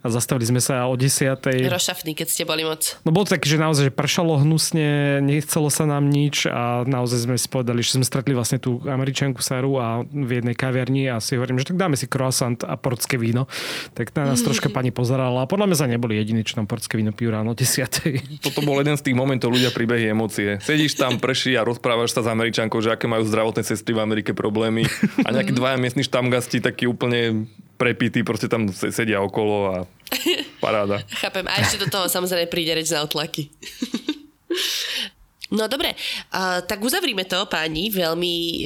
a 0.00 0.06
zastavili 0.08 0.48
sme 0.48 0.60
sa 0.64 0.88
o 0.88 0.96
10. 0.96 1.44
Rošafný, 1.68 2.16
keď 2.16 2.28
ste 2.32 2.42
boli 2.48 2.64
moc. 2.64 2.96
No 3.04 3.12
bolo 3.12 3.28
to 3.28 3.36
také, 3.36 3.52
že 3.52 3.60
naozaj 3.60 3.90
že 3.90 3.92
pršalo 3.92 4.40
hnusne, 4.40 5.20
nechcelo 5.20 5.68
sa 5.68 5.84
nám 5.84 6.08
nič 6.08 6.48
a 6.48 6.84
naozaj 6.88 7.28
sme 7.28 7.36
si 7.36 7.48
povedali, 7.48 7.84
že 7.84 8.00
sme 8.00 8.04
stretli 8.04 8.32
vlastne 8.32 8.56
tú 8.60 8.80
američanku 8.84 9.44
Saru 9.44 9.76
a 9.76 10.04
v 10.04 10.40
jednej 10.40 10.56
kaviarni 10.56 11.08
a 11.12 11.20
si 11.20 11.36
hovorím, 11.36 11.60
že 11.60 11.72
tak 11.72 11.80
dáme 11.80 11.96
si 11.96 12.08
croissant 12.08 12.56
a 12.64 12.76
portské 12.80 13.20
víno. 13.20 13.44
Tak 13.92 14.16
na 14.16 14.32
nás 14.32 14.40
troška 14.40 14.72
pani 14.76 14.88
pozerala 14.88 15.44
a 15.44 15.50
podľa 15.50 15.68
mňa 15.68 15.76
sa 15.76 15.88
neboli 15.88 16.16
jediní, 16.16 16.44
čo 16.44 16.56
tam 16.56 16.64
portské 16.64 16.96
víno 16.96 17.12
pijú 17.12 17.32
ráno 17.32 17.52
o 17.52 17.56
10. 17.56 18.40
Toto 18.40 18.60
bol 18.64 18.80
jeden 18.80 18.96
z 18.96 19.04
tých 19.04 19.16
momentov, 19.16 19.52
ľudia 19.52 19.72
príbehy 19.72 20.12
emócie. 20.12 20.60
Sedíš 20.64 20.96
tam, 20.96 21.20
prší 21.20 21.60
a 21.60 21.64
rozprávaš 21.64 22.16
sa 22.16 22.24
s 22.24 22.28
Američankou, 22.28 22.80
že 22.80 22.92
aké 22.92 23.04
majú 23.04 23.28
zdravotné 23.28 23.64
cesty 23.64 23.92
v 23.92 24.00
Amerike 24.00 24.32
problémy 24.32 24.88
a 25.24 25.28
nejakí 25.28 25.52
dvaja 25.58 25.76
miestni 25.76 26.04
štamgasti 26.04 26.64
takí 26.64 26.88
úplne 26.88 27.50
prepití, 27.80 28.20
proste 28.20 28.44
tam 28.52 28.68
se- 28.68 28.92
sedia 28.92 29.24
okolo 29.24 29.56
a 29.72 29.76
paráda. 30.64 31.00
Chápem. 31.16 31.48
A 31.48 31.64
ešte 31.64 31.80
do 31.80 31.88
toho 31.88 32.12
samozrejme 32.12 32.52
príde 32.52 32.76
reč 32.76 32.92
na 32.92 33.00
otlaky. 33.00 33.48
No 35.50 35.66
dobre, 35.66 35.98
a, 36.30 36.62
tak 36.62 36.78
uzavrime 36.78 37.26
to, 37.26 37.42
páni, 37.50 37.90
veľmi 37.90 38.34
e, 38.36 38.64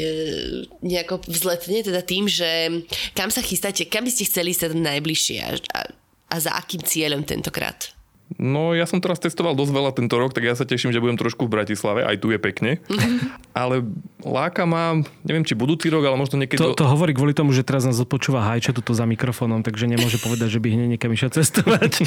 nejako 0.84 1.24
vzletne, 1.24 1.80
teda 1.80 2.04
tým, 2.04 2.28
že 2.28 2.84
kam 3.16 3.32
sa 3.32 3.40
chystáte, 3.40 3.88
kam 3.88 4.04
by 4.04 4.12
ste 4.12 4.28
chceli 4.28 4.52
sa 4.52 4.68
najbližšie 4.68 5.38
a, 5.40 5.50
a, 5.56 5.80
a 6.28 6.34
za 6.36 6.52
akým 6.52 6.84
cieľom 6.84 7.24
tentokrát? 7.24 7.93
No 8.34 8.74
ja 8.74 8.88
som 8.88 8.98
teraz 8.98 9.22
testoval 9.22 9.54
dosť 9.54 9.72
veľa 9.72 9.90
tento 9.94 10.16
rok, 10.18 10.34
tak 10.34 10.42
ja 10.42 10.56
sa 10.56 10.66
teším, 10.66 10.90
že 10.90 10.98
budem 10.98 11.14
trošku 11.20 11.46
v 11.46 11.54
Bratislave, 11.54 12.02
aj 12.02 12.18
tu 12.18 12.32
je 12.34 12.40
pekne. 12.40 12.82
Ale 13.54 13.86
láka 14.26 14.66
ma, 14.66 15.04
neviem 15.22 15.46
či 15.46 15.54
budúci 15.54 15.86
rok, 15.86 16.02
ale 16.02 16.18
možno 16.18 16.42
niekedy... 16.42 16.58
To, 16.58 16.74
to 16.74 16.90
hovorí 16.90 17.14
kvôli 17.14 17.30
tomu, 17.30 17.54
že 17.54 17.62
teraz 17.62 17.86
nás 17.86 17.94
odpočúva 18.02 18.42
Hajča 18.42 18.74
tuto 18.74 18.90
za 18.90 19.06
mikrofónom, 19.06 19.62
takže 19.62 19.86
nemôže 19.86 20.18
povedať, 20.18 20.58
že 20.58 20.58
by 20.58 20.74
hneď 20.74 20.98
niekam 20.98 21.14
išiel 21.14 21.30
cestovať. 21.30 22.02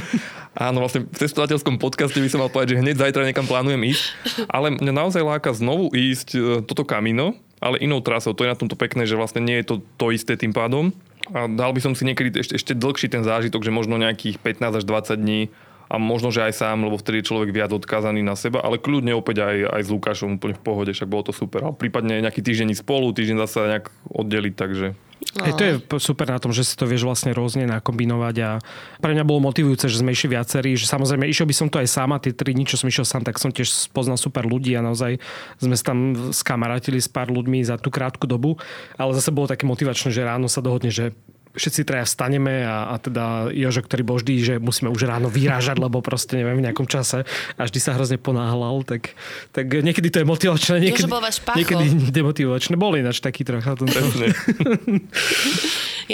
Áno, 0.66 0.80
vlastne 0.80 1.04
v 1.04 1.16
cestovateľskom 1.20 1.76
podcaste 1.76 2.16
by 2.16 2.28
som 2.32 2.40
mal 2.40 2.48
povedať, 2.48 2.78
že 2.78 2.80
hneď 2.80 2.96
zajtra 2.96 3.28
niekam 3.28 3.44
plánujem 3.44 3.92
ísť. 3.92 4.04
Ale 4.48 4.72
mňa 4.72 4.92
naozaj 4.96 5.20
láka 5.20 5.52
znovu 5.52 5.92
ísť 5.92 6.28
e, 6.32 6.40
toto 6.64 6.88
kamino, 6.88 7.36
ale 7.60 7.76
inou 7.84 8.00
trasou. 8.00 8.32
To 8.32 8.48
je 8.48 8.52
na 8.52 8.56
tomto 8.56 8.72
pekné, 8.72 9.04
že 9.04 9.20
vlastne 9.20 9.44
nie 9.44 9.60
je 9.60 9.68
to 9.68 9.74
to 10.00 10.16
isté 10.16 10.32
tým 10.40 10.56
pádom. 10.56 10.96
A 11.34 11.50
dal 11.50 11.74
by 11.74 11.80
som 11.82 11.92
si 11.94 12.06
niekedy 12.06 12.34
ešte, 12.38 12.54
ešte 12.54 12.72
dlhší 12.76 13.10
ten 13.10 13.26
zážitok, 13.26 13.66
že 13.66 13.74
možno 13.74 13.98
nejakých 13.98 14.38
15 14.38 14.82
až 14.82 14.84
20 14.86 15.18
dní 15.18 15.40
a 15.86 16.02
možno, 16.02 16.34
že 16.34 16.42
aj 16.42 16.66
sám, 16.66 16.82
lebo 16.82 16.98
vtedy 16.98 17.22
je 17.22 17.28
človek 17.30 17.54
viac 17.54 17.70
odkázaný 17.70 18.22
na 18.26 18.34
seba, 18.34 18.58
ale 18.62 18.82
kľudne 18.82 19.14
opäť 19.14 19.46
aj, 19.46 19.56
aj 19.70 19.82
s 19.86 19.90
Lukášom 19.94 20.38
úplne 20.38 20.58
v 20.58 20.62
pohode, 20.62 20.90
však 20.90 21.06
bolo 21.06 21.30
to 21.30 21.32
super. 21.34 21.62
A 21.62 21.70
prípadne 21.70 22.18
nejaký 22.18 22.42
týždeň 22.42 22.74
spolu, 22.74 23.14
týždeň 23.14 23.38
zase 23.46 23.70
nejak 23.70 23.86
oddeliť, 24.10 24.54
takže 24.58 24.86
Hej, 25.36 25.52
to 25.56 25.62
je 25.68 26.00
super 26.00 26.24
na 26.28 26.40
tom, 26.40 26.54
že 26.54 26.64
si 26.64 26.74
to 26.78 26.88
vieš 26.88 27.04
vlastne 27.04 27.36
rôzne 27.36 27.68
nakombinovať 27.68 28.36
a 28.40 28.50
pre 29.00 29.12
mňa 29.12 29.28
bolo 29.28 29.44
motivujúce, 29.44 29.90
že 29.92 30.00
sme 30.00 30.16
išli 30.16 30.32
viacerí, 30.32 30.72
že 30.78 30.88
samozrejme 30.88 31.28
išiel 31.28 31.44
by 31.44 31.54
som 31.56 31.68
to 31.68 31.76
aj 31.76 31.88
sám 31.88 32.16
a 32.16 32.22
tie 32.22 32.32
tri 32.32 32.56
dni, 32.56 32.64
čo 32.64 32.80
som 32.80 32.88
išiel 32.88 33.04
sám, 33.04 33.22
tak 33.26 33.36
som 33.36 33.52
tiež 33.52 33.68
spoznal 33.68 34.16
super 34.16 34.48
ľudí 34.48 34.72
a 34.72 34.84
naozaj 34.84 35.20
sme 35.60 35.76
sa 35.76 35.92
tam 35.92 36.32
skamarátili 36.32 36.96
s 36.96 37.12
pár 37.12 37.28
ľuďmi 37.28 37.60
za 37.68 37.76
tú 37.76 37.92
krátku 37.92 38.24
dobu, 38.24 38.56
ale 38.96 39.12
zase 39.12 39.34
bolo 39.34 39.50
také 39.50 39.68
motivačné, 39.68 40.08
že 40.08 40.24
ráno 40.24 40.48
sa 40.48 40.64
dohodne, 40.64 40.88
že 40.88 41.12
všetci 41.56 41.82
traja 41.88 42.04
vstaneme 42.06 42.62
a, 42.62 42.92
a 42.92 43.00
teda 43.00 43.50
Jožo, 43.50 43.82
ktorý 43.82 44.02
bol 44.06 44.16
vždy, 44.20 44.34
že 44.44 44.54
musíme 44.62 44.92
už 44.92 45.08
ráno 45.08 45.32
vyrážať, 45.32 45.80
lebo 45.80 46.04
proste 46.04 46.38
neviem 46.38 46.60
v 46.60 46.70
nejakom 46.70 46.86
čase 46.86 47.26
a 47.56 47.60
vždy 47.66 47.78
sa 47.82 47.96
hrozne 47.96 48.20
ponáhľal, 48.20 48.86
tak, 48.86 49.16
tak 49.50 49.66
niekedy 49.72 50.12
to 50.12 50.22
je 50.22 50.26
motivačné, 50.28 50.76
niekedy, 50.78 51.10
bol 51.10 51.24
váš 51.24 51.42
pacho. 51.42 51.58
niekedy 51.58 52.12
demotivačné. 52.14 52.78
Bol 52.78 53.00
ináč 53.00 53.18
taký 53.24 53.42
trocha. 53.42 53.74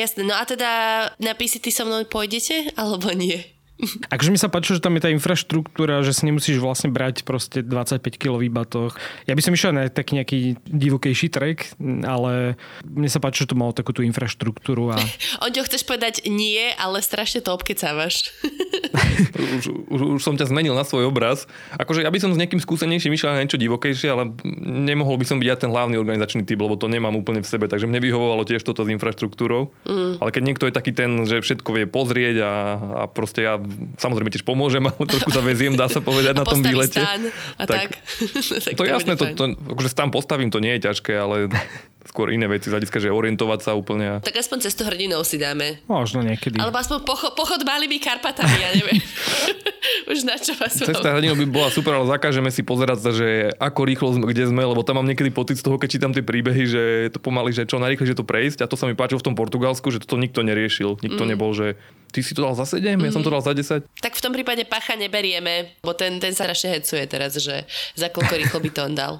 Jasné, 0.01 0.23
no 0.25 0.33
a 0.33 0.43
teda 0.49 0.71
na 1.21 1.37
PCT 1.37 1.69
so 1.69 1.85
mnou 1.85 2.09
pôjdete, 2.09 2.73
alebo 2.81 3.13
nie? 3.13 3.52
Akože 4.15 4.31
mi 4.31 4.39
sa 4.39 4.49
páči, 4.49 4.79
že 4.79 4.85
tam 4.85 4.95
je 4.97 5.03
tá 5.03 5.11
infraštruktúra, 5.11 6.07
že 6.07 6.15
si 6.15 6.23
nemusíš 6.27 6.63
vlastne 6.63 6.91
brať 6.91 7.27
proste 7.27 7.63
25 7.67 8.03
kg 8.19 8.39
batoh. 8.51 8.95
Ja 9.27 9.35
by 9.35 9.43
som 9.43 9.55
išiel 9.55 9.75
na 9.75 9.91
taký 9.91 10.23
nejaký 10.23 10.39
divokejší 10.67 11.29
trek, 11.33 11.75
ale 12.07 12.55
mne 12.87 13.09
sa 13.11 13.19
páči, 13.19 13.45
že 13.45 13.55
to 13.55 13.59
malo 13.59 13.75
takú 13.75 13.91
tú 13.91 14.07
infraštruktúru. 14.07 14.95
A... 14.95 14.99
Onďo, 15.45 15.67
chceš 15.67 15.83
povedať 15.87 16.27
nie, 16.31 16.71
ale 16.79 17.03
strašne 17.03 17.43
to 17.43 17.51
obkecávaš. 17.51 18.31
už, 19.59 19.65
už, 19.91 20.01
už, 20.19 20.21
som 20.23 20.39
ťa 20.39 20.51
zmenil 20.51 20.75
na 20.77 20.87
svoj 20.87 21.11
obraz. 21.11 21.51
Akože 21.75 22.07
ja 22.07 22.11
by 22.11 22.19
som 22.23 22.31
s 22.31 22.39
nejakým 22.39 22.63
skúsenejším 22.63 23.15
išiel 23.15 23.35
na 23.35 23.43
niečo 23.43 23.59
divokejšie, 23.59 24.09
ale 24.13 24.33
nemohol 24.63 25.19
by 25.19 25.27
som 25.27 25.39
byť 25.43 25.49
ja 25.49 25.57
ten 25.59 25.71
hlavný 25.71 25.99
organizačný 25.99 26.47
typ, 26.47 26.63
lebo 26.63 26.79
to 26.79 26.87
nemám 26.87 27.15
úplne 27.19 27.43
v 27.43 27.49
sebe. 27.49 27.67
Takže 27.67 27.91
mne 27.91 27.99
vyhovovalo 27.99 28.47
tiež 28.47 28.63
toto 28.63 28.87
s 28.87 28.93
infraštruktúrou. 28.93 29.75
Mm. 29.87 30.23
Ale 30.23 30.31
keď 30.31 30.43
niekto 30.43 30.65
je 30.71 30.75
taký 30.75 30.93
ten, 30.95 31.27
že 31.27 31.43
všetko 31.43 31.71
vie 31.75 31.87
pozrieť 31.91 32.37
a, 32.43 32.53
a 32.79 33.03
proste 33.11 33.45
ja 33.45 33.59
samozrejme 33.99 34.31
tiež 34.33 34.45
pomôžem, 34.47 34.83
ale 34.91 35.05
trošku 35.05 35.31
sa 35.31 35.43
veziem, 35.45 35.75
dá 35.75 35.87
sa 35.91 36.01
povedať, 36.01 36.35
na 36.39 36.47
tom 36.47 36.63
výlete. 36.63 37.03
a 37.03 37.65
tak. 37.65 37.97
tak. 37.97 38.03
to, 38.77 38.81
to 38.81 38.85
jasné, 38.85 39.13
to, 39.19 39.25
to, 39.35 39.45
akože 39.57 39.91
stán 39.91 40.11
postavím, 40.15 40.49
to 40.49 40.63
nie 40.63 40.79
je 40.79 40.89
ťažké, 40.91 41.13
ale 41.17 41.51
skôr 42.07 42.35
iné 42.35 42.51
veci 42.51 42.71
z 42.71 42.75
hľadiska, 42.75 42.99
že 42.99 43.09
orientovať 43.11 43.61
sa 43.63 43.73
úplne. 43.79 44.19
Tak 44.23 44.35
aspoň 44.35 44.59
cestu 44.67 44.83
hrdinou 44.87 45.23
si 45.23 45.39
dáme. 45.39 45.83
Možno 45.87 46.23
niekedy. 46.23 46.59
Alebo 46.59 46.79
aspoň 46.79 47.07
pocho- 47.07 47.33
pochod 47.35 47.63
malými 47.63 48.03
Karpatami, 48.03 48.57
ja 48.59 48.71
neviem. 48.75 48.99
Už 50.13 50.23
na 50.23 50.39
čo 50.39 50.55
vás 50.59 50.79
Cesta 50.79 51.15
hrdinou 51.15 51.35
by 51.35 51.47
bola 51.51 51.69
super, 51.71 51.99
ale 51.99 52.07
zakážeme 52.07 52.51
si 52.51 52.63
pozerať 52.63 52.99
sa, 53.03 53.11
že 53.11 53.51
ako 53.59 53.81
rýchlo 53.87 54.09
sme, 54.15 54.25
kde 54.31 54.47
sme, 54.51 54.63
lebo 54.63 54.83
tam 54.87 55.03
mám 55.03 55.09
niekedy 55.11 55.31
pocit 55.35 55.59
z 55.59 55.65
toho, 55.67 55.79
keď 55.79 55.89
čítam 55.91 56.13
tie 56.15 56.23
príbehy, 56.23 56.63
že 56.67 56.83
to 57.11 57.19
pomaly, 57.19 57.51
že 57.51 57.67
čo 57.67 57.83
najrýchlejšie 57.83 58.19
to 58.19 58.27
prejsť 58.27 58.59
a 58.63 58.71
to 58.71 58.79
sa 58.79 58.87
mi 58.87 58.95
páčilo 58.95 59.19
v 59.19 59.27
tom 59.33 59.37
Portugalsku, 59.39 59.91
že 59.91 60.03
toto 60.03 60.19
nikto 60.19 60.47
neriešil. 60.47 61.03
Nikto 61.03 61.23
mm. 61.27 61.29
nebol, 61.35 61.51
že 61.55 61.79
ty 62.15 62.21
si 62.23 62.35
to 62.35 62.47
dal 62.47 62.55
za 62.55 62.67
7, 62.67 62.83
mm. 62.83 63.09
ja 63.09 63.13
som 63.15 63.25
to 63.27 63.33
dal 63.33 63.43
za 63.43 63.55
10. 63.55 63.83
Tak 64.03 64.15
v 64.15 64.23
tom 64.23 64.33
prípade 64.35 64.63
pacha 64.67 64.95
neberieme, 64.95 65.79
bo 65.83 65.95
ten, 65.95 66.19
ten 66.23 66.35
sa 66.35 66.47
strašne 66.47 66.79
hecuje 66.79 67.03
teraz, 67.09 67.35
že 67.39 67.67
za 67.99 68.13
koľko 68.13 68.35
rýchlo 68.39 68.59
by 68.63 68.71
to 68.71 68.81
on 68.87 68.95
dal. 68.95 69.15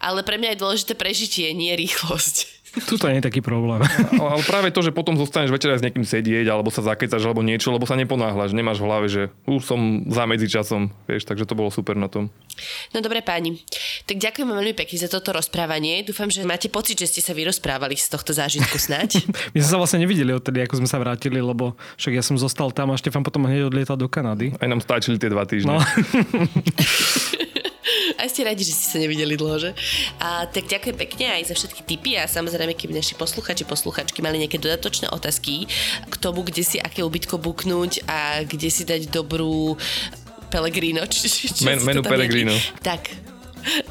Ale 0.00 0.22
pre 0.22 0.36
mňa 0.36 0.54
je 0.54 0.62
dôležité 0.62 0.92
prežitie, 0.94 1.52
nie 1.56 1.72
rýchlosť. 1.74 2.56
Tuto 2.84 3.08
nie 3.08 3.24
je 3.24 3.28
taký 3.32 3.40
problém. 3.40 3.80
Ale 4.20 4.44
práve 4.44 4.68
to, 4.68 4.84
že 4.84 4.92
potom 4.92 5.16
zostaneš 5.16 5.48
večer 5.48 5.72
s 5.72 5.80
niekým 5.80 6.04
sedieť, 6.04 6.44
alebo 6.52 6.68
sa 6.68 6.84
zakecaš, 6.84 7.24
alebo 7.24 7.40
niečo, 7.40 7.72
lebo 7.72 7.88
sa 7.88 7.96
neponáhľaš, 7.96 8.52
nemáš 8.52 8.84
v 8.84 8.86
hlave, 8.86 9.06
že 9.08 9.22
už 9.48 9.64
som 9.64 10.04
za 10.12 10.28
medzičasom, 10.28 10.92
vieš, 11.08 11.24
takže 11.24 11.48
to 11.48 11.56
bolo 11.56 11.72
super 11.72 11.96
na 11.96 12.12
tom. 12.12 12.28
No 12.92 13.00
dobre 13.00 13.24
páni, 13.24 13.64
tak 14.04 14.20
ďakujem 14.20 14.48
veľmi 14.48 14.76
pekne 14.76 14.96
za 15.00 15.08
toto 15.08 15.32
rozprávanie. 15.32 16.04
Dúfam, 16.04 16.28
že 16.28 16.44
máte 16.44 16.68
pocit, 16.68 17.00
že 17.00 17.08
ste 17.08 17.20
sa 17.24 17.32
vyrozprávali 17.32 17.96
z 17.96 18.12
tohto 18.12 18.36
zážitku 18.36 18.76
snať. 18.76 19.24
My 19.56 19.58
sme 19.64 19.70
sa 19.72 19.80
vlastne 19.80 20.04
nevideli 20.04 20.36
odtedy, 20.36 20.60
ako 20.60 20.84
sme 20.84 20.88
sa 20.88 21.00
vrátili, 21.00 21.40
lebo 21.40 21.76
však 21.96 22.12
ja 22.12 22.20
som 22.24 22.36
zostal 22.36 22.68
tam 22.76 22.92
a 22.92 23.00
Štefan 23.00 23.24
potom 23.24 23.48
hneď 23.48 23.72
odlietal 23.72 23.96
do 23.96 24.08
Kanady. 24.08 24.52
Aj 24.60 24.68
nám 24.68 24.84
stáčili 24.84 25.16
tie 25.16 25.32
dva 25.32 25.48
týždne. 25.48 25.76
No. 25.76 25.80
Aj 28.16 28.28
ste 28.28 28.46
radi, 28.46 28.62
že 28.62 28.74
ste 28.74 28.86
sa 28.92 28.98
nevideli 28.98 29.36
dlho, 29.36 29.56
že? 29.58 29.70
A, 30.20 30.48
tak 30.48 30.68
ďakujem 30.68 30.96
pekne 30.96 31.26
aj 31.40 31.52
za 31.52 31.54
všetky 31.54 31.82
tipy 31.84 32.16
a 32.16 32.28
samozrejme, 32.28 32.74
keby 32.74 32.96
naši 32.96 33.14
posluchači, 33.14 33.68
posluchačky 33.68 34.24
mali 34.24 34.40
nejaké 34.42 34.60
dodatočné 34.60 35.12
otázky 35.12 35.68
k 36.06 36.14
tomu, 36.18 36.42
kde 36.46 36.62
si 36.64 36.76
aké 36.80 37.04
ubytko 37.04 37.38
buknúť 37.38 38.06
a 38.08 38.42
kde 38.42 38.68
si 38.68 38.82
dať 38.88 39.08
dobrú 39.12 39.76
Pellegrino. 40.50 41.02
Či, 41.06 41.26
či, 41.26 41.46
či 41.52 41.62
Men, 41.66 41.82
menu 41.82 42.02
Pellegrino. 42.02 42.54
Tak, 42.80 43.10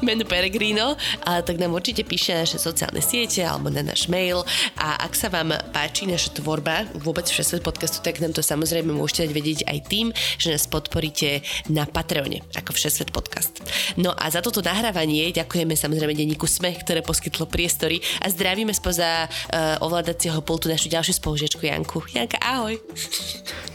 menu 0.00 0.24
Peregrino, 0.24 0.96
a 1.28 1.44
tak 1.44 1.60
nám 1.60 1.76
určite 1.76 2.02
píše 2.02 2.32
na 2.32 2.46
naše 2.46 2.62
sociálne 2.62 3.02
siete 3.02 3.42
alebo 3.42 3.68
na 3.68 3.82
náš 3.82 4.06
mail 4.06 4.46
a 4.78 5.02
ak 5.02 5.12
sa 5.18 5.26
vám 5.26 5.50
páči 5.74 6.06
naša 6.06 6.38
tvorba 6.38 6.86
vôbec 6.94 7.26
všetko 7.26 7.58
podcastu, 7.60 7.98
tak 8.00 8.22
nám 8.22 8.30
to 8.30 8.40
samozrejme 8.40 8.94
môžete 8.94 9.26
dať 9.26 9.32
vedieť 9.34 9.60
aj 9.66 9.78
tým, 9.90 10.06
že 10.38 10.54
nás 10.54 10.70
podporíte 10.70 11.42
na 11.66 11.84
Patreone 11.90 12.46
ako 12.54 12.70
Všesvet 12.70 13.10
podcast. 13.10 13.66
No 13.98 14.14
a 14.14 14.30
za 14.30 14.38
toto 14.40 14.62
nahrávanie 14.62 15.34
ďakujeme 15.34 15.74
samozrejme 15.74 16.14
denníku 16.14 16.46
SME, 16.46 16.78
ktoré 16.78 17.02
poskytlo 17.02 17.50
priestory 17.50 17.98
a 18.22 18.30
zdravíme 18.30 18.70
spoza 18.70 19.26
uh, 19.26 19.82
ovládacieho 19.82 20.38
pultu 20.46 20.70
našu 20.70 20.86
ďalšiu 20.86 21.18
spolužiečku 21.18 21.66
Janku. 21.66 22.06
Janka, 22.14 22.38
ahoj! 22.38 22.78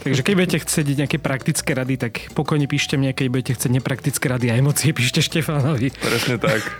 Takže 0.02 0.26
keď 0.26 0.34
budete 0.34 0.58
chcieť 0.66 0.86
nejaké 0.98 1.16
praktické 1.22 1.78
rady, 1.78 1.94
tak 1.94 2.12
pokojne 2.34 2.66
píšte 2.66 2.98
mne, 2.98 3.14
keď 3.14 3.26
budete 3.30 3.52
chcieť 3.54 3.70
nepraktické 3.70 4.26
rady 4.26 4.50
a 4.50 4.58
emócie, 4.58 4.90
píšte 4.90 5.22
Štefánovi. 5.22 5.91
Presne 6.00 6.36
tak. 6.38 6.62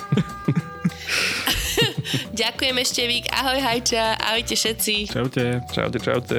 Ďakujem 2.43 2.77
ešte, 2.81 3.03
Vík. 3.05 3.27
Ahoj, 3.29 3.59
Hajča. 3.61 4.17
Ahojte 4.17 4.55
všetci. 4.57 5.13
Čaute. 5.13 5.61
Čaute, 5.73 5.99
čaute. 6.01 6.39